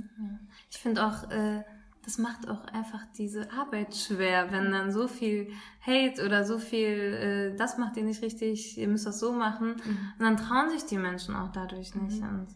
Ich 0.70 0.78
finde 0.78 1.06
auch, 1.06 1.30
äh, 1.32 1.64
das 2.04 2.18
macht 2.18 2.48
auch 2.50 2.66
einfach 2.66 3.02
diese 3.18 3.52
Arbeit 3.52 3.96
schwer, 3.96 4.52
wenn 4.52 4.72
dann 4.72 4.92
so 4.92 5.08
viel 5.08 5.52
Hate 5.86 6.24
oder 6.26 6.46
so 6.46 6.58
viel, 6.60 7.54
äh, 7.54 7.56
das 7.58 7.78
macht 7.78 7.98
ihr 7.98 8.04
nicht 8.04 8.22
richtig, 8.22 8.78
ihr 8.78 8.88
müsst 8.88 9.06
das 9.06 9.20
so 9.20 9.32
machen. 9.32 9.70
Mhm. 9.70 9.98
Und 10.20 10.26
dann 10.26 10.38
trauen 10.38 10.70
sich 10.70 10.86
die 10.86 10.98
Menschen 10.98 11.36
auch 11.36 11.52
dadurch 11.52 11.96
nicht. 11.96 12.22
Mhm. 12.22 12.48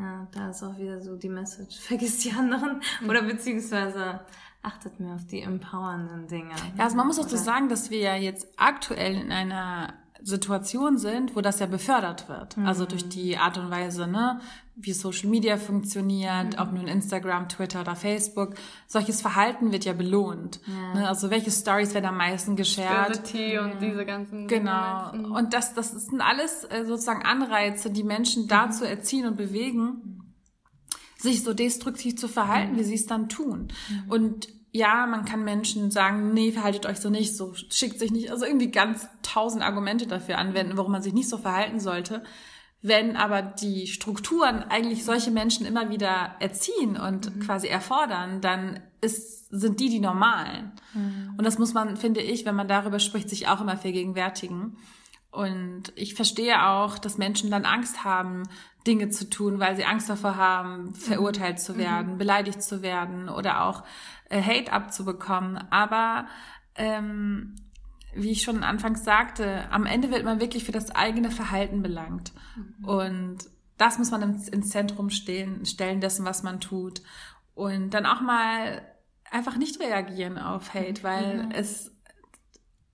Ja, 0.00 0.26
da 0.32 0.50
ist 0.50 0.62
auch 0.62 0.78
wieder 0.78 1.00
so 1.00 1.16
die 1.16 1.28
Message, 1.28 1.78
vergisst 1.80 2.24
die 2.24 2.32
anderen 2.32 2.80
oder 3.06 3.22
beziehungsweise 3.22 4.20
achtet 4.62 4.98
mehr 5.00 5.14
auf 5.14 5.26
die 5.26 5.40
empowernden 5.40 6.26
Dinge. 6.26 6.54
Ja, 6.76 6.84
also 6.84 6.96
man 6.96 7.06
muss 7.06 7.18
auch 7.18 7.28
so 7.28 7.36
sagen, 7.36 7.68
dass 7.68 7.90
wir 7.90 7.98
ja 7.98 8.16
jetzt 8.16 8.46
aktuell 8.56 9.14
in 9.14 9.32
einer 9.32 9.94
Situation 10.22 10.98
sind, 10.98 11.34
wo 11.34 11.40
das 11.40 11.60
ja 11.60 11.66
befördert 11.66 12.28
wird. 12.28 12.56
Mhm. 12.56 12.66
Also 12.66 12.84
durch 12.84 13.08
die 13.08 13.38
Art 13.38 13.56
und 13.58 13.70
Weise, 13.70 14.06
ne, 14.06 14.40
wie 14.82 14.92
Social 14.92 15.28
Media 15.28 15.56
funktioniert, 15.56 16.54
mhm. 16.54 16.58
ob 16.58 16.72
nun 16.72 16.86
Instagram, 16.86 17.48
Twitter 17.48 17.80
oder 17.82 17.96
Facebook. 17.96 18.54
Solches 18.86 19.20
Verhalten 19.20 19.72
wird 19.72 19.84
ja 19.84 19.92
belohnt. 19.92 20.60
Ja. 20.66 20.94
Ne? 20.94 21.08
Also 21.08 21.30
welche 21.30 21.50
Stories 21.50 21.94
werden 21.94 22.06
am 22.06 22.16
meisten 22.16 22.56
geshared? 22.56 23.28
Spirity 23.28 23.58
und 23.58 23.80
diese 23.80 24.04
ganzen 24.04 24.48
Genau. 24.48 25.12
Dinge. 25.12 25.28
Und 25.28 25.54
das, 25.54 25.74
das 25.74 25.90
sind 25.90 26.20
alles 26.20 26.64
äh, 26.64 26.84
sozusagen 26.86 27.22
Anreize, 27.22 27.90
die 27.90 28.04
Menschen 28.04 28.48
dazu 28.48 28.84
mhm. 28.84 28.90
erziehen 28.90 29.26
und 29.26 29.36
bewegen, 29.36 30.34
sich 31.18 31.42
so 31.42 31.52
destruktiv 31.52 32.16
zu 32.16 32.28
verhalten, 32.28 32.72
mhm. 32.72 32.78
wie 32.78 32.84
sie 32.84 32.94
es 32.94 33.06
dann 33.06 33.28
tun. 33.28 33.68
Mhm. 33.88 34.10
Und 34.10 34.48
ja, 34.72 35.06
man 35.06 35.24
kann 35.24 35.44
Menschen 35.44 35.90
sagen, 35.90 36.32
nee, 36.32 36.52
verhaltet 36.52 36.86
euch 36.86 36.98
so 36.98 37.10
nicht, 37.10 37.36
so 37.36 37.54
schickt 37.54 37.98
sich 37.98 38.12
nicht, 38.12 38.30
also 38.30 38.44
irgendwie 38.44 38.70
ganz 38.70 39.08
tausend 39.22 39.62
Argumente 39.62 40.06
dafür 40.06 40.38
anwenden, 40.38 40.76
warum 40.76 40.92
man 40.92 41.02
sich 41.02 41.12
nicht 41.12 41.28
so 41.28 41.38
verhalten 41.38 41.80
sollte. 41.80 42.22
Wenn 42.82 43.16
aber 43.16 43.42
die 43.42 43.86
Strukturen 43.86 44.62
eigentlich 44.62 45.04
solche 45.04 45.30
Menschen 45.30 45.66
immer 45.66 45.90
wieder 45.90 46.36
erziehen 46.38 46.96
und 46.96 47.34
mhm. 47.34 47.40
quasi 47.40 47.68
erfordern, 47.68 48.40
dann 48.40 48.80
ist, 49.02 49.48
sind 49.50 49.80
die 49.80 49.90
die 49.90 50.00
normalen. 50.00 50.72
Mhm. 50.94 51.34
Und 51.36 51.44
das 51.44 51.58
muss 51.58 51.74
man, 51.74 51.96
finde 51.96 52.20
ich, 52.20 52.46
wenn 52.46 52.54
man 52.54 52.68
darüber 52.68 52.98
spricht, 52.98 53.28
sich 53.28 53.48
auch 53.48 53.60
immer 53.60 53.76
vergegenwärtigen. 53.76 54.78
Und 55.30 55.92
ich 55.94 56.14
verstehe 56.14 56.66
auch, 56.66 56.98
dass 56.98 57.18
Menschen 57.18 57.50
dann 57.50 57.64
Angst 57.64 58.02
haben, 58.02 58.44
Dinge 58.86 59.10
zu 59.10 59.28
tun, 59.28 59.60
weil 59.60 59.76
sie 59.76 59.84
Angst 59.84 60.08
davor 60.08 60.36
haben, 60.36 60.94
verurteilt 60.94 61.60
zu 61.60 61.74
mhm. 61.74 61.78
werden, 61.78 62.12
mhm. 62.14 62.18
beleidigt 62.18 62.62
zu 62.62 62.82
werden 62.82 63.28
oder 63.28 63.64
auch 63.64 63.84
äh, 64.30 64.42
Hate 64.42 64.72
abzubekommen. 64.72 65.58
Aber 65.70 66.26
ähm, 66.76 67.56
wie 68.14 68.30
ich 68.30 68.42
schon 68.42 68.62
anfangs 68.62 69.04
sagte, 69.04 69.70
am 69.70 69.86
Ende 69.86 70.10
wird 70.10 70.24
man 70.24 70.40
wirklich 70.40 70.64
für 70.64 70.72
das 70.72 70.90
eigene 70.90 71.30
Verhalten 71.30 71.82
belangt. 71.82 72.32
Mhm. 72.56 72.84
Und 72.84 73.38
das 73.76 73.98
muss 73.98 74.10
man 74.10 74.22
ins, 74.22 74.48
ins 74.48 74.68
Zentrum 74.70 75.10
stehen, 75.10 75.64
stellen 75.64 76.00
dessen, 76.00 76.24
was 76.24 76.42
man 76.42 76.60
tut. 76.60 77.02
Und 77.54 77.90
dann 77.90 78.06
auch 78.06 78.20
mal 78.20 78.82
einfach 79.30 79.56
nicht 79.56 79.80
reagieren 79.80 80.38
auf 80.38 80.74
Hate, 80.74 81.02
weil 81.02 81.44
mhm. 81.44 81.50
es 81.52 81.92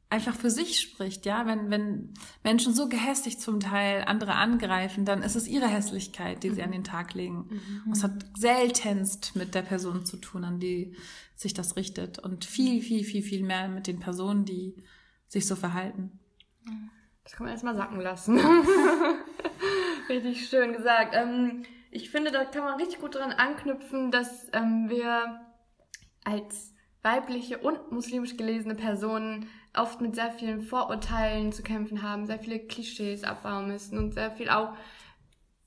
einfach 0.08 0.34
für 0.34 0.50
sich 0.50 0.80
spricht, 0.80 1.26
ja. 1.26 1.46
Wenn, 1.46 1.70
wenn 1.70 2.14
Menschen 2.44 2.74
so 2.74 2.88
gehässig 2.88 3.40
zum 3.40 3.58
Teil 3.58 4.04
andere 4.06 4.34
angreifen, 4.34 5.04
dann 5.04 5.22
ist 5.22 5.34
es 5.34 5.48
ihre 5.48 5.66
Hässlichkeit, 5.66 6.42
die 6.42 6.50
sie 6.50 6.62
an 6.62 6.72
den 6.72 6.84
Tag 6.84 7.14
legen. 7.14 7.48
Mhm. 7.84 7.92
Es 7.92 8.04
hat 8.04 8.24
seltenst 8.38 9.34
mit 9.34 9.54
der 9.54 9.62
Person 9.62 10.06
zu 10.06 10.16
tun, 10.18 10.44
an 10.44 10.60
die 10.60 10.94
sich 11.34 11.54
das 11.54 11.76
richtet. 11.76 12.18
Und 12.18 12.44
viel, 12.44 12.82
viel, 12.82 13.04
viel, 13.04 13.22
viel 13.22 13.42
mehr 13.42 13.68
mit 13.68 13.86
den 13.86 13.98
Personen, 13.98 14.44
die 14.44 14.74
sich 15.29 15.47
so 15.47 15.57
verhalten. 15.57 16.18
Das 17.24 17.33
kann 17.33 17.47
man 17.47 17.53
erstmal 17.53 17.77
sacken 17.77 18.01
lassen. 18.01 18.39
richtig 20.09 20.49
schön 20.49 20.72
gesagt. 20.72 21.14
Ähm, 21.14 21.64
ich 21.91 22.11
finde, 22.11 22.31
da 22.31 22.45
kann 22.45 22.64
man 22.64 22.79
richtig 22.79 23.01
gut 23.01 23.14
dran 23.14 23.33
anknüpfen, 23.33 24.11
dass 24.11 24.47
ähm, 24.53 24.89
wir 24.89 25.41
als 26.24 26.72
weibliche 27.03 27.59
und 27.59 27.93
muslimisch 27.93 28.37
gelesene 28.37 28.74
Personen 28.74 29.49
oft 29.74 30.01
mit 30.01 30.14
sehr 30.14 30.33
vielen 30.33 30.62
Vorurteilen 30.62 31.53
zu 31.53 31.62
kämpfen 31.62 32.03
haben, 32.03 32.27
sehr 32.27 32.39
viele 32.39 32.59
Klischees 32.59 33.24
abbauen 33.24 33.68
müssen 33.68 33.99
und 33.99 34.14
sehr 34.14 34.31
viel 34.33 34.49
auch 34.49 34.77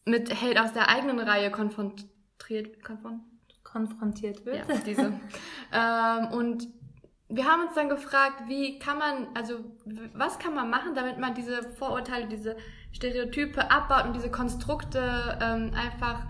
mit 0.05 0.41
Hate 0.41 0.62
aus 0.64 0.74
der 0.74 0.89
eigenen 0.89 1.20
Reihe 1.20 1.51
konfrontiert, 1.51 2.84
konfront 2.84 3.22
konfrontiert 3.64 4.45
wird. 4.45 4.68
Ja, 4.68 4.76
diese. 4.78 5.14
ähm, 5.74 6.28
und 6.32 6.68
wir 7.30 7.45
haben 7.45 7.61
uns 7.61 7.75
dann 7.75 7.89
gefragt, 7.89 8.43
wie 8.47 8.80
kann 8.80 8.97
man, 8.97 9.27
also 9.36 9.59
was 10.13 10.39
kann 10.39 10.55
man 10.55 10.69
machen, 10.69 10.95
damit 10.95 11.19
man 11.19 11.36
diese 11.36 11.61
Vorurteile, 11.77 12.25
diese 12.27 12.57
Stereotype 12.91 13.69
abbaut 13.69 14.05
und 14.05 14.15
diese 14.15 14.32
Konstrukte 14.32 15.38
ähm, 15.39 15.71
einfach 15.75 16.23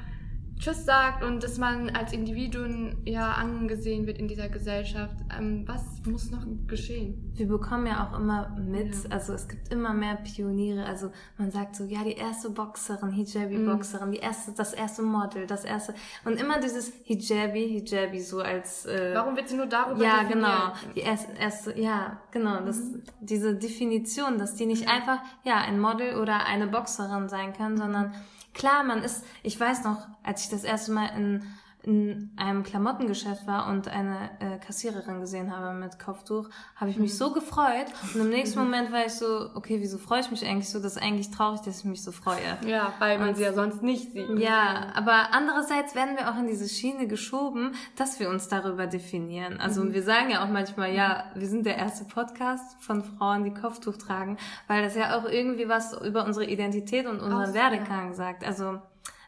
Tschüss 0.59 0.83
sagt 0.83 1.23
und 1.23 1.41
dass 1.41 1.57
man 1.57 1.89
als 1.91 2.11
Individuen 2.11 2.97
ja 3.05 3.31
angesehen 3.31 4.05
wird 4.05 4.17
in 4.17 4.27
dieser 4.27 4.49
Gesellschaft. 4.49 5.15
Ähm, 5.37 5.63
was 5.65 5.81
muss 6.05 6.31
noch 6.31 6.45
geschehen? 6.67 7.31
Wir 7.33 7.47
bekommen 7.47 7.87
ja 7.87 8.05
auch 8.05 8.19
immer 8.19 8.49
mit, 8.59 8.93
ja. 8.93 9.09
also 9.09 9.33
es 9.33 9.47
gibt 9.47 9.71
immer 9.71 9.93
mehr 9.93 10.17
Pioniere. 10.17 10.85
Also 10.85 11.11
man 11.37 11.49
sagt 11.49 11.77
so, 11.77 11.85
ja, 11.85 12.03
die 12.03 12.11
erste 12.11 12.49
Boxerin, 12.49 13.11
Hijabi-Boxerin, 13.11 14.09
mhm. 14.09 14.11
die 14.11 14.19
erste, 14.19 14.51
das 14.51 14.73
erste 14.73 15.01
Model, 15.01 15.47
das 15.47 15.63
erste 15.63 15.93
und 16.25 16.37
immer 16.37 16.59
dieses 16.59 16.91
Hijabi, 17.03 17.81
Hijabi 17.81 18.19
so 18.19 18.41
als. 18.41 18.85
Äh, 18.85 19.11
Warum 19.13 19.37
wird 19.37 19.47
sie 19.47 19.55
nur 19.55 19.67
darüber 19.67 20.03
Ja, 20.03 20.23
definiert? 20.23 20.33
genau. 20.33 20.93
Die 20.93 20.99
erste, 20.99 21.31
erste, 21.39 21.79
ja, 21.79 22.19
genau. 22.31 22.59
Das, 22.65 22.79
mhm. 22.79 23.03
diese 23.21 23.55
Definition, 23.55 24.37
dass 24.37 24.55
die 24.55 24.65
nicht 24.65 24.83
mhm. 24.83 24.91
einfach 24.91 25.19
ja 25.45 25.55
ein 25.61 25.79
Model 25.79 26.17
oder 26.17 26.45
eine 26.45 26.67
Boxerin 26.67 27.29
sein 27.29 27.53
können, 27.53 27.77
sondern 27.77 28.13
Klar, 28.59 28.83
man 28.83 29.03
ist, 29.03 29.23
ich 29.41 29.57
weiß 29.57 29.85
noch, 29.85 30.05
als 30.21 30.43
ich 30.43 30.49
das 30.49 30.65
erste 30.65 30.91
Mal 30.91 31.07
in 31.15 31.43
in 31.89 32.29
einem 32.37 32.61
Klamottengeschäft 32.61 33.47
war 33.47 33.67
und 33.67 33.87
eine 33.87 34.29
äh, 34.39 34.59
Kassiererin 34.59 35.21
gesehen 35.21 35.55
habe 35.55 35.73
mit 35.73 35.97
Kopftuch, 35.97 36.47
habe 36.75 36.91
ich 36.91 36.97
mich 36.97 37.13
mhm. 37.13 37.17
so 37.17 37.33
gefreut. 37.33 37.87
Und 38.13 38.21
im 38.21 38.29
nächsten 38.29 38.59
Moment 38.59 38.91
war 38.91 39.07
ich 39.07 39.13
so, 39.13 39.49
okay, 39.55 39.79
wieso 39.81 39.97
freue 39.97 40.19
ich 40.19 40.29
mich 40.29 40.45
eigentlich 40.45 40.69
so? 40.69 40.79
Das 40.79 40.97
ist 40.97 41.01
eigentlich 41.01 41.31
traurig, 41.31 41.61
dass 41.61 41.79
ich 41.79 41.85
mich 41.85 42.03
so 42.03 42.11
freue. 42.11 42.57
Ja, 42.67 42.93
weil 42.99 43.17
man 43.17 43.29
und, 43.29 43.37
sie 43.37 43.43
ja 43.43 43.53
sonst 43.53 43.81
nicht 43.81 44.13
sieht. 44.13 44.37
Ja, 44.37 44.91
aber 44.93 45.29
andererseits 45.33 45.95
werden 45.95 46.15
wir 46.15 46.29
auch 46.29 46.37
in 46.37 46.45
diese 46.45 46.69
Schiene 46.69 47.07
geschoben, 47.07 47.73
dass 47.95 48.19
wir 48.19 48.29
uns 48.29 48.47
darüber 48.47 48.85
definieren. 48.85 49.59
Also 49.59 49.83
mhm. 49.83 49.93
wir 49.93 50.03
sagen 50.03 50.29
ja 50.29 50.43
auch 50.43 50.49
manchmal, 50.49 50.93
ja, 50.93 51.23
wir 51.33 51.47
sind 51.47 51.65
der 51.65 51.77
erste 51.77 52.05
Podcast 52.05 52.77
von 52.83 53.03
Frauen, 53.03 53.43
die 53.43 53.53
Kopftuch 53.53 53.97
tragen, 53.97 54.37
weil 54.67 54.83
das 54.83 54.95
ja 54.95 55.17
auch 55.17 55.25
irgendwie 55.25 55.67
was 55.67 55.99
über 55.99 56.23
unsere 56.23 56.45
Identität 56.45 57.07
und 57.07 57.19
unseren 57.19 57.55
Werdegang 57.55 58.09
ja. 58.09 58.13
sagt. 58.13 58.45
Also 58.45 58.79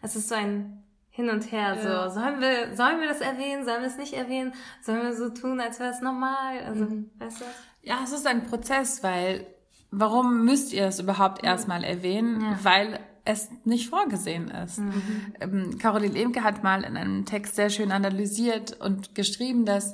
es 0.04 0.16
ist 0.16 0.30
so 0.30 0.36
ein 0.36 0.84
hin 1.12 1.30
und 1.30 1.52
her. 1.52 1.76
Ja. 1.76 2.10
So, 2.10 2.20
sollen 2.20 2.40
wir, 2.40 2.76
sollen 2.76 3.00
wir 3.00 3.08
das 3.08 3.22
erwähnen? 3.22 3.66
Sollen 3.66 3.82
wir 3.82 3.88
es 3.88 3.98
nicht 3.98 4.14
erwähnen? 4.14 4.54
Sollen 4.82 5.04
wir 5.04 5.14
so 5.14 5.30
tun, 5.30 5.60
als 5.60 5.80
wäre 5.80 5.92
es 5.92 6.02
normal? 6.02 6.60
Also, 6.66 6.86
mhm. 6.86 7.12
weißt 7.20 7.42
du? 7.42 7.46
Ja, 7.84 8.00
es 8.04 8.14
ist 8.14 8.26
ein 8.26 8.44
Prozess, 8.44 9.04
weil 9.04 9.46
warum 9.92 10.46
müsst 10.46 10.72
ihr 10.74 10.86
es 10.86 11.00
überhaupt 11.00 11.42
mhm. 11.42 11.50
erstmal 11.50 11.84
erwähnen? 11.84 12.42
Ja. 12.42 12.60
Weil 12.64 13.00
es 13.26 13.50
nicht 13.66 13.90
vorgesehen 13.90 14.50
ist. 14.50 14.80
Mhm. 14.80 15.04
Ähm, 15.42 15.78
Caroline 15.78 16.14
Lemke 16.14 16.44
hat 16.44 16.64
mal 16.64 16.84
in 16.84 16.98
einem 16.98 17.26
Text 17.26 17.56
sehr 17.56 17.70
schön 17.70 17.92
analysiert 17.92 18.80
und 18.80 19.14
geschrieben, 19.14 19.66
dass 19.66 19.94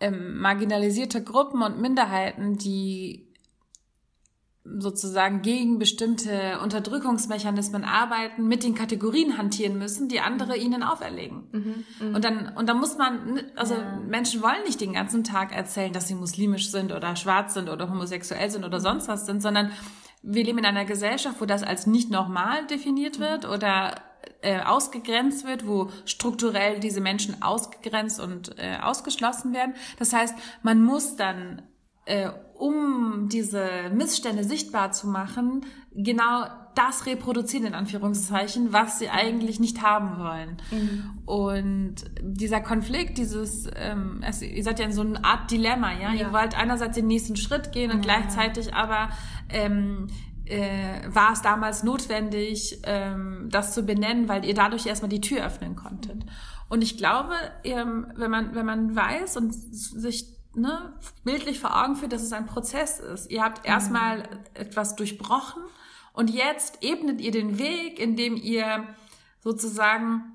ähm, 0.00 0.38
marginalisierte 0.38 1.24
Gruppen 1.24 1.62
und 1.62 1.80
Minderheiten, 1.80 2.58
die 2.58 3.25
sozusagen 4.78 5.42
gegen 5.42 5.78
bestimmte 5.78 6.58
Unterdrückungsmechanismen 6.62 7.84
arbeiten, 7.84 8.46
mit 8.46 8.62
den 8.62 8.74
Kategorien 8.74 9.38
hantieren 9.38 9.78
müssen, 9.78 10.08
die 10.08 10.20
andere 10.20 10.56
mhm. 10.56 10.62
ihnen 10.62 10.82
auferlegen. 10.82 11.44
Mhm, 11.52 11.84
mh. 12.00 12.16
Und 12.16 12.24
dann 12.24 12.52
und 12.56 12.68
dann 12.68 12.78
muss 12.78 12.98
man 12.98 13.40
also 13.56 13.74
ja. 13.74 14.00
Menschen 14.06 14.42
wollen 14.42 14.62
nicht 14.64 14.80
den 14.80 14.92
ganzen 14.92 15.24
Tag 15.24 15.54
erzählen, 15.54 15.92
dass 15.92 16.08
sie 16.08 16.14
muslimisch 16.14 16.70
sind 16.70 16.92
oder 16.92 17.16
schwarz 17.16 17.54
sind 17.54 17.68
oder 17.68 17.88
homosexuell 17.90 18.50
sind 18.50 18.64
oder 18.64 18.80
sonst 18.80 19.08
was 19.08 19.26
sind, 19.26 19.42
sondern 19.42 19.70
wir 20.22 20.44
leben 20.44 20.58
in 20.58 20.66
einer 20.66 20.84
Gesellschaft, 20.84 21.40
wo 21.40 21.44
das 21.44 21.62
als 21.62 21.86
nicht 21.86 22.10
normal 22.10 22.66
definiert 22.66 23.20
wird 23.20 23.48
oder 23.48 23.94
äh, 24.42 24.60
ausgegrenzt 24.60 25.46
wird, 25.46 25.66
wo 25.66 25.90
strukturell 26.04 26.80
diese 26.80 27.00
Menschen 27.00 27.42
ausgegrenzt 27.42 28.20
und 28.20 28.58
äh, 28.58 28.78
ausgeschlossen 28.82 29.54
werden. 29.54 29.74
Das 29.98 30.12
heißt, 30.12 30.34
man 30.62 30.82
muss 30.82 31.16
dann, 31.16 31.62
äh, 32.06 32.30
um 32.54 33.28
diese 33.28 33.90
Missstände 33.92 34.42
sichtbar 34.44 34.92
zu 34.92 35.06
machen, 35.08 35.66
genau 35.94 36.46
das 36.74 37.06
reproduzieren, 37.06 37.66
in 37.66 37.74
Anführungszeichen, 37.74 38.72
was 38.72 38.98
sie 38.98 39.08
eigentlich 39.08 39.60
nicht 39.60 39.82
haben 39.82 40.18
wollen. 40.18 40.56
Mhm. 40.70 41.18
Und 41.24 41.94
dieser 42.20 42.60
Konflikt, 42.60 43.18
dieses, 43.18 43.68
ähm, 43.74 44.22
es, 44.26 44.42
ihr 44.42 44.62
seid 44.62 44.78
ja 44.78 44.84
in 44.84 44.92
so 44.92 45.00
einer 45.00 45.24
Art 45.24 45.50
Dilemma, 45.50 45.92
ja? 45.92 46.12
ja. 46.12 46.26
Ihr 46.26 46.32
wollt 46.32 46.56
einerseits 46.56 46.96
den 46.96 47.06
nächsten 47.06 47.36
Schritt 47.36 47.72
gehen 47.72 47.90
und 47.90 48.04
ja. 48.04 48.14
gleichzeitig 48.14 48.74
aber 48.74 49.08
ähm, 49.48 50.08
äh, 50.44 51.00
war 51.08 51.32
es 51.32 51.42
damals 51.42 51.82
notwendig, 51.82 52.80
ähm, 52.84 53.48
das 53.50 53.72
zu 53.72 53.84
benennen, 53.84 54.28
weil 54.28 54.44
ihr 54.44 54.54
dadurch 54.54 54.86
erstmal 54.86 55.08
die 55.08 55.20
Tür 55.20 55.44
öffnen 55.44 55.76
konntet. 55.76 56.24
Und 56.68 56.82
ich 56.82 56.98
glaube, 56.98 57.34
ähm, 57.64 58.06
wenn 58.16 58.30
man 58.30 58.54
wenn 58.54 58.66
man 58.66 58.94
weiß 58.94 59.36
und 59.38 59.52
sich 59.52 60.35
ne, 60.56 60.94
bildlich 61.24 61.60
vor 61.60 61.82
Augen 61.82 61.96
führt, 61.96 62.12
dass 62.12 62.22
es 62.22 62.32
ein 62.32 62.46
Prozess 62.46 62.98
ist. 62.98 63.30
Ihr 63.30 63.42
habt 63.42 63.66
erstmal 63.66 64.18
mhm. 64.18 64.24
etwas 64.54 64.96
durchbrochen 64.96 65.62
und 66.12 66.30
jetzt 66.30 66.82
ebnet 66.82 67.20
ihr 67.20 67.30
den 67.30 67.58
Weg, 67.58 67.98
indem 67.98 68.36
ihr 68.36 68.86
sozusagen 69.40 70.32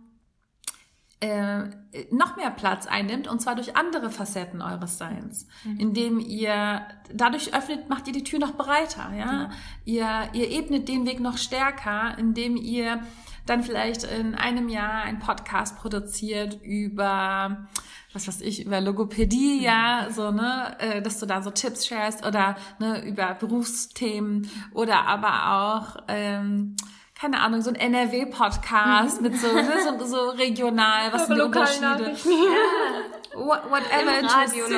äh, 1.19 1.69
noch 2.09 2.35
mehr 2.35 2.49
Platz 2.49 2.87
einnimmt 2.87 3.27
und 3.27 3.41
zwar 3.41 3.55
durch 3.55 3.75
andere 3.75 4.09
Facetten 4.09 4.61
eures 4.61 4.97
Seins, 4.97 5.47
mhm. 5.63 5.79
indem 5.79 6.19
ihr 6.19 6.81
dadurch 7.13 7.53
öffnet, 7.53 7.89
macht 7.89 8.07
ihr 8.07 8.13
die 8.13 8.23
Tür 8.23 8.39
noch 8.39 8.53
breiter, 8.53 9.13
ja. 9.13 9.31
Mhm. 9.31 9.51
Ihr, 9.85 10.29
ihr 10.33 10.51
ebnet 10.51 10.87
den 10.87 11.05
Weg 11.05 11.19
noch 11.19 11.37
stärker, 11.37 12.17
indem 12.17 12.55
ihr 12.55 13.01
dann 13.45 13.63
vielleicht 13.63 14.03
in 14.03 14.35
einem 14.35 14.69
Jahr 14.69 15.03
ein 15.03 15.19
Podcast 15.19 15.77
produziert 15.77 16.59
über 16.63 17.67
was 18.13 18.27
weiß 18.27 18.41
ich, 18.41 18.65
über 18.65 18.81
Logopädie, 18.81 19.63
ja, 19.63 20.07
so, 20.09 20.31
ne, 20.31 20.75
äh, 20.79 21.01
dass 21.01 21.19
du 21.19 21.25
da 21.25 21.41
so 21.41 21.49
Tipps 21.49 21.87
sharest 21.87 22.25
oder 22.25 22.57
ne, 22.79 23.05
über 23.05 23.35
Berufsthemen 23.35 24.49
oder 24.73 25.05
aber 25.07 25.53
auch 25.53 26.03
ähm, 26.09 26.75
keine 27.21 27.39
Ahnung, 27.39 27.61
so 27.61 27.69
ein 27.69 27.75
NRW-Podcast 27.75 29.21
mit 29.21 29.37
so, 29.37 29.47
ne, 29.53 29.73
so, 29.83 30.05
so 30.05 30.29
regional, 30.31 31.13
was 31.13 31.27
sind 31.27 31.37
die 31.37 31.41
Unterschiede? 31.41 32.15
Ja. 32.25 33.39
Whatever 33.39 34.19
interessiert. 34.19 34.69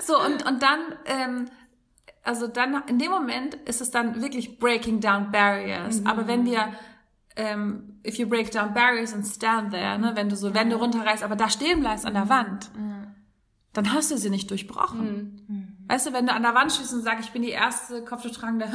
so, 0.00 0.20
und, 0.20 0.44
und 0.44 0.60
dann, 0.60 0.80
ähm, 1.06 1.46
also 2.24 2.48
dann, 2.48 2.82
in 2.88 2.98
dem 2.98 3.12
Moment 3.12 3.54
ist 3.54 3.80
es 3.80 3.92
dann 3.92 4.20
wirklich 4.20 4.58
breaking 4.58 5.00
down 5.00 5.30
barriers. 5.30 6.00
Mhm. 6.00 6.06
Aber 6.08 6.26
wenn 6.26 6.44
wir, 6.44 6.72
ähm, 7.36 8.00
if 8.06 8.16
you 8.16 8.28
break 8.28 8.50
down 8.50 8.74
barriers 8.74 9.12
and 9.12 9.26
stand 9.26 9.72
there, 9.72 9.98
ne, 9.98 10.12
wenn 10.14 10.28
du 10.28 10.36
so 10.36 10.54
Wände 10.54 10.76
runterreißt, 10.76 11.22
aber 11.22 11.36
da 11.36 11.48
stehen 11.48 11.80
bleibst 11.80 12.06
an 12.06 12.14
der 12.14 12.28
Wand, 12.28 12.70
dann 13.72 13.92
hast 13.92 14.10
du 14.10 14.16
sie 14.16 14.30
nicht 14.30 14.50
durchbrochen. 14.50 15.44
Mhm. 15.48 15.86
Weißt 15.88 16.06
du, 16.06 16.12
wenn 16.12 16.26
du 16.26 16.32
an 16.32 16.42
der 16.42 16.54
Wand 16.54 16.72
stehst 16.72 16.94
und 16.94 17.02
sagst, 17.02 17.26
ich 17.26 17.32
bin 17.32 17.42
die 17.42 17.50
erste 17.50 18.04
kopftuchtragende, 18.04 18.66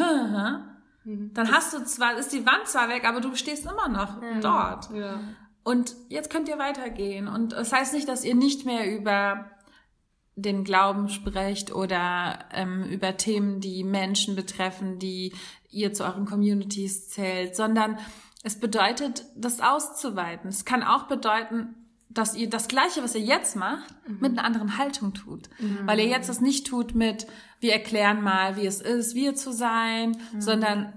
Mhm. 1.05 1.31
Dann 1.33 1.51
hast 1.51 1.73
du 1.73 1.83
zwar, 1.85 2.17
ist 2.17 2.33
die 2.33 2.45
Wand 2.45 2.67
zwar 2.67 2.89
weg, 2.89 3.05
aber 3.05 3.21
du 3.21 3.35
stehst 3.35 3.65
immer 3.65 3.87
noch 3.87 4.21
ja. 4.21 4.39
dort. 4.41 4.93
Ja. 4.93 5.19
Und 5.63 5.95
jetzt 6.09 6.29
könnt 6.29 6.49
ihr 6.49 6.57
weitergehen. 6.57 7.27
Und 7.27 7.53
das 7.53 7.71
heißt 7.71 7.93
nicht, 7.93 8.07
dass 8.07 8.23
ihr 8.23 8.35
nicht 8.35 8.65
mehr 8.65 8.93
über 8.93 9.51
den 10.35 10.63
Glauben 10.63 11.09
sprecht 11.09 11.73
oder 11.73 12.39
ähm, 12.53 12.83
über 12.83 13.17
Themen, 13.17 13.59
die 13.59 13.83
Menschen 13.83 14.35
betreffen, 14.35 14.99
die 14.99 15.33
ihr 15.69 15.93
zu 15.93 16.05
euren 16.05 16.25
Communities 16.25 17.09
zählt, 17.09 17.55
sondern 17.55 17.97
es 18.43 18.59
bedeutet, 18.59 19.25
das 19.35 19.59
auszuweiten. 19.59 20.49
Es 20.49 20.65
kann 20.65 20.83
auch 20.83 21.03
bedeuten, 21.03 21.75
dass 22.09 22.35
ihr 22.35 22.49
das 22.49 22.67
Gleiche, 22.67 23.03
was 23.03 23.13
ihr 23.13 23.21
jetzt 23.21 23.55
macht, 23.55 23.93
mhm. 24.07 24.17
mit 24.19 24.31
einer 24.31 24.43
anderen 24.43 24.77
Haltung 24.77 25.13
tut. 25.13 25.49
Mhm. 25.59 25.79
Weil 25.85 25.99
ihr 25.99 26.07
jetzt 26.07 26.29
das 26.29 26.41
nicht 26.41 26.65
tut 26.67 26.95
mit, 26.95 27.27
wir 27.59 27.73
erklären 27.73 28.23
mal, 28.23 28.55
wie 28.55 28.65
es 28.65 28.81
ist, 28.81 29.13
wir 29.13 29.35
zu 29.35 29.51
sein, 29.51 30.17
mhm. 30.33 30.41
sondern 30.41 30.93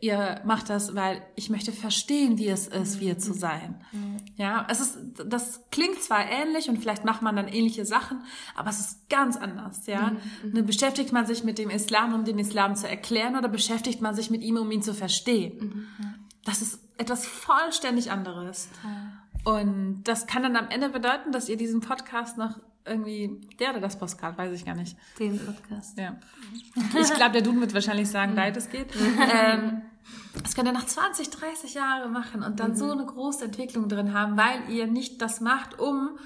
ihr 0.00 0.40
macht 0.44 0.70
das, 0.70 0.94
weil 0.94 1.22
ich 1.36 1.50
möchte 1.50 1.70
verstehen, 1.70 2.38
wie 2.38 2.48
es 2.48 2.66
ist, 2.66 2.98
wir 2.98 3.18
zu 3.18 3.32
sein. 3.32 3.84
Mhm. 3.92 4.16
Ja, 4.36 4.66
es 4.70 4.80
ist, 4.80 4.98
das 5.26 5.62
klingt 5.70 6.02
zwar 6.02 6.28
ähnlich 6.28 6.68
und 6.68 6.78
vielleicht 6.78 7.04
macht 7.04 7.22
man 7.22 7.36
dann 7.36 7.46
ähnliche 7.46 7.84
Sachen, 7.84 8.22
aber 8.54 8.70
es 8.70 8.80
ist 8.80 9.08
ganz 9.08 9.36
anders, 9.36 9.86
ja. 9.86 10.12
Mhm. 10.42 10.52
Ne, 10.52 10.62
beschäftigt 10.62 11.12
man 11.12 11.26
sich 11.26 11.44
mit 11.44 11.58
dem 11.58 11.70
Islam, 11.70 12.14
um 12.14 12.24
den 12.24 12.38
Islam 12.38 12.74
zu 12.74 12.88
erklären 12.88 13.36
oder 13.36 13.48
beschäftigt 13.48 14.00
man 14.00 14.14
sich 14.14 14.30
mit 14.30 14.42
ihm, 14.42 14.56
um 14.56 14.70
ihn 14.70 14.82
zu 14.82 14.94
verstehen? 14.94 15.58
Mhm. 15.98 16.14
Das 16.44 16.62
ist 16.62 16.80
etwas 16.98 17.26
vollständig 17.26 18.10
anderes. 18.10 18.68
Und 19.44 20.02
das 20.04 20.26
kann 20.26 20.42
dann 20.42 20.56
am 20.56 20.68
Ende 20.68 20.88
bedeuten, 20.88 21.32
dass 21.32 21.48
ihr 21.48 21.56
diesen 21.56 21.80
Podcast 21.80 22.36
noch 22.36 22.58
irgendwie, 22.84 23.40
der 23.58 23.70
oder 23.70 23.80
das 23.80 23.98
Postcard, 23.98 24.38
weiß 24.38 24.52
ich 24.52 24.64
gar 24.64 24.74
nicht. 24.74 24.96
Den 25.18 25.38
Podcast. 25.38 25.98
Ja. 25.98 26.16
Ich 26.98 27.12
glaube, 27.14 27.32
der 27.32 27.42
Duden 27.42 27.60
wird 27.60 27.74
wahrscheinlich 27.74 28.08
sagen, 28.08 28.32
mhm. 28.32 28.36
weit 28.36 28.56
es 28.56 28.70
geht. 28.70 28.88
ähm, 29.34 29.82
das 30.42 30.54
könnt 30.54 30.68
ihr 30.68 30.72
nach 30.72 30.86
20, 30.86 31.30
30 31.30 31.74
Jahren 31.74 32.12
machen 32.12 32.42
und 32.42 32.60
dann 32.60 32.72
mhm. 32.72 32.76
so 32.76 32.90
eine 32.90 33.04
große 33.04 33.44
Entwicklung 33.44 33.88
drin 33.88 34.12
haben, 34.12 34.36
weil 34.36 34.70
ihr 34.70 34.86
nicht 34.86 35.20
das 35.20 35.40
macht, 35.40 35.78
um 35.78 36.18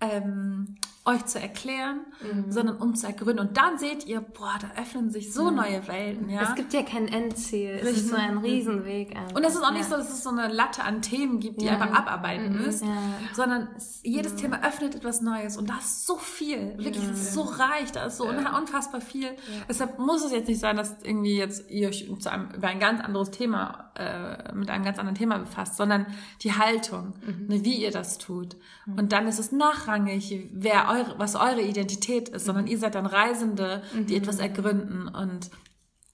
ähm, 0.00 0.76
euch 1.08 1.24
zu 1.24 1.40
erklären, 1.40 2.00
mhm. 2.20 2.52
sondern 2.52 2.76
um 2.76 2.94
zu 2.94 3.06
ergründen. 3.06 3.48
Und 3.48 3.56
dann 3.56 3.78
seht 3.78 4.06
ihr, 4.06 4.20
boah, 4.20 4.58
da 4.60 4.80
öffnen 4.80 5.10
sich 5.10 5.32
so 5.32 5.50
mhm. 5.50 5.56
neue 5.56 5.88
Welten. 5.88 6.28
Ja? 6.28 6.42
Es 6.42 6.54
gibt 6.54 6.74
ja 6.74 6.82
kein 6.82 7.08
Endziel. 7.08 7.80
Es 7.82 7.96
ist 7.96 8.08
so 8.08 8.16
ein 8.16 8.38
Riesenweg. 8.38 9.16
Einfach. 9.16 9.34
Und 9.34 9.44
es 9.44 9.54
ist 9.54 9.62
auch 9.62 9.70
nicht 9.70 9.84
ja. 9.84 9.88
so, 9.88 9.96
dass 9.96 10.12
es 10.12 10.22
so 10.22 10.28
eine 10.28 10.48
Latte 10.48 10.84
an 10.84 11.00
Themen 11.00 11.40
gibt, 11.40 11.62
die 11.62 11.66
ja. 11.66 11.72
einfach 11.72 11.98
abarbeiten 11.98 12.52
mhm. 12.52 12.62
müsst, 12.62 12.84
sondern 13.32 13.68
jedes 14.02 14.34
mhm. 14.34 14.36
Thema 14.36 14.62
öffnet 14.62 14.94
etwas 14.96 15.22
Neues. 15.22 15.56
Und 15.56 15.70
da 15.70 15.78
ist 15.78 16.06
so 16.06 16.16
viel. 16.16 16.76
Wirklich, 16.76 17.04
es 17.04 17.22
ist 17.22 17.34
so 17.34 17.42
reich, 17.42 17.90
da 17.92 18.04
ist 18.04 18.18
so 18.18 18.26
unfassbar 18.26 19.00
viel. 19.00 19.30
Deshalb 19.66 19.98
muss 19.98 20.24
es 20.24 20.32
jetzt 20.32 20.48
nicht 20.48 20.60
sein, 20.60 20.76
dass 20.76 20.96
irgendwie 21.02 21.38
jetzt 21.38 21.70
ihr 21.70 21.88
euch 21.88 22.06
zu 22.18 22.30
einem, 22.30 22.50
über 22.50 22.68
ein 22.68 22.80
ganz 22.80 23.02
anderes 23.02 23.30
Thema, 23.30 23.87
äh, 23.98 24.52
mit 24.54 24.70
einem 24.70 24.84
ganz 24.84 24.98
anderen 24.98 25.16
Thema 25.16 25.38
befasst, 25.38 25.76
sondern 25.76 26.06
die 26.42 26.52
Haltung, 26.52 27.14
mhm. 27.26 27.46
ne, 27.48 27.64
wie 27.64 27.82
ihr 27.82 27.90
das 27.90 28.18
tut. 28.18 28.56
Mhm. 28.86 28.98
Und 28.98 29.12
dann 29.12 29.26
ist 29.26 29.38
es 29.38 29.52
nachrangig, 29.52 30.48
wer 30.52 30.88
eure, 30.88 31.18
was 31.18 31.34
eure 31.34 31.62
Identität 31.62 32.28
ist, 32.28 32.44
sondern 32.44 32.66
ihr 32.66 32.78
seid 32.78 32.94
dann 32.94 33.06
Reisende, 33.06 33.82
die 33.92 34.14
mhm. 34.14 34.22
etwas 34.22 34.38
ergründen 34.38 35.08
und 35.08 35.50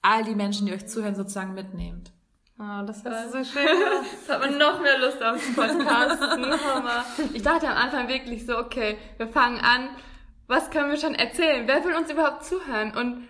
all 0.01 0.23
die 0.23 0.35
Menschen, 0.35 0.67
die 0.67 0.73
euch 0.73 0.87
zuhören, 0.87 1.15
sozusagen 1.15 1.53
mitnehmt. 1.53 2.11
Oh, 2.57 2.85
das 2.85 2.97
ist 2.97 3.31
so 3.31 3.43
schön. 3.43 3.67
Jetzt 4.11 4.29
hat 4.29 4.39
man 4.39 4.57
noch 4.57 4.81
mehr 4.81 4.97
Lust 4.97 5.21
auf 5.21 5.43
den 5.43 5.55
Podcast. 5.55 6.23
ich 7.33 7.41
dachte 7.41 7.67
am 7.67 7.77
Anfang 7.77 8.07
wirklich 8.07 8.45
so, 8.45 8.57
okay, 8.57 8.97
wir 9.17 9.27
fangen 9.27 9.59
an. 9.59 9.89
Was 10.47 10.69
können 10.69 10.89
wir 10.89 10.97
schon 10.97 11.15
erzählen? 11.15 11.67
Wer 11.67 11.83
will 11.83 11.95
uns 11.95 12.09
überhaupt 12.09 12.45
zuhören? 12.45 12.95
Und 12.95 13.27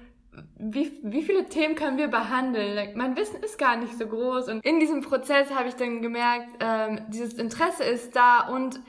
wie, 0.74 1.00
wie 1.04 1.22
viele 1.22 1.46
Themen 1.46 1.76
können 1.76 1.98
wir 1.98 2.08
behandeln? 2.08 2.74
Like, 2.76 2.96
mein 2.96 3.16
Wissen 3.16 3.42
ist 3.44 3.58
gar 3.58 3.76
nicht 3.76 3.98
so 3.98 4.08
groß. 4.08 4.48
Und 4.48 4.66
in 4.66 4.80
diesem 4.80 5.02
Prozess 5.02 5.54
habe 5.54 5.68
ich 5.68 5.76
dann 5.76 6.02
gemerkt, 6.02 6.50
ähm, 6.60 7.02
dieses 7.10 7.36
Interesse 7.36 7.84
ist 7.84 8.16
da 8.16 8.48
und 8.48 8.80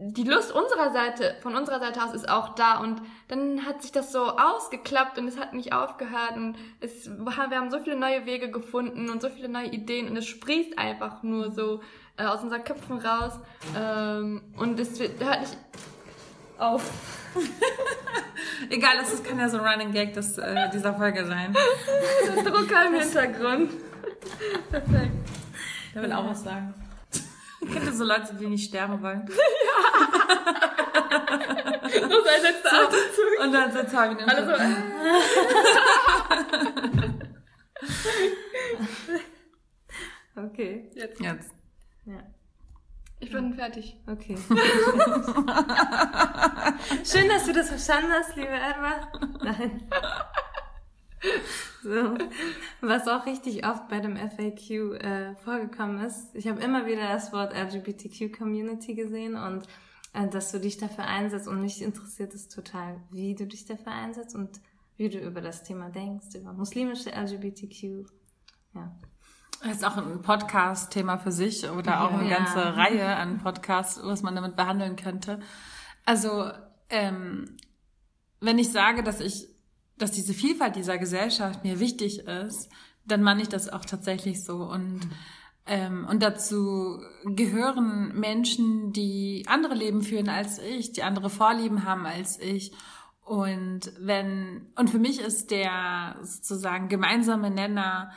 die 0.00 0.24
Lust 0.24 0.52
unserer 0.52 0.92
Seite, 0.92 1.34
von 1.42 1.56
unserer 1.56 1.80
Seite 1.80 2.04
aus 2.04 2.14
ist 2.14 2.28
auch 2.28 2.54
da 2.54 2.78
und 2.78 3.02
dann 3.26 3.66
hat 3.66 3.82
sich 3.82 3.90
das 3.90 4.12
so 4.12 4.36
ausgeklappt 4.36 5.18
und 5.18 5.26
es 5.26 5.38
hat 5.38 5.54
nicht 5.54 5.72
aufgehört 5.72 6.36
und 6.36 6.56
es, 6.80 7.10
wir 7.10 7.36
haben 7.36 7.70
so 7.70 7.80
viele 7.80 7.96
neue 7.96 8.24
Wege 8.24 8.48
gefunden 8.50 9.10
und 9.10 9.20
so 9.20 9.28
viele 9.28 9.48
neue 9.48 9.66
Ideen 9.66 10.08
und 10.08 10.16
es 10.16 10.26
sprießt 10.26 10.78
einfach 10.78 11.24
nur 11.24 11.50
so 11.50 11.80
äh, 12.16 12.26
aus 12.26 12.44
unseren 12.44 12.62
Köpfen 12.62 12.98
raus 12.98 13.40
ähm, 13.76 14.42
und 14.56 14.78
es 14.78 15.00
hört 15.00 15.40
nicht 15.40 15.56
auf. 16.58 16.92
Egal, 18.70 18.98
das 18.98 19.22
kann 19.22 19.38
ja 19.38 19.48
so 19.48 19.58
ein 19.58 19.64
Running 19.66 19.92
Gag 19.92 20.14
des, 20.14 20.38
äh, 20.38 20.70
dieser 20.72 20.94
Folge 20.94 21.24
sein. 21.26 21.54
Drucker 22.44 22.86
im 22.86 22.94
Hintergrund. 22.94 23.72
Perfekt. 24.70 25.12
Der 25.94 26.02
will 26.02 26.12
auch 26.12 26.28
was 26.28 26.44
sagen. 26.44 26.74
Kennt 27.60 27.86
ihr 27.86 27.92
so 27.92 28.04
Leute, 28.04 28.34
die 28.34 28.46
nicht 28.46 28.68
sterben 28.68 29.02
wollen? 29.02 29.28
Ja. 31.90 32.06
Nur 32.06 32.22
sein 32.22 32.42
letzter 32.42 32.72
Atemzug. 32.72 33.40
Und 33.42 33.52
dann 33.52 33.72
so 33.72 33.82
zwei 33.84 34.08
Minuten. 34.08 34.28
Alle 34.28 34.44
so. 34.46 34.52
okay. 40.42 40.90
Jetzt. 40.94 41.20
Jetzt. 41.20 41.50
Ja. 42.04 42.22
Ich 43.20 43.32
bin 43.32 43.54
fertig. 43.54 43.96
Okay. 44.06 44.36
Schön, 47.04 47.28
dass 47.28 47.46
du 47.46 47.52
das 47.52 47.68
verstanden 47.68 48.12
hast, 48.12 48.36
liebe 48.36 48.48
Erwa. 48.48 49.10
Nein. 49.42 49.82
So. 51.82 52.16
Was 52.80 53.08
auch 53.08 53.26
richtig 53.26 53.66
oft 53.66 53.88
bei 53.88 53.98
dem 54.00 54.16
FAQ 54.16 54.70
äh, 55.02 55.34
vorgekommen 55.36 56.04
ist, 56.04 56.34
ich 56.34 56.46
habe 56.46 56.60
immer 56.60 56.86
wieder 56.86 57.08
das 57.08 57.32
Wort 57.32 57.52
LGBTQ-Community 57.54 58.94
gesehen 58.94 59.34
und 59.34 59.66
äh, 60.12 60.28
dass 60.28 60.52
du 60.52 60.60
dich 60.60 60.76
dafür 60.76 61.06
einsetzt 61.06 61.48
und 61.48 61.60
mich 61.60 61.82
interessiert 61.82 62.34
es 62.34 62.48
total, 62.48 63.00
wie 63.10 63.34
du 63.34 63.46
dich 63.46 63.64
dafür 63.64 63.92
einsetzt 63.92 64.36
und 64.36 64.60
wie 64.96 65.08
du 65.08 65.18
über 65.18 65.40
das 65.40 65.62
Thema 65.62 65.90
denkst, 65.90 66.34
über 66.34 66.52
muslimische 66.52 67.10
LGBTQ. 67.10 68.06
Ja. 68.74 68.96
Das 69.62 69.76
ist 69.78 69.84
auch 69.84 69.96
ein 69.96 70.22
Podcast-Thema 70.22 71.18
für 71.18 71.32
sich 71.32 71.68
oder 71.68 72.02
auch 72.02 72.12
eine 72.12 72.28
Ja. 72.30 72.38
ganze 72.38 72.76
Reihe 72.76 73.16
an 73.16 73.38
Podcasts, 73.38 74.00
was 74.02 74.22
man 74.22 74.34
damit 74.36 74.54
behandeln 74.56 74.96
könnte. 74.96 75.40
Also, 76.04 76.50
ähm, 76.90 77.56
wenn 78.40 78.58
ich 78.58 78.70
sage, 78.70 79.02
dass 79.02 79.20
ich, 79.20 79.48
dass 79.96 80.12
diese 80.12 80.32
Vielfalt 80.32 80.76
dieser 80.76 80.96
Gesellschaft 80.98 81.64
mir 81.64 81.80
wichtig 81.80 82.20
ist, 82.20 82.70
dann 83.04 83.22
meine 83.22 83.42
ich 83.42 83.48
das 83.48 83.68
auch 83.68 83.84
tatsächlich 83.84 84.44
so. 84.44 84.58
Und, 84.62 85.00
ähm, 85.66 86.06
und 86.08 86.22
dazu 86.22 87.00
gehören 87.24 88.18
Menschen, 88.18 88.92
die 88.92 89.44
andere 89.48 89.74
Leben 89.74 90.02
führen 90.02 90.28
als 90.28 90.58
ich, 90.60 90.92
die 90.92 91.02
andere 91.02 91.30
Vorlieben 91.30 91.84
haben 91.84 92.06
als 92.06 92.38
ich. 92.38 92.72
Und 93.24 93.92
wenn, 93.98 94.72
und 94.76 94.88
für 94.88 94.98
mich 95.00 95.20
ist 95.20 95.50
der 95.50 96.16
sozusagen 96.22 96.88
gemeinsame 96.88 97.50
Nenner, 97.50 98.12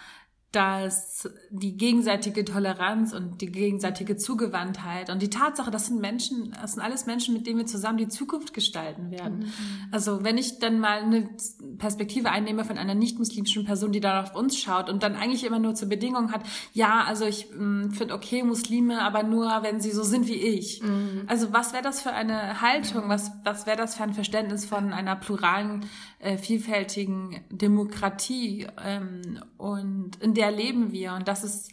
dass 0.52 1.30
die 1.50 1.78
gegenseitige 1.78 2.44
Toleranz 2.44 3.14
und 3.14 3.40
die 3.40 3.52
gegenseitige 3.52 4.18
Zugewandtheit 4.18 5.10
und 5.10 5.22
die 5.22 5.30
Tatsache, 5.30 5.72
das 5.72 5.88
sind 5.88 6.02
Menschen, 6.02 6.54
das 6.62 6.74
sind 6.74 6.84
alles 6.84 7.06
Menschen, 7.06 7.34
mit 7.34 7.48
denen 7.48 7.60
wir 7.60 7.66
zusammen 7.66 7.98
die 7.98 8.10
Zukunft 8.10 8.54
gestalten 8.54 9.12
werden. 9.12 9.54
Also 9.92 10.26
wenn 10.26 10.38
ich 10.38 10.60
dann 10.60 10.80
mal 10.80 11.04
eine 11.04 11.30
Perspektive 11.78 12.32
einnehme 12.32 12.66
von 12.66 12.78
einer 12.78 12.96
nicht-muslimischen 12.96 13.64
Person, 13.64 13.94
die 13.94 14.02
da 14.02 14.24
auf 14.24 14.36
uns 14.36 14.58
schaut 14.58 14.90
und 14.90 15.04
dann 15.04 15.16
eigentlich 15.16 15.46
immer 15.46 15.60
nur 15.60 15.74
zur 15.74 15.88
Bedingung 15.88 16.34
hat, 16.34 16.42
ja, 16.74 17.06
also 17.06 17.26
ich 17.26 17.48
finde 17.48 18.14
okay 18.14 18.44
Muslime, 18.44 19.02
aber 19.02 19.24
nur, 19.24 19.48
wenn 19.62 19.80
sie 19.80 19.92
so 19.92 20.04
sind 20.04 20.28
wie 20.28 20.34
ich. 20.34 20.82
Also 21.28 21.54
was 21.54 21.72
wäre 21.72 21.84
das 21.84 22.02
für 22.02 22.12
eine 22.12 22.60
Haltung, 22.60 23.04
was, 23.08 23.32
was 23.46 23.66
wäre 23.68 23.78
das 23.78 23.96
für 23.96 24.04
ein 24.04 24.14
Verständnis 24.14 24.66
von 24.66 24.92
einer 24.92 25.16
pluralen, 25.16 25.86
äh, 26.22 26.38
vielfältigen 26.38 27.44
Demokratie 27.50 28.68
ähm, 28.84 29.44
und 29.58 30.16
in 30.22 30.34
der 30.34 30.52
leben 30.52 30.92
wir. 30.92 31.14
Und 31.14 31.28
das 31.28 31.44
ist 31.44 31.72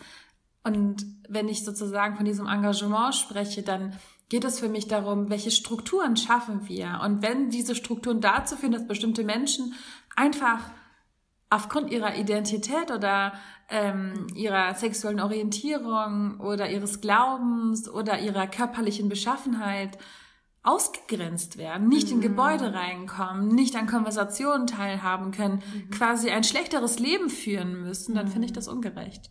und 0.64 1.06
wenn 1.28 1.48
ich 1.48 1.64
sozusagen 1.64 2.16
von 2.16 2.24
diesem 2.24 2.46
Engagement 2.46 3.14
spreche, 3.14 3.62
dann 3.62 3.94
geht 4.28 4.44
es 4.44 4.60
für 4.60 4.68
mich 4.68 4.86
darum, 4.86 5.30
welche 5.30 5.50
Strukturen 5.50 6.16
schaffen 6.16 6.68
wir? 6.68 7.00
Und 7.02 7.22
wenn 7.22 7.48
diese 7.48 7.74
Strukturen 7.74 8.20
dazu 8.20 8.56
führen, 8.56 8.72
dass 8.72 8.86
bestimmte 8.86 9.24
Menschen 9.24 9.74
einfach 10.14 10.60
aufgrund 11.48 11.90
ihrer 11.90 12.16
Identität 12.16 12.90
oder 12.90 13.32
ähm, 13.70 14.26
ihrer 14.34 14.74
sexuellen 14.74 15.20
Orientierung 15.20 16.40
oder 16.40 16.68
ihres 16.68 17.00
Glaubens 17.00 17.88
oder 17.88 18.18
ihrer 18.18 18.46
körperlichen 18.46 19.08
Beschaffenheit 19.08 19.96
ausgegrenzt 20.62 21.56
werden, 21.56 21.88
nicht 21.88 22.10
in 22.10 22.20
Gebäude 22.20 22.74
reinkommen, 22.74 23.54
nicht 23.54 23.76
an 23.76 23.86
Konversationen 23.86 24.66
teilhaben 24.66 25.30
können, 25.30 25.62
quasi 25.90 26.30
ein 26.30 26.44
schlechteres 26.44 26.98
Leben 26.98 27.30
führen 27.30 27.82
müssen, 27.82 28.14
dann 28.14 28.28
finde 28.28 28.46
ich 28.46 28.52
das 28.52 28.68
ungerecht. 28.68 29.30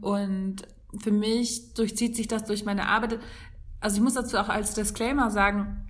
Und 0.00 0.62
für 0.98 1.12
mich 1.12 1.74
durchzieht 1.74 2.16
sich 2.16 2.26
das 2.26 2.44
durch 2.44 2.64
meine 2.64 2.88
Arbeit. 2.88 3.20
Also 3.80 3.96
ich 3.96 4.02
muss 4.02 4.14
dazu 4.14 4.38
auch 4.38 4.48
als 4.48 4.74
Disclaimer 4.74 5.30
sagen, 5.30 5.86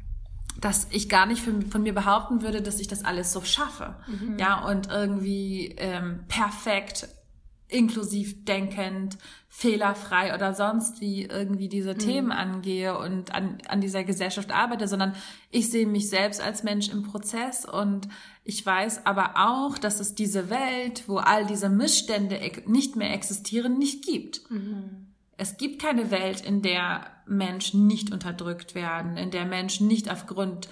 dass 0.61 0.89
ich 0.91 1.09
gar 1.09 1.27
nicht 1.27 1.43
von, 1.43 1.83
mir 1.83 1.95
behaupten 1.95 2.43
würde, 2.43 2.63
dass 2.63 2.81
ich 2.81 2.89
das 2.89 3.05
alles 3.05 3.33
so 3.33 3.43
schaffe. 3.43 3.97
Ja, 4.39 4.65
und 4.67 4.89
irgendwie 4.91 5.75
ähm, 5.79 6.21
perfekt, 6.29 7.09
inklusiv 7.69 8.45
denkend, 8.45 9.19
fehlerfrei 9.49 10.35
oder 10.35 10.55
sonst 10.55 11.01
wie 11.01 11.25
irgendwie 11.25 11.69
diese 11.69 11.97
Themen 11.97 12.31
angehe 12.31 12.99
und 12.99 13.35
an, 13.35 13.59
an 13.69 13.81
dieser 13.81 14.05
Gesellschaft 14.05 14.53
arbeite, 14.53 14.87
sondern 14.87 15.15
ich 15.51 15.71
sehe 15.71 15.87
mich 15.87 16.11
selbst 16.11 16.43
als 16.43 16.63
Mensch 16.63 16.91
im 16.91 17.03
Prozess 17.03 17.65
und 17.65 18.07
ich 18.45 18.65
weiß 18.65 19.07
aber 19.07 19.33
auch, 19.37 19.79
dass 19.79 19.99
es 19.99 20.15
diese 20.15 20.51
Welt, 20.51 21.05
wo 21.07 21.17
all 21.17 21.47
diese 21.47 21.69
Missstände 21.71 22.39
nicht 22.67 22.97
mehr 22.97 23.13
existieren, 23.15 23.79
nicht 23.79 24.05
gibt. 24.05 24.43
Es 25.39 25.57
gibt 25.57 25.81
keine 25.81 26.11
Welt, 26.11 26.43
in 26.43 26.63
der 26.63 27.07
Menschen 27.27 27.87
nicht 27.87 28.13
unterdrückt 28.13 28.75
werden, 28.75 29.17
in 29.17 29.31
der 29.31 29.47
Menschen 29.47 29.87
nicht 29.87 30.11
aufgrund 30.11 30.69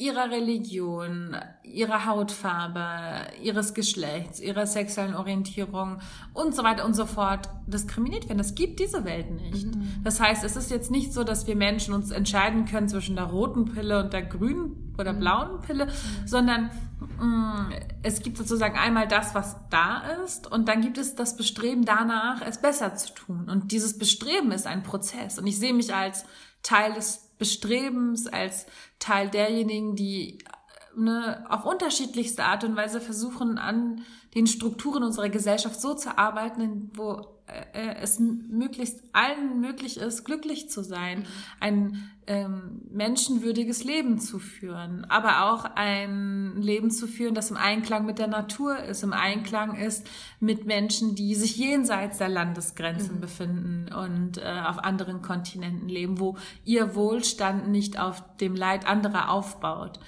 ihrer 0.00 0.30
Religion, 0.30 1.36
ihrer 1.64 2.06
Hautfarbe, 2.06 3.32
ihres 3.42 3.74
Geschlechts, 3.74 4.38
ihrer 4.38 4.64
sexuellen 4.64 5.16
Orientierung 5.16 5.98
und 6.34 6.54
so 6.54 6.62
weiter 6.62 6.84
und 6.84 6.94
so 6.94 7.04
fort 7.04 7.48
diskriminiert 7.66 8.28
werden. 8.28 8.38
Es 8.38 8.54
gibt 8.54 8.78
diese 8.78 9.04
Welt 9.04 9.28
nicht. 9.32 9.66
Das 10.04 10.20
heißt, 10.20 10.44
es 10.44 10.54
ist 10.54 10.70
jetzt 10.70 10.92
nicht 10.92 11.12
so, 11.12 11.24
dass 11.24 11.48
wir 11.48 11.56
Menschen 11.56 11.94
uns 11.94 12.12
entscheiden 12.12 12.64
können 12.64 12.88
zwischen 12.88 13.16
der 13.16 13.24
roten 13.24 13.64
Pille 13.64 14.04
und 14.04 14.12
der 14.12 14.22
grünen 14.22 14.94
oder 14.96 15.12
blauen 15.12 15.60
Pille, 15.62 15.88
sondern 16.24 16.70
mh, 17.18 17.70
es 18.04 18.22
gibt 18.22 18.36
sozusagen 18.36 18.78
einmal 18.78 19.08
das, 19.08 19.34
was 19.34 19.56
da 19.68 20.02
ist 20.24 20.50
und 20.50 20.68
dann 20.68 20.80
gibt 20.80 20.98
es 20.98 21.16
das 21.16 21.36
Bestreben 21.36 21.84
danach, 21.84 22.40
es 22.42 22.58
besser 22.58 22.94
zu 22.94 23.14
tun. 23.14 23.48
Und 23.50 23.72
dieses 23.72 23.98
Bestreben 23.98 24.52
ist 24.52 24.68
ein 24.68 24.84
Prozess. 24.84 25.40
Und 25.40 25.48
ich 25.48 25.58
sehe 25.58 25.74
mich 25.74 25.92
als 25.92 26.24
Teil 26.62 26.94
des 26.94 27.27
Bestrebens, 27.38 28.26
als 28.26 28.66
Teil 28.98 29.30
derjenigen, 29.30 29.96
die 29.96 30.38
äh, 30.38 31.00
ne, 31.00 31.44
auf 31.48 31.64
unterschiedlichste 31.64 32.44
Art 32.44 32.64
und 32.64 32.76
Weise 32.76 33.00
versuchen, 33.00 33.58
an 33.58 34.04
den 34.34 34.46
Strukturen 34.46 35.02
unserer 35.02 35.28
Gesellschaft 35.28 35.80
so 35.80 35.94
zu 35.94 36.18
arbeiten, 36.18 36.90
wo 36.94 37.37
äh, 37.72 37.94
es 38.00 38.18
möglichst 38.18 39.02
allen 39.12 39.60
möglich 39.60 39.96
ist, 39.96 40.24
glücklich 40.24 40.68
zu 40.68 40.82
sein, 40.82 41.26
ein 41.60 42.10
ähm, 42.26 42.82
menschenwürdiges 42.90 43.84
Leben 43.84 44.18
zu 44.18 44.38
führen, 44.38 45.06
aber 45.06 45.50
auch 45.50 45.64
ein 45.64 46.60
Leben 46.60 46.90
zu 46.90 47.06
führen, 47.06 47.34
das 47.34 47.50
im 47.50 47.56
Einklang 47.56 48.04
mit 48.04 48.18
der 48.18 48.26
Natur 48.26 48.78
ist, 48.78 49.02
im 49.02 49.12
Einklang 49.12 49.76
ist 49.76 50.06
mit 50.40 50.66
Menschen, 50.66 51.14
die 51.14 51.34
sich 51.34 51.56
jenseits 51.56 52.18
der 52.18 52.28
Landesgrenzen 52.28 53.20
befinden 53.20 53.92
und 53.92 54.38
äh, 54.38 54.62
auf 54.66 54.78
anderen 54.78 55.22
Kontinenten 55.22 55.88
leben, 55.88 56.20
wo 56.20 56.36
ihr 56.64 56.94
Wohlstand 56.94 57.68
nicht 57.68 57.98
auf 57.98 58.22
dem 58.36 58.54
Leid 58.54 58.86
anderer 58.86 59.30
aufbaut. 59.30 60.00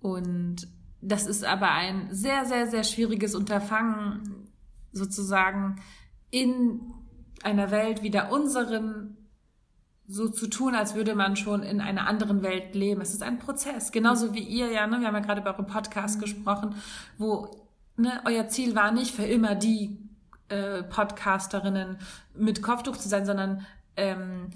Und 0.00 0.68
das 1.00 1.26
ist 1.26 1.44
aber 1.44 1.70
ein 1.70 2.08
sehr, 2.12 2.44
sehr, 2.44 2.66
sehr 2.66 2.84
schwieriges 2.84 3.34
Unterfangen, 3.34 4.48
sozusagen 4.92 5.76
in 6.30 6.80
einer 7.42 7.70
Welt 7.70 8.02
wie 8.02 8.10
der 8.10 8.32
unseren 8.32 9.16
so 10.08 10.28
zu 10.28 10.48
tun, 10.48 10.74
als 10.74 10.94
würde 10.94 11.14
man 11.14 11.36
schon 11.36 11.62
in 11.62 11.82
einer 11.82 12.06
anderen 12.06 12.42
Welt 12.42 12.74
leben. 12.74 13.02
Es 13.02 13.12
ist 13.12 13.22
ein 13.22 13.38
Prozess. 13.38 13.92
Genauso 13.92 14.32
wie 14.32 14.42
ihr 14.42 14.70
ja, 14.70 14.86
ne? 14.86 15.00
wir 15.00 15.06
haben 15.06 15.14
ja 15.14 15.20
gerade 15.20 15.42
über 15.42 15.52
euren 15.52 15.66
Podcast 15.66 16.18
gesprochen, 16.18 16.74
wo 17.18 17.66
ne, 17.96 18.20
euer 18.24 18.48
Ziel 18.48 18.74
war 18.74 18.90
nicht 18.90 19.14
für 19.14 19.24
immer 19.24 19.54
die 19.54 19.98
äh, 20.48 20.82
Podcasterinnen 20.82 21.98
mit 22.34 22.62
Kopftuch 22.62 22.96
zu 22.96 23.08
sein, 23.08 23.26
sondern 23.26 23.66
ähm, 23.96 24.48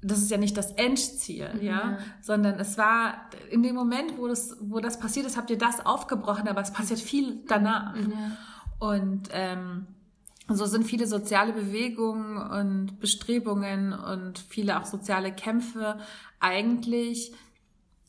das 0.00 0.18
ist 0.18 0.30
ja 0.30 0.38
nicht 0.38 0.56
das 0.56 0.72
Endziel, 0.72 1.48
ja, 1.62 1.98
sondern 2.20 2.60
es 2.60 2.76
war 2.76 3.30
in 3.50 3.62
dem 3.62 3.74
Moment, 3.74 4.18
wo 4.18 4.28
das, 4.28 4.56
wo 4.60 4.80
das 4.80 4.98
passiert 4.98 5.24
ist, 5.24 5.36
habt 5.38 5.48
ihr 5.48 5.56
das 5.56 5.84
aufgebrochen, 5.84 6.46
aber 6.46 6.60
es 6.60 6.72
passiert 6.72 7.00
viel 7.00 7.42
danach. 7.48 7.94
Und 8.78 9.28
ähm, 9.32 9.86
so 10.48 10.66
sind 10.66 10.84
viele 10.84 11.06
soziale 11.06 11.52
Bewegungen 11.52 12.36
und 12.36 13.00
Bestrebungen 13.00 13.92
und 13.92 14.38
viele 14.38 14.80
auch 14.80 14.84
soziale 14.84 15.32
Kämpfe 15.32 15.98
eigentlich 16.40 17.32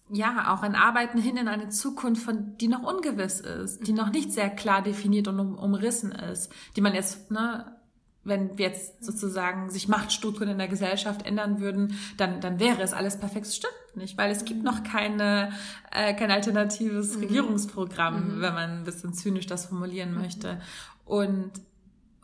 ja 0.10 0.54
auch 0.54 0.62
ein 0.62 0.76
Arbeiten 0.76 1.20
hin 1.20 1.38
in 1.38 1.48
eine 1.48 1.70
Zukunft, 1.70 2.22
von 2.22 2.58
die 2.58 2.68
noch 2.68 2.84
ungewiss 2.84 3.40
ist, 3.40 3.88
die 3.88 3.94
noch 3.94 4.12
nicht 4.12 4.32
sehr 4.32 4.50
klar 4.50 4.84
definiert 4.84 5.28
und 5.28 5.40
um, 5.40 5.58
umrissen 5.58 6.12
ist, 6.12 6.52
die 6.76 6.82
man 6.82 6.94
jetzt 6.94 7.32
ne, 7.32 7.76
wenn 8.26 8.58
wir 8.58 8.68
jetzt 8.68 9.06
sozusagen 9.06 9.70
sich 9.70 9.88
Machtstrukturen 9.88 10.50
in 10.50 10.58
der 10.58 10.68
Gesellschaft 10.68 11.26
ändern 11.26 11.62
würden, 11.62 11.98
dann, 12.18 12.42
dann 12.42 12.60
wäre 12.60 12.82
es 12.82 12.92
alles 12.92 13.20
perfekt. 13.20 13.46
Das 13.46 13.56
stimmt 13.56 13.74
nicht, 13.96 14.18
weil 14.18 14.32
es 14.32 14.46
gibt 14.46 14.64
noch 14.64 14.84
keine, 14.84 15.52
äh, 15.92 16.14
kein 16.16 16.32
alternatives 16.32 17.20
Regierungsprogramm, 17.22 18.42
wenn 18.42 18.54
man 18.54 18.70
ein 18.80 18.84
bisschen 18.84 19.14
zynisch 19.14 19.46
das 19.46 19.68
formulieren 19.68 20.16
möchte. 20.16 20.60
Und 21.06 21.52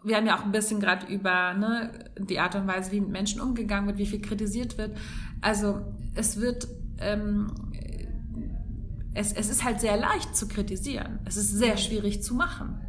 wir 0.03 0.17
haben 0.17 0.25
ja 0.25 0.37
auch 0.37 0.43
ein 0.43 0.51
bisschen 0.51 0.79
gerade 0.79 1.05
über 1.07 1.53
ne, 1.53 1.91
die 2.17 2.39
Art 2.39 2.55
und 2.55 2.67
Weise, 2.67 2.91
wie 2.91 3.01
mit 3.01 3.09
Menschen 3.09 3.41
umgegangen 3.41 3.87
wird, 3.87 3.97
wie 3.97 4.05
viel 4.05 4.21
kritisiert 4.21 4.77
wird. 4.77 4.97
Also 5.41 5.81
es 6.15 6.39
wird, 6.39 6.67
ähm, 6.99 7.51
es, 9.13 9.33
es 9.33 9.49
ist 9.49 9.63
halt 9.63 9.79
sehr 9.79 9.97
leicht 9.97 10.35
zu 10.35 10.47
kritisieren. 10.47 11.19
Es 11.25 11.37
ist 11.37 11.51
sehr 11.51 11.77
schwierig 11.77 12.23
zu 12.23 12.33
machen. 12.33 12.79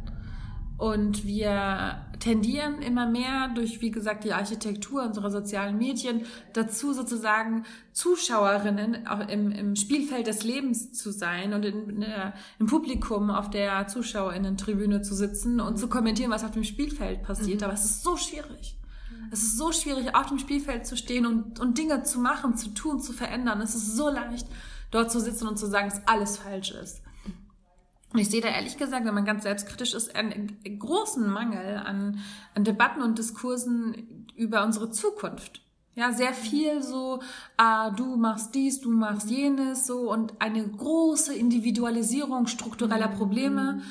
Und 0.77 1.25
wir 1.25 2.03
tendieren 2.19 2.81
immer 2.81 3.07
mehr 3.07 3.49
durch, 3.53 3.81
wie 3.81 3.91
gesagt, 3.91 4.23
die 4.23 4.33
Architektur 4.33 5.03
unserer 5.03 5.29
sozialen 5.29 5.77
Medien 5.77 6.25
dazu, 6.53 6.93
sozusagen 6.93 7.63
Zuschauerinnen 7.91 9.07
auch 9.07 9.27
im, 9.27 9.51
im 9.51 9.75
Spielfeld 9.75 10.27
des 10.27 10.43
Lebens 10.43 10.93
zu 10.93 11.11
sein 11.11 11.53
und 11.53 11.63
in, 11.63 11.89
in 11.89 12.01
der, 12.01 12.33
im 12.59 12.65
Publikum 12.65 13.29
auf 13.29 13.49
der 13.49 13.87
Zuschauerinnen-Tribüne 13.87 15.01
zu 15.03 15.13
sitzen 15.13 15.59
und 15.59 15.77
zu 15.77 15.87
kommentieren, 15.87 16.31
was 16.31 16.43
auf 16.43 16.51
dem 16.51 16.63
Spielfeld 16.63 17.23
passiert. 17.23 17.61
Aber 17.61 17.73
es 17.73 17.85
ist 17.85 18.03
so 18.03 18.17
schwierig. 18.17 18.75
Es 19.31 19.43
ist 19.43 19.57
so 19.57 19.71
schwierig, 19.71 20.15
auf 20.15 20.27
dem 20.27 20.39
Spielfeld 20.39 20.87
zu 20.87 20.97
stehen 20.97 21.25
und, 21.25 21.59
und 21.59 21.77
Dinge 21.77 22.03
zu 22.03 22.19
machen, 22.19 22.57
zu 22.57 22.69
tun, 22.69 22.99
zu 22.99 23.13
verändern. 23.13 23.61
Es 23.61 23.75
ist 23.75 23.95
so 23.95 24.09
leicht, 24.09 24.47
dort 24.91 25.11
zu 25.11 25.19
sitzen 25.19 25.47
und 25.47 25.57
zu 25.57 25.67
sagen, 25.67 25.89
dass 25.89 26.07
alles 26.07 26.37
falsch 26.37 26.71
ist. 26.71 27.02
Und 28.13 28.19
ich 28.19 28.29
sehe 28.29 28.41
da 28.41 28.47
ehrlich 28.49 28.77
gesagt, 28.77 29.05
wenn 29.05 29.13
man 29.13 29.25
ganz 29.25 29.43
selbstkritisch 29.43 29.95
ist, 29.95 30.15
einen 30.15 30.59
großen 30.77 31.27
Mangel 31.27 31.77
an, 31.77 32.19
an 32.53 32.63
Debatten 32.63 33.01
und 33.01 33.17
Diskursen 33.17 34.27
über 34.35 34.63
unsere 34.63 34.91
Zukunft. 34.91 35.61
Ja, 35.95 36.11
sehr 36.11 36.33
viel 36.33 36.81
so, 36.81 37.21
ah, 37.57 37.91
du 37.91 38.15
machst 38.15 38.55
dies, 38.55 38.81
du 38.81 38.89
machst 38.89 39.29
jenes, 39.29 39.85
so 39.85 40.11
und 40.11 40.33
eine 40.41 40.67
große 40.67 41.35
Individualisierung 41.35 42.47
struktureller 42.47 43.09
Probleme. 43.09 43.81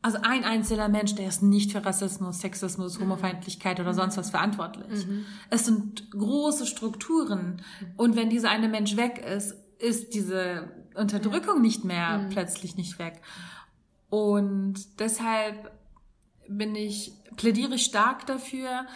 Also 0.00 0.18
ein 0.22 0.44
einzelner 0.44 0.88
Mensch, 0.88 1.16
der 1.16 1.26
ist 1.26 1.42
nicht 1.42 1.72
für 1.72 1.84
Rassismus, 1.84 2.40
Sexismus, 2.40 3.00
Homofeindlichkeit 3.00 3.80
oder 3.80 3.92
sonst 3.94 4.16
was 4.16 4.30
verantwortlich. 4.30 5.06
Es 5.50 5.64
sind 5.64 6.12
große 6.12 6.66
Strukturen. 6.66 7.62
Und 7.96 8.14
wenn 8.14 8.30
dieser 8.30 8.50
eine 8.50 8.68
Mensch 8.68 8.96
weg 8.96 9.24
ist, 9.24 9.56
ist 9.80 10.14
diese 10.14 10.70
Unterdrückung 10.94 11.60
nicht 11.60 11.84
mehr 11.84 12.26
plötzlich 12.30 12.76
nicht 12.76 13.00
weg. 13.00 13.20
Und 14.10 15.00
deshalb 15.00 15.70
bin 16.48 16.74
ich, 16.74 17.12
plädiere 17.36 17.74
ich 17.74 17.84
stark 17.84 18.26
dafür, 18.26 18.86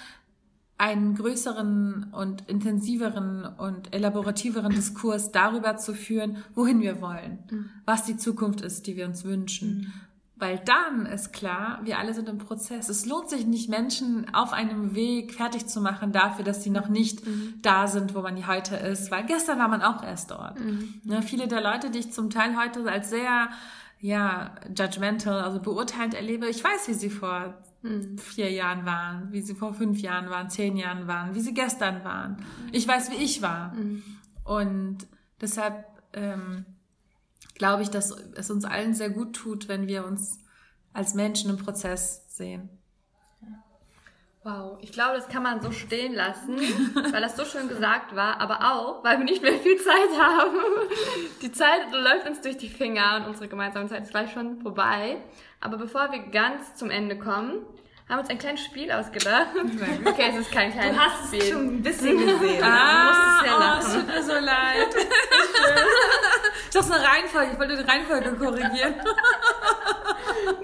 einen 0.79 1.15
größeren 1.15 2.09
und 2.13 2.49
intensiveren 2.49 3.45
und 3.45 3.95
elaborativeren 3.95 4.73
Diskurs 4.73 5.31
darüber 5.31 5.77
zu 5.77 5.95
führen, 5.95 6.39
wohin 6.55 6.81
wir 6.81 7.01
wollen, 7.01 7.39
was 7.85 8.05
die 8.05 8.17
Zukunft 8.17 8.63
ist, 8.63 8.87
die 8.87 8.97
wir 8.97 9.07
uns 9.07 9.23
wünschen. 9.25 9.93
Weil 10.35 10.59
dann 10.59 11.07
ist 11.07 11.33
klar, 11.33 11.79
wir 11.85 12.01
alle 12.01 12.15
sind 12.15 12.29
im 12.29 12.39
Prozess. 12.39 12.89
Es 12.89 13.07
lohnt 13.07 13.31
sich 13.31 13.47
nicht, 13.47 13.69
Menschen 13.69 14.35
auf 14.35 14.53
einem 14.53 14.93
Weg 14.97 15.35
fertig 15.35 15.69
zu 15.69 15.81
machen 15.81 16.11
dafür, 16.11 16.45
dass 16.45 16.65
sie 16.65 16.71
noch 16.71 16.89
nicht 16.89 17.23
da 17.63 17.87
sind, 17.87 18.17
wo 18.17 18.23
man 18.23 18.45
heute 18.49 18.75
ist. 18.75 19.13
Weil 19.13 19.25
gestern 19.25 19.61
war 19.61 19.69
man 19.69 19.83
auch 19.83 20.03
erst 20.03 20.33
dort. 20.33 20.59
Ne, 21.05 21.23
viele 21.23 21.47
der 21.47 21.63
Leute, 21.63 21.91
die 21.91 22.01
ich 22.01 22.13
zum 22.13 22.29
Teil 22.29 22.57
heute 22.57 22.91
als 22.91 23.11
sehr 23.11 23.51
ja, 24.03 24.57
judgmental, 24.77 25.41
also 25.41 25.61
beurteilend 25.61 26.15
erlebe, 26.15 26.49
ich 26.49 26.63
weiß, 26.63 26.89
wie 26.89 26.95
sie 26.95 27.09
vor 27.09 27.63
vier 28.19 28.51
Jahren 28.51 28.85
waren, 28.85 29.33
wie 29.33 29.43
sie 29.43 29.55
vor 29.55 29.75
fünf 29.75 30.01
Jahren 30.01 30.29
waren, 30.29 30.51
zehn 30.51 30.77
Jahren 30.77 31.07
waren, 31.07 31.37
wie 31.37 31.41
sie 31.41 31.55
gestern 31.55 32.05
waren. 32.05 32.37
Ich 32.73 32.87
weiß, 32.87 33.13
wie 33.13 33.23
ich 33.23 33.43
war. 33.43 33.75
Und 34.45 35.07
deshalb 35.41 35.87
ähm, 36.13 36.65
glaube 37.55 37.85
ich, 37.85 37.91
dass 37.91 38.11
es 38.11 38.51
uns 38.51 38.65
allen 38.65 38.95
sehr 38.95 39.11
gut 39.11 39.35
tut, 39.35 39.69
wenn 39.69 39.87
wir 39.87 40.05
uns 40.05 40.41
als 40.93 41.15
Menschen 41.15 41.51
im 41.51 41.57
Prozess 41.57 42.25
sehen. 42.29 42.69
Wow, 44.45 44.77
ich 44.81 44.91
glaube, 44.91 45.15
das 45.15 45.29
kann 45.29 45.45
man 45.45 45.61
so 45.61 45.71
stehen 45.71 46.15
lassen, 46.15 46.59
weil 47.13 47.23
das 47.23 47.37
so 47.37 47.45
schön 47.45 47.69
gesagt 47.69 48.17
war, 48.17 48.41
aber 48.41 48.73
auch, 48.73 49.05
weil 49.05 49.19
wir 49.19 49.25
nicht 49.25 49.41
mehr 49.41 49.53
viel 49.55 49.77
Zeit 49.77 50.21
haben. 50.21 50.57
Die 51.41 51.53
Zeit 51.53 51.93
läuft 51.93 52.27
uns 52.27 52.41
durch 52.41 52.57
die 52.57 52.69
Finger 52.69 53.19
und 53.21 53.29
unsere 53.29 53.47
gemeinsame 53.47 53.87
Zeit 53.89 54.03
ist 54.03 54.11
gleich 54.11 54.33
schon 54.33 54.61
vorbei. 54.61 55.19
Aber 55.61 55.77
bevor 55.77 56.11
wir 56.11 56.19
ganz 56.31 56.75
zum 56.75 56.91
Ende 56.91 57.17
kommen, 57.17 57.65
haben 58.09 58.17
wir 58.17 58.19
uns 58.19 58.31
ein 58.31 58.39
kleines 58.39 58.65
Spiel 58.65 58.91
ausgedacht. 58.91 59.51
Okay, 60.05 60.31
es 60.31 60.39
ist 60.41 60.51
kein 60.51 60.73
kleines 60.73 60.97
Du 60.97 61.01
hast 61.01 61.27
Spiel. 61.29 61.41
es 61.41 61.49
schon 61.49 61.67
ein 61.77 61.83
bisschen 61.83 62.19
gesehen. 62.19 62.65
Ah, 62.65 63.05
du 63.05 63.09
musstest 63.09 63.47
ja 63.47 63.55
oh, 63.57 63.79
es 63.79 63.95
tut 63.95 64.07
mir 64.09 64.23
so 64.25 64.45
leid. 64.45 64.89
ich 66.65 66.71
dachte, 66.71 66.95
eine 66.95 67.05
Reihenfolge. 67.05 67.53
Ich 67.53 67.59
wollte 67.61 67.77
die 67.77 67.89
Reihenfolge 67.89 68.33
korrigieren. 68.35 68.95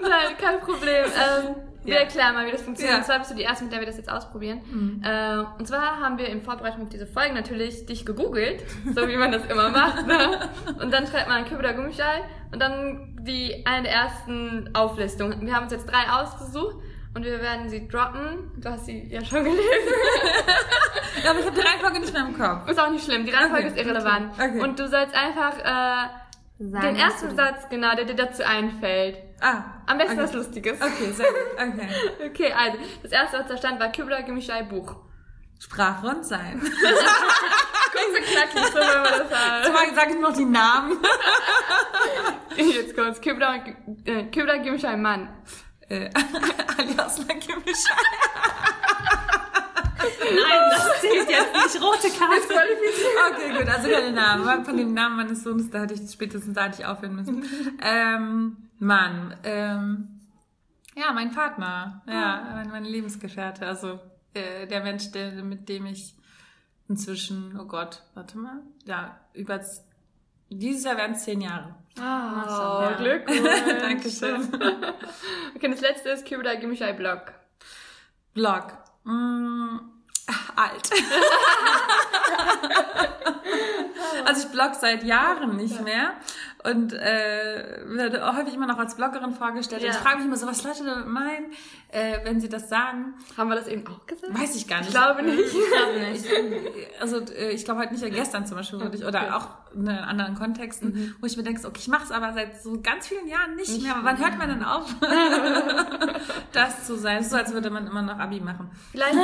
Nein, 0.01 0.37
kein 0.37 0.59
Problem. 0.59 1.05
Ähm, 1.05 1.55
wir 1.83 1.93
Ja. 1.95 1.99
erklären 2.01 2.33
mal, 2.33 2.45
wie 2.45 2.51
das 2.51 2.61
funktioniert. 2.61 2.93
Ja. 2.93 2.99
Und 2.99 3.05
zwar 3.05 3.19
bist 3.19 3.31
du 3.31 3.35
die 3.35 3.41
Erste, 3.43 3.63
mit 3.63 3.73
der 3.73 3.79
wir 3.79 3.87
das 3.87 3.97
jetzt 3.97 4.09
ausprobieren. 4.11 4.59
Äh, 5.03 5.37
und 5.59 5.67
zwar 5.67 5.99
haben 5.99 6.17
wir 6.17 6.27
in 6.27 6.41
Vorbereitung 6.41 6.83
auf 6.83 6.89
diese 6.89 7.07
Folge 7.07 7.33
natürlich 7.33 7.85
dich 7.85 8.05
gegoogelt, 8.05 8.63
so 8.93 9.07
wie 9.07 9.15
man 9.17 9.31
das 9.31 9.45
immer 9.45 9.69
macht. 9.69 10.05
Ne? 10.07 10.49
Und 10.81 10.91
dann 10.93 11.07
schreibt 11.07 11.29
man 11.29 11.45
Kübel 11.45 11.73
Gummischei 11.73 12.23
und 12.51 12.59
dann 12.61 13.17
die 13.21 13.63
eine 13.65 13.83
der 13.83 13.91
ersten 13.93 14.69
Auflistungen. 14.73 15.45
Wir 15.45 15.55
haben 15.55 15.63
uns 15.63 15.71
jetzt 15.71 15.85
drei 15.85 16.09
ausgesucht 16.11 16.75
und 17.13 17.23
wir 17.25 17.39
werden 17.41 17.69
sie 17.69 17.87
droppen. 17.87 18.51
Du 18.57 18.69
hast 18.69 18.85
sie 18.85 19.07
ja 19.11 19.23
schon 19.23 19.43
gelesen. 19.43 19.63
Ja, 21.23 21.31
aber 21.31 21.39
ich 21.39 21.45
habe 21.47 21.55
die 21.55 21.67
Reihenfolge 21.67 21.99
nicht 21.99 22.13
mehr 22.13 22.25
im 22.25 22.37
Kopf. 22.37 22.69
Ist 22.69 22.79
auch 22.79 22.89
nicht 22.91 23.03
schlimm, 23.03 23.25
die 23.25 23.31
Reihenfolge 23.31 23.67
Okay, 23.67 23.79
ist 23.81 23.85
irrelevant. 23.85 24.31
okay. 24.35 24.61
Und 24.61 24.79
du 24.79 24.87
sollst 24.87 25.13
einfach 25.13 25.57
äh, 25.57 26.63
Sagen, 26.63 26.85
den 26.87 26.95
ersten 26.95 27.35
Satz, 27.35 27.67
genau, 27.69 27.93
der 27.95 28.05
dir 28.05 28.15
dazu 28.15 28.43
einfällt. 28.43 29.17
Ah. 29.41 29.63
Am 29.85 29.97
besten 29.97 30.13
okay. 30.13 30.23
was 30.23 30.33
Lustiges. 30.33 30.81
Okay, 30.81 31.11
sehr 31.11 31.27
gut. 31.27 31.37
Okay. 31.57 31.89
Okay, 32.29 32.53
also, 32.53 32.77
das 33.03 33.11
erste, 33.11 33.39
was 33.39 33.47
da 33.47 33.57
stand, 33.57 33.79
war 33.79 33.91
Kübler 33.91 34.23
Gemischei 34.23 34.63
Buch. 34.63 34.95
Sprachrund 35.59 36.25
sein. 36.25 36.61
Kurz 36.61 38.17
und 38.17 38.25
knackig, 38.25 38.71
so 38.71 38.79
wenn 38.79 39.01
man 39.01 39.03
das 39.03 39.29
Sag 39.29 39.63
sagt. 39.63 39.73
mal, 39.73 39.95
sag 39.95 40.09
ich 40.09 40.19
noch 40.19 40.33
die 40.33 40.45
Namen. 40.45 40.97
Jetzt 42.55 42.95
kommt's. 42.95 43.19
Kübler, 43.19 43.63
äh, 44.05 44.23
Kübler 44.25 44.59
Gemischei 44.59 44.95
Mann. 44.95 45.29
Äh, 45.89 46.09
alias 46.77 47.17
Lakimischa. 47.27 47.95
Nein, 49.99 50.59
das 50.71 51.01
zählt 51.01 51.29
jetzt 51.29 51.53
nicht. 51.53 51.83
Rote 51.83 52.09
Karte. 52.17 52.53
Okay, 53.31 53.57
gut, 53.57 53.67
also 53.67 53.89
keine 53.89 54.11
Namen. 54.11 54.65
Von 54.65 54.77
dem 54.77 54.93
Namen 54.93 55.17
meines 55.17 55.43
Sohnes, 55.43 55.69
da 55.69 55.81
hatte 55.81 55.93
ich 55.93 56.11
spätestens 56.11 56.53
da 56.55 56.65
hatte 56.65 56.81
ich 56.81 56.85
aufhören 56.85 57.15
müssen. 57.15 57.45
Ähm, 57.81 58.57
Mann, 58.79 59.35
ähm, 59.43 60.21
ja, 60.95 61.11
mein 61.13 61.31
Partner, 61.31 62.01
ja, 62.07 62.51
mein, 62.55 62.69
mein 62.69 62.85
Lebensgefährte, 62.85 63.65
also 63.65 63.99
äh, 64.33 64.67
der 64.67 64.81
Mensch, 64.83 65.11
der, 65.11 65.31
mit 65.43 65.67
dem 65.69 65.85
ich 65.85 66.15
inzwischen, 66.87 67.57
oh 67.59 67.65
Gott, 67.65 68.03
warte 68.15 68.37
mal, 68.37 68.61
ja, 68.85 69.19
über 69.33 69.59
dieses 70.49 70.83
Jahr 70.83 70.97
werden 70.97 71.15
es 71.15 71.23
zehn 71.23 71.41
Jahre. 71.41 71.75
Oh, 71.97 72.01
Ja. 72.01 72.95
Glückwunsch. 72.97 73.39
Dankeschön. 73.81 74.47
Okay, 75.55 75.69
das 75.69 75.81
letzte 75.81 76.09
ist 76.09 76.25
Kübler 76.25 76.55
Gemischei 76.55 76.93
Blog. 76.93 77.33
Blog. 78.33 78.77
Mm, 79.03 79.79
ach, 80.27 80.51
alt. 80.55 80.89
also 84.25 84.45
ich 84.45 84.51
blog 84.51 84.75
seit 84.79 85.03
Jahren 85.03 85.55
nicht 85.55 85.81
mehr 85.81 86.13
und 86.71 86.93
äh, 86.93 87.81
werde 87.85 88.35
häufig 88.37 88.53
immer 88.53 88.67
noch 88.67 88.77
als 88.77 88.95
Bloggerin 88.95 89.33
vorgestellt. 89.33 89.81
Und 89.81 89.87
Ja. 89.87 89.93
ich 89.93 89.99
frage 89.99 90.17
mich 90.17 90.25
immer 90.25 90.35
so, 90.37 90.47
was 90.47 90.63
Leute 90.63 90.83
damit 90.85 91.07
meinen, 91.07 91.51
äh, 91.91 92.19
wenn 92.23 92.39
sie 92.39 92.49
das 92.49 92.69
sagen. 92.69 93.15
Haben 93.37 93.49
wir 93.49 93.55
das 93.55 93.67
eben 93.67 93.85
auch 93.87 94.05
gesagt? 94.05 94.37
Weiß 94.39 94.55
ich 94.55 94.67
gar 94.67 94.79
nicht. 94.79 94.89
Ich 94.89 94.93
glaube 94.95 95.23
nicht. 95.23 95.55
Ich, 96.25 97.01
also 97.01 97.19
äh, 97.33 97.51
ich 97.51 97.65
glaube 97.65 97.81
halt 97.81 97.91
nicht, 97.91 98.03
gestern 98.13 98.45
zum 98.45 98.57
Beispiel 98.57 98.79
würde 98.79 98.95
ich, 98.97 99.05
oder 99.05 99.35
auch 99.35 99.47
in 99.75 99.87
anderen 99.87 100.33
Kontexten, 100.35 101.15
wo 101.19 101.25
ich 101.27 101.37
mir 101.37 101.43
denke, 101.43 101.65
okay, 101.67 101.77
ich 101.79 101.87
mache 101.87 102.03
es 102.03 102.11
aber 102.11 102.33
seit 102.33 102.61
so 102.61 102.79
ganz 102.81 103.07
vielen 103.07 103.27
Jahren 103.27 103.55
nicht, 103.55 103.81
mehr. 103.83 103.95
Aber 103.95 104.05
wann 104.05 104.17
hört 104.17 104.37
man 104.37 104.49
denn 104.49 104.63
auf, 104.63 104.93
das 106.53 106.85
zu 106.87 106.95
sein? 106.97 107.17
Es 107.17 107.25
ist 107.27 107.31
so, 107.31 107.37
als 107.37 107.53
würde 107.53 107.69
man 107.69 107.85
immer 107.87 108.01
noch 108.01 108.17
Abi 108.17 108.39
machen. 108.39 108.69
Vielleicht. 108.91 109.15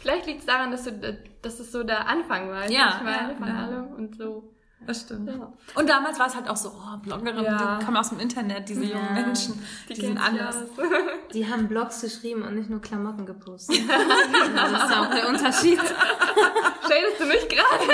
Vielleicht 0.00 0.26
liegt 0.26 0.40
es 0.40 0.46
daran, 0.46 0.70
dass 0.70 0.84
du, 0.84 1.18
dass 1.42 1.58
es 1.60 1.72
so 1.72 1.82
der 1.82 2.06
Anfang 2.08 2.48
war. 2.50 2.70
Ja, 2.70 2.96
Ich 2.98 3.02
meine, 3.04 3.32
ja, 3.32 3.34
von 3.38 3.48
ja. 3.48 3.54
allem 3.64 3.86
und 3.94 4.16
so. 4.16 4.50
Das 4.86 5.00
stimmt. 5.00 5.30
Ja. 5.30 5.50
Und 5.76 5.88
damals 5.88 6.18
war 6.18 6.26
es 6.26 6.34
halt 6.36 6.46
auch 6.48 6.56
so, 6.56 6.68
oh, 6.70 6.96
Bloggerin, 6.98 7.42
Ja. 7.42 7.78
die 7.78 7.84
kommen 7.86 7.96
aus 7.96 8.10
dem 8.10 8.20
Internet, 8.20 8.68
diese 8.68 8.84
jungen 8.84 9.14
Menschen, 9.14 9.62
die, 9.88 9.94
sind 9.94 10.16
kennt 10.16 10.20
anders. 10.20 10.56
ja. 10.76 10.84
Die 11.32 11.50
haben 11.50 11.66
Blogs 11.68 12.02
geschrieben 12.02 12.42
und 12.42 12.54
nicht 12.54 12.68
nur 12.70 12.80
Klamotten 12.82 13.24
gepostet. 13.26 13.76
das 13.88 14.72
ist 14.72 14.96
auch 14.96 15.10
der 15.10 15.28
Unterschied. 15.28 15.78
Shadest 15.80 17.18
du 17.20 17.24
mich 17.26 17.48
gerade? 17.48 17.92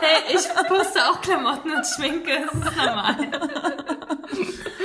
Hey, 0.00 0.34
ich 0.36 0.68
poste 0.68 1.00
auch 1.10 1.20
Klamotten 1.22 1.72
und 1.72 1.84
Schminke, 1.86 2.46
das 2.52 2.54
ist 2.70 2.76
normal. 2.76 3.16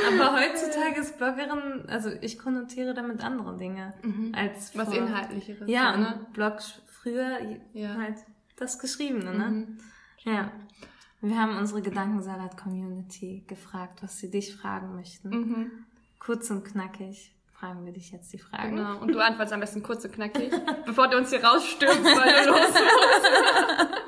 Aber 0.07 0.39
heutzutage 0.39 1.01
ist 1.01 1.17
Bloggerin, 1.17 1.85
also 1.89 2.09
ich 2.21 2.39
konnotiere 2.39 2.93
damit 2.93 3.23
andere 3.23 3.57
Dinge 3.57 3.93
als 4.33 4.75
Was 4.77 4.87
vor- 4.87 4.95
Inhaltlicheres. 4.97 5.69
Ja, 5.69 5.95
ne? 5.97 6.15
und 6.19 6.33
Blog 6.33 6.55
früher 6.87 7.37
Ja. 7.73 7.95
halt 7.95 8.15
das 8.57 8.79
Geschriebene, 8.79 9.33
ne? 9.33 9.67
Ja. 10.23 10.51
Wir 11.21 11.37
haben 11.37 11.57
unsere 11.57 11.81
Gedankensalat-Community 11.81 13.43
gefragt, 13.47 14.01
was 14.01 14.17
sie 14.17 14.31
dich 14.31 14.55
fragen 14.55 14.95
möchten. 14.95 15.29
Mhm. 15.29 15.71
Kurz 16.19 16.49
und 16.49 16.63
knackig 16.63 17.35
fragen 17.51 17.85
wir 17.85 17.91
dich 17.91 18.11
jetzt 18.11 18.31
die 18.31 18.37
Fragen. 18.37 18.77
Genau. 18.77 18.99
Und 18.99 19.11
du 19.13 19.19
antwortest 19.19 19.53
am 19.53 19.59
besten 19.59 19.83
kurz 19.83 20.05
und 20.05 20.13
knackig, 20.13 20.51
bevor 20.85 21.09
du 21.09 21.17
uns 21.17 21.29
hier 21.29 21.43
rausstürmst, 21.43 22.03
weil 22.03 22.45
du 22.45 22.51
los 22.51 22.59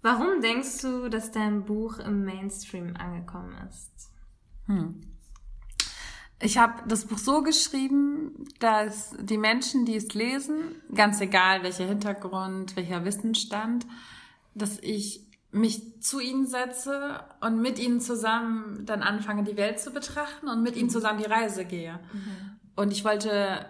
Warum 0.00 0.40
denkst 0.40 0.80
du, 0.82 1.10
dass 1.10 1.32
dein 1.32 1.64
Buch 1.64 1.98
im 1.98 2.24
Mainstream 2.24 2.96
angekommen 2.96 3.56
ist? 3.68 4.10
Ich 6.40 6.56
habe 6.56 6.82
das 6.86 7.06
Buch 7.06 7.18
so 7.18 7.42
geschrieben, 7.42 8.46
dass 8.60 9.14
die 9.18 9.38
Menschen, 9.38 9.84
die 9.84 9.96
es 9.96 10.14
lesen, 10.14 10.76
ganz 10.94 11.20
egal 11.20 11.62
welcher 11.62 11.86
Hintergrund, 11.86 12.76
welcher 12.76 13.04
Wissensstand, 13.04 13.86
dass 14.58 14.78
ich 14.80 15.26
mich 15.50 16.02
zu 16.02 16.20
ihnen 16.20 16.46
setze 16.46 17.20
und 17.40 17.60
mit 17.60 17.78
ihnen 17.78 18.00
zusammen 18.00 18.84
dann 18.84 19.02
anfange, 19.02 19.44
die 19.44 19.56
Welt 19.56 19.80
zu 19.80 19.90
betrachten 19.90 20.48
und 20.48 20.62
mit 20.62 20.76
ihnen 20.76 20.90
zusammen 20.90 21.18
die 21.18 21.30
Reise 21.30 21.64
gehe. 21.64 21.98
Und 22.76 22.92
ich 22.92 23.04
wollte, 23.04 23.64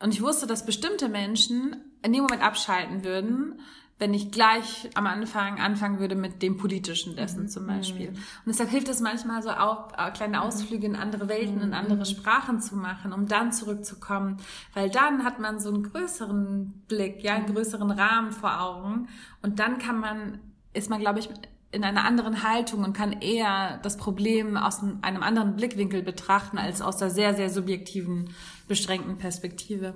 und 0.00 0.14
ich 0.14 0.22
wusste, 0.22 0.46
dass 0.46 0.64
bestimmte 0.64 1.08
Menschen 1.08 1.76
in 2.02 2.12
dem 2.12 2.22
Moment 2.22 2.42
abschalten 2.42 3.04
würden, 3.04 3.60
wenn 3.98 4.12
ich 4.12 4.30
gleich 4.30 4.90
am 4.94 5.06
Anfang 5.06 5.58
anfangen 5.58 5.98
würde 5.98 6.16
mit 6.16 6.42
dem 6.42 6.58
politischen 6.58 7.16
dessen 7.16 7.44
mhm. 7.44 7.48
zum 7.48 7.66
Beispiel. 7.66 8.08
Und 8.08 8.18
deshalb 8.46 8.70
hilft 8.70 8.88
es 8.88 9.00
manchmal 9.00 9.42
so 9.42 9.50
auch 9.50 9.92
äh, 9.96 10.10
kleine 10.10 10.42
Ausflüge 10.42 10.86
in 10.86 10.96
andere 10.96 11.28
Welten, 11.28 11.62
in 11.62 11.72
andere 11.72 12.04
Sprachen 12.04 12.60
zu 12.60 12.76
machen, 12.76 13.12
um 13.12 13.26
dann 13.26 13.52
zurückzukommen, 13.52 14.36
weil 14.74 14.90
dann 14.90 15.24
hat 15.24 15.40
man 15.40 15.60
so 15.60 15.72
einen 15.72 15.82
größeren 15.82 16.84
Blick, 16.88 17.22
ja, 17.22 17.34
einen 17.34 17.52
größeren 17.52 17.90
Rahmen 17.90 18.32
vor 18.32 18.60
Augen 18.60 19.08
und 19.40 19.58
dann 19.58 19.78
kann 19.78 19.98
man, 19.98 20.40
ist 20.74 20.90
man, 20.90 21.00
glaube 21.00 21.20
ich, 21.20 21.30
in 21.72 21.82
einer 21.84 22.04
anderen 22.04 22.42
Haltung 22.42 22.84
und 22.84 22.92
kann 22.92 23.20
eher 23.20 23.78
das 23.82 23.96
Problem 23.96 24.56
aus 24.56 24.80
einem 25.02 25.22
anderen 25.22 25.56
Blickwinkel 25.56 26.02
betrachten 26.02 26.58
als 26.58 26.80
aus 26.80 26.98
der 26.98 27.10
sehr, 27.10 27.34
sehr 27.34 27.50
subjektiven, 27.50 28.30
beschränkten 28.68 29.18
Perspektive. 29.18 29.94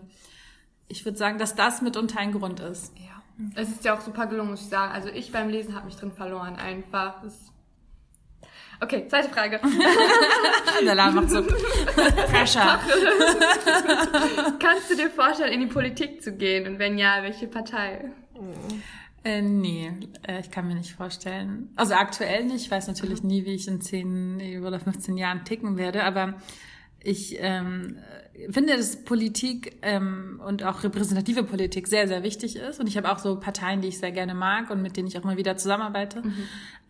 Ich 0.89 1.05
würde 1.05 1.17
sagen, 1.17 1.39
dass 1.39 1.55
das 1.55 1.81
mitunter 1.81 2.19
ein 2.19 2.33
Grund 2.33 2.61
ist. 2.61 2.93
Ja. 2.99 3.20
Es 3.55 3.69
ist 3.69 3.85
ja 3.85 3.97
auch 3.97 4.01
super 4.01 4.27
gelungen, 4.27 4.51
muss 4.51 4.63
ich 4.63 4.69
sagen. 4.69 4.93
Also 4.93 5.09
ich 5.09 5.33
beim 5.33 5.49
Lesen 5.49 5.75
habe 5.75 5.87
mich 5.87 5.97
drin 5.97 6.13
verloren 6.13 6.57
einfach. 6.57 7.23
Okay, 8.83 9.07
zweite 9.09 9.29
Frage. 9.29 9.61
Der 10.85 10.95
Laden 10.95 11.15
macht 11.17 11.31
so 11.31 11.43
Pressure. 12.31 12.81
Kannst 14.59 14.91
du 14.91 14.97
dir 14.97 15.11
vorstellen, 15.11 15.53
in 15.53 15.61
die 15.61 15.67
Politik 15.67 16.23
zu 16.23 16.33
gehen? 16.33 16.67
Und 16.67 16.79
wenn 16.79 16.97
ja, 16.97 17.19
welche 17.23 17.47
Partei? 17.47 18.11
Äh, 19.23 19.43
nee, 19.43 19.93
äh, 20.27 20.41
ich 20.41 20.51
kann 20.51 20.67
mir 20.67 20.77
nicht 20.77 20.95
vorstellen. 20.95 21.69
Also 21.77 21.93
aktuell 21.95 22.45
nicht. 22.45 22.65
Ich 22.65 22.71
weiß 22.71 22.89
natürlich 22.89 23.23
nie, 23.23 23.45
wie 23.45 23.55
ich 23.55 23.69
in 23.69 23.83
10 23.83 24.65
oder 24.65 24.81
15 24.81 25.19
Jahren 25.19 25.45
ticken 25.45 25.77
werde, 25.77 26.05
aber 26.05 26.35
ich 27.03 27.37
ähm, 27.41 27.97
finde, 28.51 28.77
dass 28.77 29.05
Politik 29.05 29.79
ähm, 29.83 30.41
und 30.45 30.63
auch 30.65 30.83
repräsentative 30.83 31.45
Politik 31.45 31.89
sehr, 31.89 32.09
sehr 32.09 32.23
wichtig 32.23 32.57
ist. 32.57 32.81
Und 32.81 32.87
ich 32.87 32.97
habe 32.97 33.11
auch 33.11 33.19
so 33.19 33.39
Parteien, 33.39 33.81
die 33.81 33.89
ich 33.89 33.99
sehr 33.99 34.13
gerne 34.13 34.35
mag 34.35 34.71
und 34.71 34.83
mit 34.83 34.97
denen 34.97 35.09
ich 35.09 35.19
auch 35.19 35.25
mal 35.25 35.37
wieder 35.37 35.57
zusammenarbeite. 35.57 36.23
Mhm. 36.23 36.35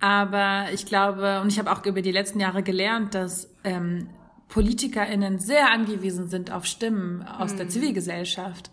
Aber 0.01 0.67
ich 0.73 0.87
glaube, 0.87 1.41
und 1.41 1.49
ich 1.53 1.59
habe 1.59 1.71
auch 1.71 1.85
über 1.85 2.03
die 2.03 2.13
letzten 2.13 2.41
Jahre 2.41 2.63
gelernt, 2.63 3.15
dass 3.15 3.49
ähm, 3.65 4.09
PolitikerInnen 4.49 5.39
sehr 5.39 5.71
angewiesen 5.71 6.29
sind 6.29 6.51
auf 6.51 6.67
Stimmen 6.67 7.23
aus 7.23 7.53
mhm. 7.53 7.59
der 7.59 7.69
Zivilgesellschaft. 7.69 8.71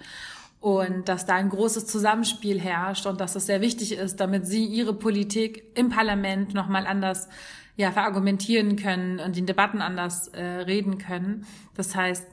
Und 0.59 1.07
dass 1.07 1.25
da 1.25 1.35
ein 1.35 1.49
großes 1.49 1.85
Zusammenspiel 1.85 2.59
herrscht 2.59 3.05
und 3.05 3.21
dass 3.21 3.35
es 3.35 3.45
sehr 3.45 3.61
wichtig 3.61 3.93
ist, 3.93 4.19
damit 4.19 4.47
sie 4.47 4.65
ihre 4.65 4.93
Politik 4.93 5.63
im 5.75 5.89
Parlament 5.89 6.53
nochmal 6.53 6.87
anders 6.87 7.29
ja, 7.75 7.91
verargumentieren 7.91 8.75
können 8.75 9.19
und 9.19 9.37
in 9.37 9.45
Debatten 9.45 9.81
anders 9.81 10.29
äh, 10.29 10.43
reden 10.43 10.97
können. 10.97 11.45
Das 11.75 11.95
heißt, 11.95 12.25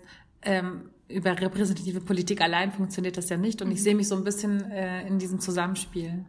ähm, 0.43 0.91
über 1.09 1.39
repräsentative 1.39 2.01
Politik 2.01 2.41
allein 2.41 2.73
funktioniert 2.73 3.19
das 3.19 3.29
ja 3.29 3.37
nicht. 3.37 3.61
Und 3.61 3.71
ich 3.71 3.83
sehe 3.83 3.95
mich 3.95 4.09
so 4.09 4.17
ein 4.17 4.25
bisschen 4.25 4.71
äh, 4.71 5.07
in 5.07 5.19
diesem 5.19 5.39
Zusammenspiel. 5.41 6.25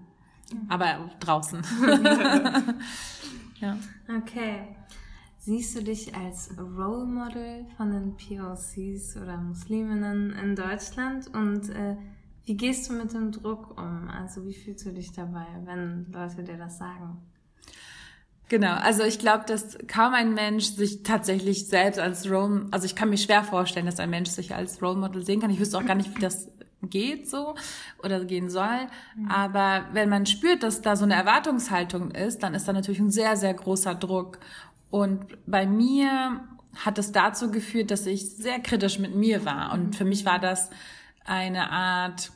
Aber 0.67 1.09
draußen. 1.21 1.61
ja. 3.61 3.77
Okay. 4.17 4.75
Siehst 5.45 5.77
du 5.77 5.83
dich 5.83 6.15
als 6.15 6.49
Role 6.57 7.05
Model 7.05 7.67
von 7.77 7.91
den 7.91 8.17
POCs 8.17 9.15
oder 9.15 9.37
Musliminnen 9.37 10.31
in 10.31 10.55
Deutschland? 10.55 11.27
Und 11.35 11.69
äh, 11.69 11.97
wie 12.45 12.57
gehst 12.57 12.89
du 12.89 12.93
mit 12.93 13.13
dem 13.13 13.31
Druck 13.31 13.79
um? 13.79 14.07
Also 14.07 14.43
wie 14.47 14.55
fühlst 14.55 14.87
du 14.87 14.91
dich 14.91 15.11
dabei, 15.11 15.45
wenn 15.65 16.07
Leute 16.11 16.41
dir 16.43 16.57
das 16.57 16.79
sagen? 16.79 17.21
Genau, 18.49 18.73
also 18.73 19.03
ich 19.03 19.19
glaube, 19.19 19.43
dass 19.45 19.77
kaum 19.87 20.15
ein 20.15 20.33
Mensch 20.33 20.65
sich 20.65 21.03
tatsächlich 21.03 21.67
selbst 21.67 21.99
als 21.99 22.27
Role, 22.27 22.65
also 22.71 22.87
ich 22.87 22.95
kann 22.95 23.11
mir 23.11 23.17
schwer 23.17 23.43
vorstellen, 23.43 23.85
dass 23.85 23.99
ein 23.99 24.09
Mensch 24.09 24.31
sich 24.31 24.55
als 24.55 24.81
Role 24.81 24.97
Model 24.97 25.23
sehen 25.23 25.41
kann. 25.41 25.51
Ich 25.51 25.59
wüsste 25.59 25.77
auch 25.77 25.85
gar 25.85 25.93
nicht, 25.95 26.15
wie 26.15 26.21
das 26.21 26.49
geht 26.89 27.29
so 27.29 27.55
oder 28.03 28.23
gehen 28.25 28.49
soll. 28.49 28.87
Mhm. 29.15 29.29
Aber 29.29 29.85
wenn 29.93 30.09
man 30.09 30.25
spürt, 30.25 30.63
dass 30.63 30.81
da 30.81 30.95
so 30.95 31.05
eine 31.05 31.15
Erwartungshaltung 31.15 32.11
ist, 32.11 32.43
dann 32.43 32.53
ist 32.53 32.67
da 32.67 32.73
natürlich 32.73 32.99
ein 32.99 33.11
sehr, 33.11 33.35
sehr 33.35 33.53
großer 33.53 33.95
Druck. 33.95 34.39
Und 34.89 35.25
bei 35.45 35.65
mir 35.65 36.41
hat 36.75 36.97
es 36.97 37.11
dazu 37.11 37.51
geführt, 37.51 37.91
dass 37.91 38.05
ich 38.05 38.35
sehr 38.35 38.59
kritisch 38.59 38.99
mit 38.99 39.15
mir 39.15 39.45
war. 39.45 39.73
Und 39.73 39.87
mhm. 39.87 39.93
für 39.93 40.05
mich 40.05 40.25
war 40.25 40.39
das 40.39 40.69
eine 41.25 41.71
Art 41.71 42.31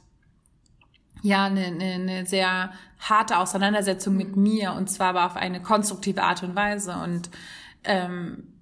ja, 1.21 1.45
eine, 1.45 1.65
eine, 1.65 1.93
eine 1.93 2.25
sehr 2.25 2.71
harte 2.99 3.37
Auseinandersetzung 3.37 4.15
mit 4.15 4.35
mir 4.35 4.73
und 4.73 4.89
zwar 4.89 5.09
aber 5.09 5.25
auf 5.25 5.35
eine 5.35 5.61
konstruktive 5.61 6.23
Art 6.23 6.43
und 6.43 6.55
Weise 6.55 6.95
und 7.03 7.29
ähm, 7.83 8.53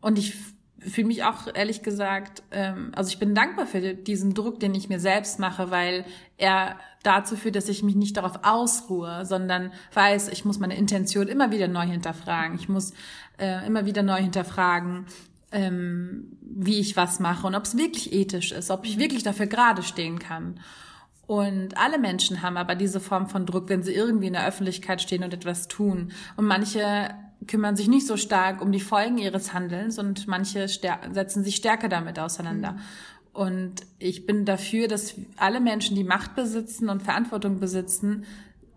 und 0.00 0.18
ich 0.18 0.36
fühle 0.78 1.06
mich 1.06 1.24
auch 1.24 1.46
ehrlich 1.54 1.82
gesagt, 1.82 2.42
ähm, 2.50 2.92
also 2.94 3.08
ich 3.08 3.18
bin 3.18 3.34
dankbar 3.34 3.66
für 3.66 3.94
diesen 3.94 4.34
Druck, 4.34 4.60
den 4.60 4.74
ich 4.74 4.88
mir 4.88 5.00
selbst 5.00 5.38
mache, 5.38 5.70
weil 5.70 6.04
er 6.36 6.76
dazu 7.04 7.36
führt, 7.36 7.54
dass 7.56 7.68
ich 7.68 7.82
mich 7.82 7.94
nicht 7.94 8.16
darauf 8.16 8.40
ausruhe, 8.42 9.24
sondern 9.24 9.72
weiß, 9.92 10.28
ich 10.28 10.44
muss 10.44 10.58
meine 10.58 10.76
Intention 10.76 11.28
immer 11.28 11.52
wieder 11.52 11.68
neu 11.68 11.86
hinterfragen. 11.86 12.56
Ich 12.58 12.68
muss 12.68 12.92
äh, 13.38 13.64
immer 13.66 13.86
wieder 13.86 14.02
neu 14.02 14.20
hinterfragen, 14.20 15.06
ähm, 15.52 16.36
wie 16.40 16.80
ich 16.80 16.96
was 16.96 17.20
mache 17.20 17.46
und 17.46 17.54
ob 17.54 17.64
es 17.64 17.76
wirklich 17.76 18.12
ethisch 18.12 18.52
ist, 18.52 18.70
ob 18.70 18.84
ich 18.84 18.98
wirklich 18.98 19.22
dafür 19.22 19.46
gerade 19.46 19.82
stehen 19.82 20.18
kann. 20.18 20.58
Und 21.26 21.78
alle 21.78 21.98
Menschen 21.98 22.42
haben 22.42 22.56
aber 22.56 22.74
diese 22.74 23.00
Form 23.00 23.28
von 23.28 23.46
Druck, 23.46 23.68
wenn 23.68 23.82
sie 23.82 23.94
irgendwie 23.94 24.26
in 24.26 24.34
der 24.34 24.46
Öffentlichkeit 24.46 25.00
stehen 25.00 25.24
und 25.24 25.32
etwas 25.32 25.68
tun. 25.68 26.12
Und 26.36 26.46
manche 26.46 27.14
kümmern 27.46 27.76
sich 27.76 27.88
nicht 27.88 28.06
so 28.06 28.16
stark 28.16 28.60
um 28.60 28.72
die 28.72 28.80
Folgen 28.80 29.18
ihres 29.18 29.52
Handelns 29.52 29.98
und 29.98 30.26
manche 30.26 30.68
setzen 30.68 31.44
sich 31.44 31.56
stärker 31.56 31.88
damit 31.88 32.18
auseinander. 32.18 32.72
Mhm. 32.72 32.80
Und 33.34 33.82
ich 33.98 34.26
bin 34.26 34.44
dafür, 34.44 34.86
dass 34.86 35.16
alle 35.36 35.60
Menschen, 35.60 35.96
die 35.96 36.04
Macht 36.04 36.36
besitzen 36.36 36.88
und 36.88 37.02
Verantwortung 37.02 37.58
besitzen, 37.58 38.24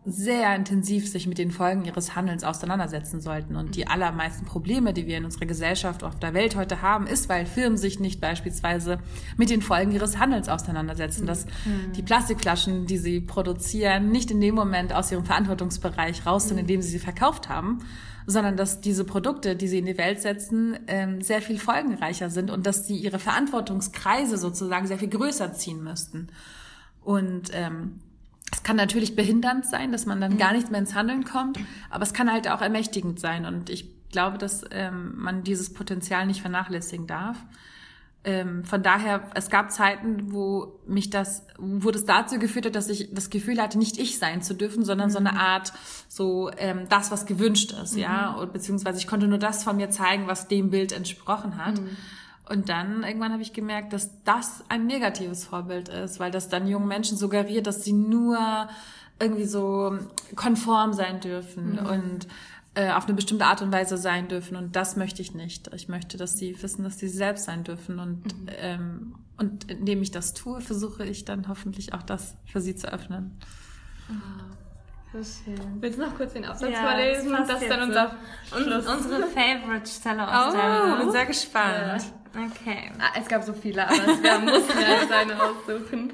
sehr 0.10 0.55
intensiv 0.55 1.05
sich 1.10 1.28
mit 1.28 1.38
den 1.38 1.51
Folgen 1.51 1.84
ihres 1.84 2.16
Handelns 2.16 2.45
auseinandersetzen 2.45 3.20
sollten. 3.20 3.58
Und 3.58 3.76
die 3.76 3.88
allermeisten 3.88 4.45
Probleme, 4.45 4.93
die 4.93 5.05
wir 5.05 5.18
in 5.18 5.26
unserer 5.26 5.45
Gesellschaft 5.45 6.01
auf 6.01 6.18
der 6.18 6.34
Welt 6.34 6.55
heute 6.55 6.82
haben, 6.82 7.08
ist, 7.08 7.28
weil 7.28 7.45
Firmen 7.45 7.78
sich 7.78 7.99
nicht 7.99 8.22
beispielsweise 8.22 8.99
mit 9.36 9.49
den 9.49 9.62
Folgen 9.62 9.91
ihres 9.91 10.18
Handelns 10.18 10.47
auseinandersetzen. 10.47 11.28
Dass 11.28 11.45
mhm. 11.45 11.91
die 11.93 12.03
Plastikflaschen, 12.03 12.86
die 12.86 12.97
sie 12.97 13.20
produzieren, 13.20 14.10
nicht 14.10 14.32
in 14.32 14.39
dem 14.39 14.55
Moment 14.55 14.93
aus 14.93 15.12
ihrem 15.12 15.26
Verantwortungsbereich 15.26 16.26
raus 16.26 16.47
sind, 16.47 16.58
in 16.58 16.68
dem 16.68 16.82
sie 16.82 16.89
sie 16.89 16.99
verkauft 16.99 17.49
haben, 17.49 17.80
sondern 18.26 18.55
dass 18.55 18.80
diese 18.80 19.03
Produkte, 19.03 19.58
die 19.58 19.68
sie 19.68 19.80
in 19.80 19.86
die 19.86 19.97
Welt 19.97 20.22
setzen, 20.22 20.80
ähm, 20.88 21.22
sehr 21.22 21.41
viel 21.41 21.60
folgenreicher 21.60 22.30
sind 22.30 22.49
und 22.49 22.66
dass 22.66 22.88
sie 22.88 22.95
ihre 22.95 23.20
Verantwortungskreise 23.20 24.38
sozusagen 24.38 24.88
sehr 24.88 24.99
viel 24.99 25.10
größer 25.10 25.51
ziehen 25.51 25.84
müssten. 25.84 26.28
Und 27.03 27.51
ähm, 27.53 27.99
kann 28.68 28.76
natürlich 28.76 29.15
behindernd 29.15 29.65
sein, 29.65 29.93
dass 29.93 30.05
man 30.05 30.20
dann 30.20 30.34
mhm. 30.34 30.38
gar 30.39 30.51
nicht 30.51 30.70
mehr 30.70 30.82
ins 30.82 30.93
Handeln 30.93 31.24
kommt, 31.24 31.57
aber 31.89 32.03
es 32.03 32.13
kann 32.13 32.30
halt 32.30 32.49
auch 32.49 32.59
ermächtigend 32.59 33.18
sein. 33.18 33.45
Und 33.45 33.70
ich 33.70 33.88
glaube, 34.11 34.38
dass 34.38 34.65
ähm, 34.72 35.13
man 35.15 35.43
dieses 35.45 35.74
Potenzial 35.74 36.26
nicht 36.26 36.41
vernachlässigen 36.41 37.07
darf. 37.07 37.38
Ähm, 38.26 38.65
von 38.65 38.84
daher, 38.84 39.24
es 39.36 39.49
gab 39.49 39.72
Zeiten, 39.72 40.34
wo 40.34 40.82
mich 40.86 41.09
das, 41.09 41.47
wo 41.57 41.91
das 41.91 42.03
dazu 42.03 42.39
geführt 42.39 42.65
hat, 42.65 42.76
dass 42.76 42.89
ich 42.89 43.13
das 43.13 43.30
Gefühl 43.30 43.61
hatte, 43.61 43.78
nicht 43.78 43.97
ich 43.99 44.20
sein 44.20 44.41
zu 44.41 44.53
dürfen, 44.53 44.84
sondern 44.84 45.07
mhm. 45.07 45.13
so 45.13 45.20
eine 45.20 45.32
mhm. 45.32 45.38
Art, 45.38 45.72
so 46.09 46.51
ähm, 46.57 46.89
das, 46.89 47.09
was 47.09 47.26
gewünscht 47.26 47.72
ist, 47.72 47.93
mhm. 47.93 48.01
ja, 48.01 48.34
und, 48.34 48.51
beziehungsweise 48.51 48.97
ich 48.97 49.07
konnte 49.07 49.30
nur 49.30 49.38
das 49.39 49.63
von 49.63 49.78
mir 49.78 49.91
zeigen, 49.91 50.28
was 50.28 50.49
dem 50.49 50.72
Bild 50.72 50.91
entsprochen 50.91 51.55
hat. 51.55 51.80
Mhm. 51.80 51.95
Und 52.49 52.69
dann 52.69 53.03
irgendwann 53.03 53.33
habe 53.33 53.41
ich 53.41 53.53
gemerkt, 53.53 53.93
dass 53.93 54.23
das 54.23 54.63
ein 54.69 54.85
negatives 54.85 55.45
Vorbild 55.45 55.89
ist, 55.89 56.19
weil 56.19 56.31
das 56.31 56.47
dann 56.47 56.67
jungen 56.67 56.87
Menschen 56.87 57.17
suggeriert, 57.17 57.67
dass 57.67 57.83
sie 57.83 57.93
nur 57.93 58.69
irgendwie 59.19 59.45
so 59.45 59.97
konform 60.35 60.93
sein 60.93 61.19
dürfen 61.19 61.73
mhm. 61.73 61.85
und 61.85 62.27
äh, 62.75 62.91
auf 62.91 63.05
eine 63.05 63.15
bestimmte 63.15 63.45
Art 63.45 63.61
und 63.61 63.71
Weise 63.71 63.97
sein 63.97 64.27
dürfen. 64.27 64.55
Und 64.55 64.75
das 64.75 64.95
möchte 64.95 65.21
ich 65.21 65.33
nicht. 65.33 65.73
Ich 65.73 65.89
möchte, 65.89 66.17
dass 66.17 66.37
sie 66.37 66.61
wissen, 66.61 66.83
dass 66.83 66.99
sie 66.99 67.09
selbst 67.09 67.45
sein 67.45 67.63
dürfen. 67.63 67.99
Und, 67.99 68.25
mhm. 68.25 68.49
ähm, 68.57 69.15
und 69.37 69.69
indem 69.69 70.01
ich 70.01 70.11
das 70.11 70.33
tue, 70.33 70.61
versuche 70.61 71.03
ich 71.03 71.25
dann 71.25 71.47
hoffentlich 71.47 71.93
auch 71.93 72.03
das 72.03 72.35
für 72.45 72.61
sie 72.61 72.75
zu 72.75 72.91
öffnen. 72.91 73.37
Oh. 74.09 74.66
Schön. 75.12 75.82
Willst 75.82 75.97
du 75.97 76.03
noch 76.03 76.16
kurz 76.16 76.34
den 76.34 76.45
Absatz 76.45 76.72
ja, 76.72 76.82
vorlesen? 76.82 77.32
Das, 77.32 77.47
das 77.47 77.62
ist 77.62 77.72
dann 77.72 77.82
unser 77.84 78.16
Schluss. 78.45 78.88
unsere 78.88 79.28
Favorite-Stelle 79.28 80.28
aus 80.28 80.53
oh, 80.53 80.58
der 80.58 80.93
Ich 80.93 80.99
bin 80.99 81.12
sehr 81.12 81.26
gespannt. 81.26 82.05
Okay. 82.36 82.91
Ah, 82.99 83.18
es 83.20 83.28
gab 83.28 83.43
so 83.43 83.53
viele, 83.53 83.88
aber 83.88 83.95
wir 83.95 84.39
mussten 84.39 84.80
ja 84.80 85.01
jetzt 85.01 85.12
eine 85.12 85.41
aussuchen. 85.41 86.14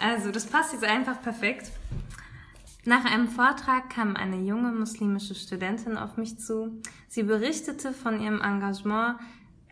Also, 0.00 0.30
das 0.30 0.46
passt 0.46 0.72
jetzt 0.72 0.84
einfach 0.84 1.20
perfekt. 1.22 1.72
Nach 2.84 3.04
einem 3.04 3.28
Vortrag 3.28 3.90
kam 3.90 4.16
eine 4.16 4.36
junge 4.36 4.72
muslimische 4.72 5.34
Studentin 5.34 5.98
auf 5.98 6.16
mich 6.16 6.38
zu. 6.38 6.80
Sie 7.08 7.22
berichtete 7.22 7.92
von 7.92 8.20
ihrem 8.20 8.40
Engagement, 8.40 9.18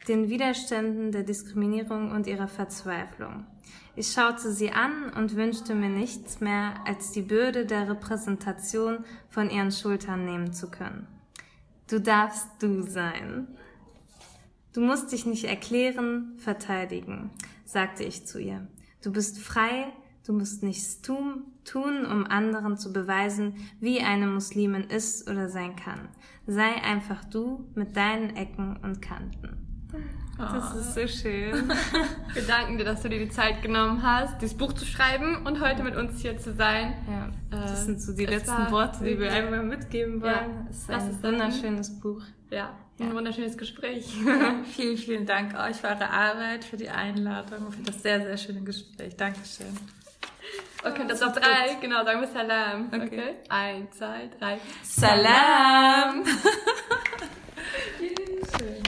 den 0.09 0.29
Widerständen 0.29 1.13
der 1.13 1.23
Diskriminierung 1.23 2.11
und 2.11 2.27
ihrer 2.27 2.49
Verzweiflung. 2.49 3.47
Ich 3.99 4.13
schaute 4.13 4.53
sie 4.53 4.71
an 4.71 5.13
und 5.17 5.35
wünschte 5.35 5.75
mir 5.75 5.89
nichts 5.89 6.39
mehr, 6.41 6.75
als 6.87 7.11
die 7.11 7.23
Bürde 7.23 7.67
der 7.67 7.89
Repräsentation 7.89 9.05
von 9.29 9.51
ihren 9.51 9.73
Schultern 9.73 10.25
nehmen 10.25 10.53
zu 10.53 10.71
können. 10.71 11.09
Du 11.91 12.01
darfst 12.01 12.47
du 12.61 12.83
sein. 12.83 13.49
Du 14.73 14.83
musst 14.83 15.11
dich 15.11 15.27
nicht 15.27 15.47
erklären, 15.47 16.35
verteidigen, 16.37 17.31
sagte 17.65 18.05
ich 18.05 18.25
zu 18.25 18.39
ihr. 18.39 18.69
Du 19.03 19.13
bist 19.13 19.41
frei, 19.41 19.93
Du 20.25 20.35
musst 20.35 20.63
nichts 20.63 21.01
tun, 21.01 21.45
tun, 21.65 22.05
um 22.05 22.27
anderen 22.27 22.77
zu 22.77 22.93
beweisen, 22.93 23.55
wie 23.81 24.01
eine 24.01 24.27
Muslimin 24.27 24.85
ist 24.85 25.27
oder 25.27 25.49
sein 25.49 25.75
kann. 25.75 26.11
Sei 26.47 26.83
einfach 26.83 27.25
du 27.25 27.65
mit 27.75 27.97
deinen 27.97 28.37
Ecken 28.37 28.77
und 28.83 29.01
Kanten. 29.01 29.68
Das 30.39 30.75
ist 30.75 30.95
so 30.95 31.07
schön. 31.09 31.73
Wir 32.33 32.43
danken 32.43 32.79
dir, 32.79 32.85
dass 32.85 33.03
du 33.03 33.09
dir 33.09 33.19
die 33.19 33.29
Zeit 33.29 33.61
genommen 33.61 34.03
hast, 34.05 34.41
dieses 34.41 34.57
Buch 34.57 34.73
zu 34.73 34.87
schreiben 34.87 35.45
und 35.45 35.61
heute 35.61 35.83
mit 35.83 35.97
uns 35.97 36.23
hier 36.23 36.39
zu 36.39 36.55
sein. 36.55 36.95
Ja, 37.11 37.29
das 37.51 37.85
sind 37.85 38.01
so 38.01 38.13
die 38.13 38.27
letzten 38.27 38.71
Worte, 38.71 39.05
die 39.05 39.19
wir 39.19 39.33
einmal 39.33 39.65
mitgeben 39.65 40.23
wollen. 40.23 40.33
Ja, 40.33 40.67
es 40.71 40.79
ist 40.79 40.91
ein 40.91 41.23
wunderschönes 41.23 41.99
Buch. 41.99 42.23
Ja, 42.51 42.71
ein 43.01 43.15
wunderschönes 43.15 43.59
Gespräch. 43.59 44.15
Vielen, 44.77 44.97
vielen 44.97 45.27
Dank 45.27 45.59
euch 45.59 45.77
für 45.77 45.89
eure 45.89 46.09
Arbeit, 46.09 46.65
für 46.65 46.77
die 46.77 46.89
Einladung 46.89 47.67
und 47.67 47.75
für 47.75 47.83
das 47.83 48.01
sehr, 48.01 48.21
sehr 48.21 48.37
schöne 48.37 48.61
Gespräch. 48.61 49.17
Dankeschön. 49.17 49.77
Okay, 50.85 51.03
das 51.09 51.21
auf 51.21 51.33
drei, 51.33 51.77
genau, 51.81 52.05
sagen 52.05 52.21
wir 52.21 52.29
Salam. 52.29 52.91
Okay. 52.93 53.35
Eins, 53.49 53.99
zwei, 53.99 54.31
drei. 54.39 54.59
Salam! 54.85 56.23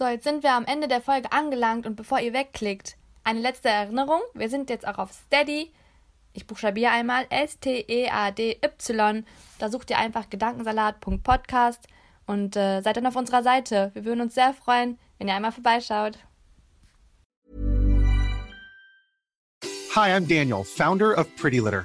So, 0.00 0.06
jetzt 0.06 0.24
sind 0.24 0.42
wir 0.42 0.52
am 0.54 0.64
Ende 0.64 0.88
der 0.88 1.02
Folge 1.02 1.30
angelangt 1.30 1.84
und 1.84 1.94
bevor 1.94 2.20
ihr 2.20 2.32
wegklickt, 2.32 2.96
eine 3.22 3.40
letzte 3.40 3.68
Erinnerung. 3.68 4.22
Wir 4.32 4.48
sind 4.48 4.70
jetzt 4.70 4.88
auch 4.88 4.96
auf 4.96 5.12
Steady. 5.12 5.70
Ich 6.32 6.46
buchstabiere 6.46 6.90
einmal 6.90 7.26
S-T-E-A-D-Y. 7.28 9.26
Da 9.58 9.68
sucht 9.68 9.90
ihr 9.90 9.98
einfach 9.98 10.30
gedankensalat.podcast 10.30 11.86
und 12.24 12.56
äh, 12.56 12.80
seid 12.80 12.96
dann 12.96 13.08
auf 13.08 13.16
unserer 13.16 13.42
Seite. 13.42 13.90
Wir 13.92 14.06
würden 14.06 14.22
uns 14.22 14.34
sehr 14.34 14.54
freuen, 14.54 14.98
wenn 15.18 15.28
ihr 15.28 15.34
einmal 15.34 15.52
vorbeischaut. 15.52 16.18
Hi, 19.94 20.12
I'm 20.12 20.26
Daniel, 20.26 20.64
founder 20.64 21.14
of 21.18 21.26
Pretty 21.36 21.58
Litter. 21.58 21.84